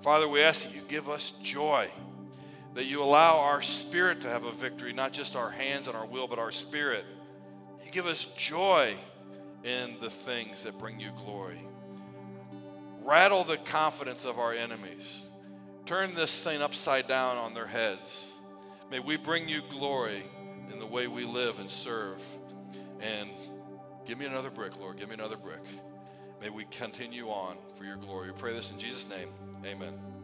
Father, 0.00 0.26
we 0.28 0.42
ask 0.42 0.66
that 0.66 0.74
you 0.74 0.82
give 0.88 1.08
us 1.08 1.30
joy, 1.44 1.88
that 2.74 2.86
you 2.86 3.04
allow 3.04 3.38
our 3.38 3.62
spirit 3.62 4.22
to 4.22 4.28
have 4.28 4.42
a 4.42 4.50
victory, 4.50 4.92
not 4.92 5.12
just 5.12 5.36
our 5.36 5.50
hands 5.50 5.86
and 5.86 5.96
our 5.96 6.06
will, 6.06 6.26
but 6.26 6.40
our 6.40 6.50
spirit. 6.50 7.04
You 7.84 7.92
give 7.92 8.06
us 8.06 8.24
joy 8.36 8.96
in 9.62 9.94
the 10.00 10.10
things 10.10 10.64
that 10.64 10.76
bring 10.76 10.98
you 10.98 11.12
glory. 11.24 11.60
Rattle 13.02 13.44
the 13.44 13.58
confidence 13.58 14.24
of 14.24 14.40
our 14.40 14.52
enemies. 14.52 15.27
Turn 15.88 16.14
this 16.14 16.40
thing 16.40 16.60
upside 16.60 17.08
down 17.08 17.38
on 17.38 17.54
their 17.54 17.66
heads. 17.66 18.36
May 18.90 18.98
we 18.98 19.16
bring 19.16 19.48
you 19.48 19.62
glory 19.70 20.22
in 20.70 20.78
the 20.78 20.84
way 20.84 21.06
we 21.06 21.24
live 21.24 21.60
and 21.60 21.70
serve. 21.70 22.20
And 23.00 23.30
give 24.04 24.18
me 24.18 24.26
another 24.26 24.50
brick, 24.50 24.78
Lord. 24.78 24.98
Give 24.98 25.08
me 25.08 25.14
another 25.14 25.38
brick. 25.38 25.64
May 26.42 26.50
we 26.50 26.66
continue 26.66 27.30
on 27.30 27.56
for 27.74 27.84
your 27.84 27.96
glory. 27.96 28.30
We 28.30 28.36
pray 28.36 28.52
this 28.52 28.70
in 28.70 28.78
Jesus' 28.78 29.08
name. 29.08 29.30
Amen. 29.64 30.17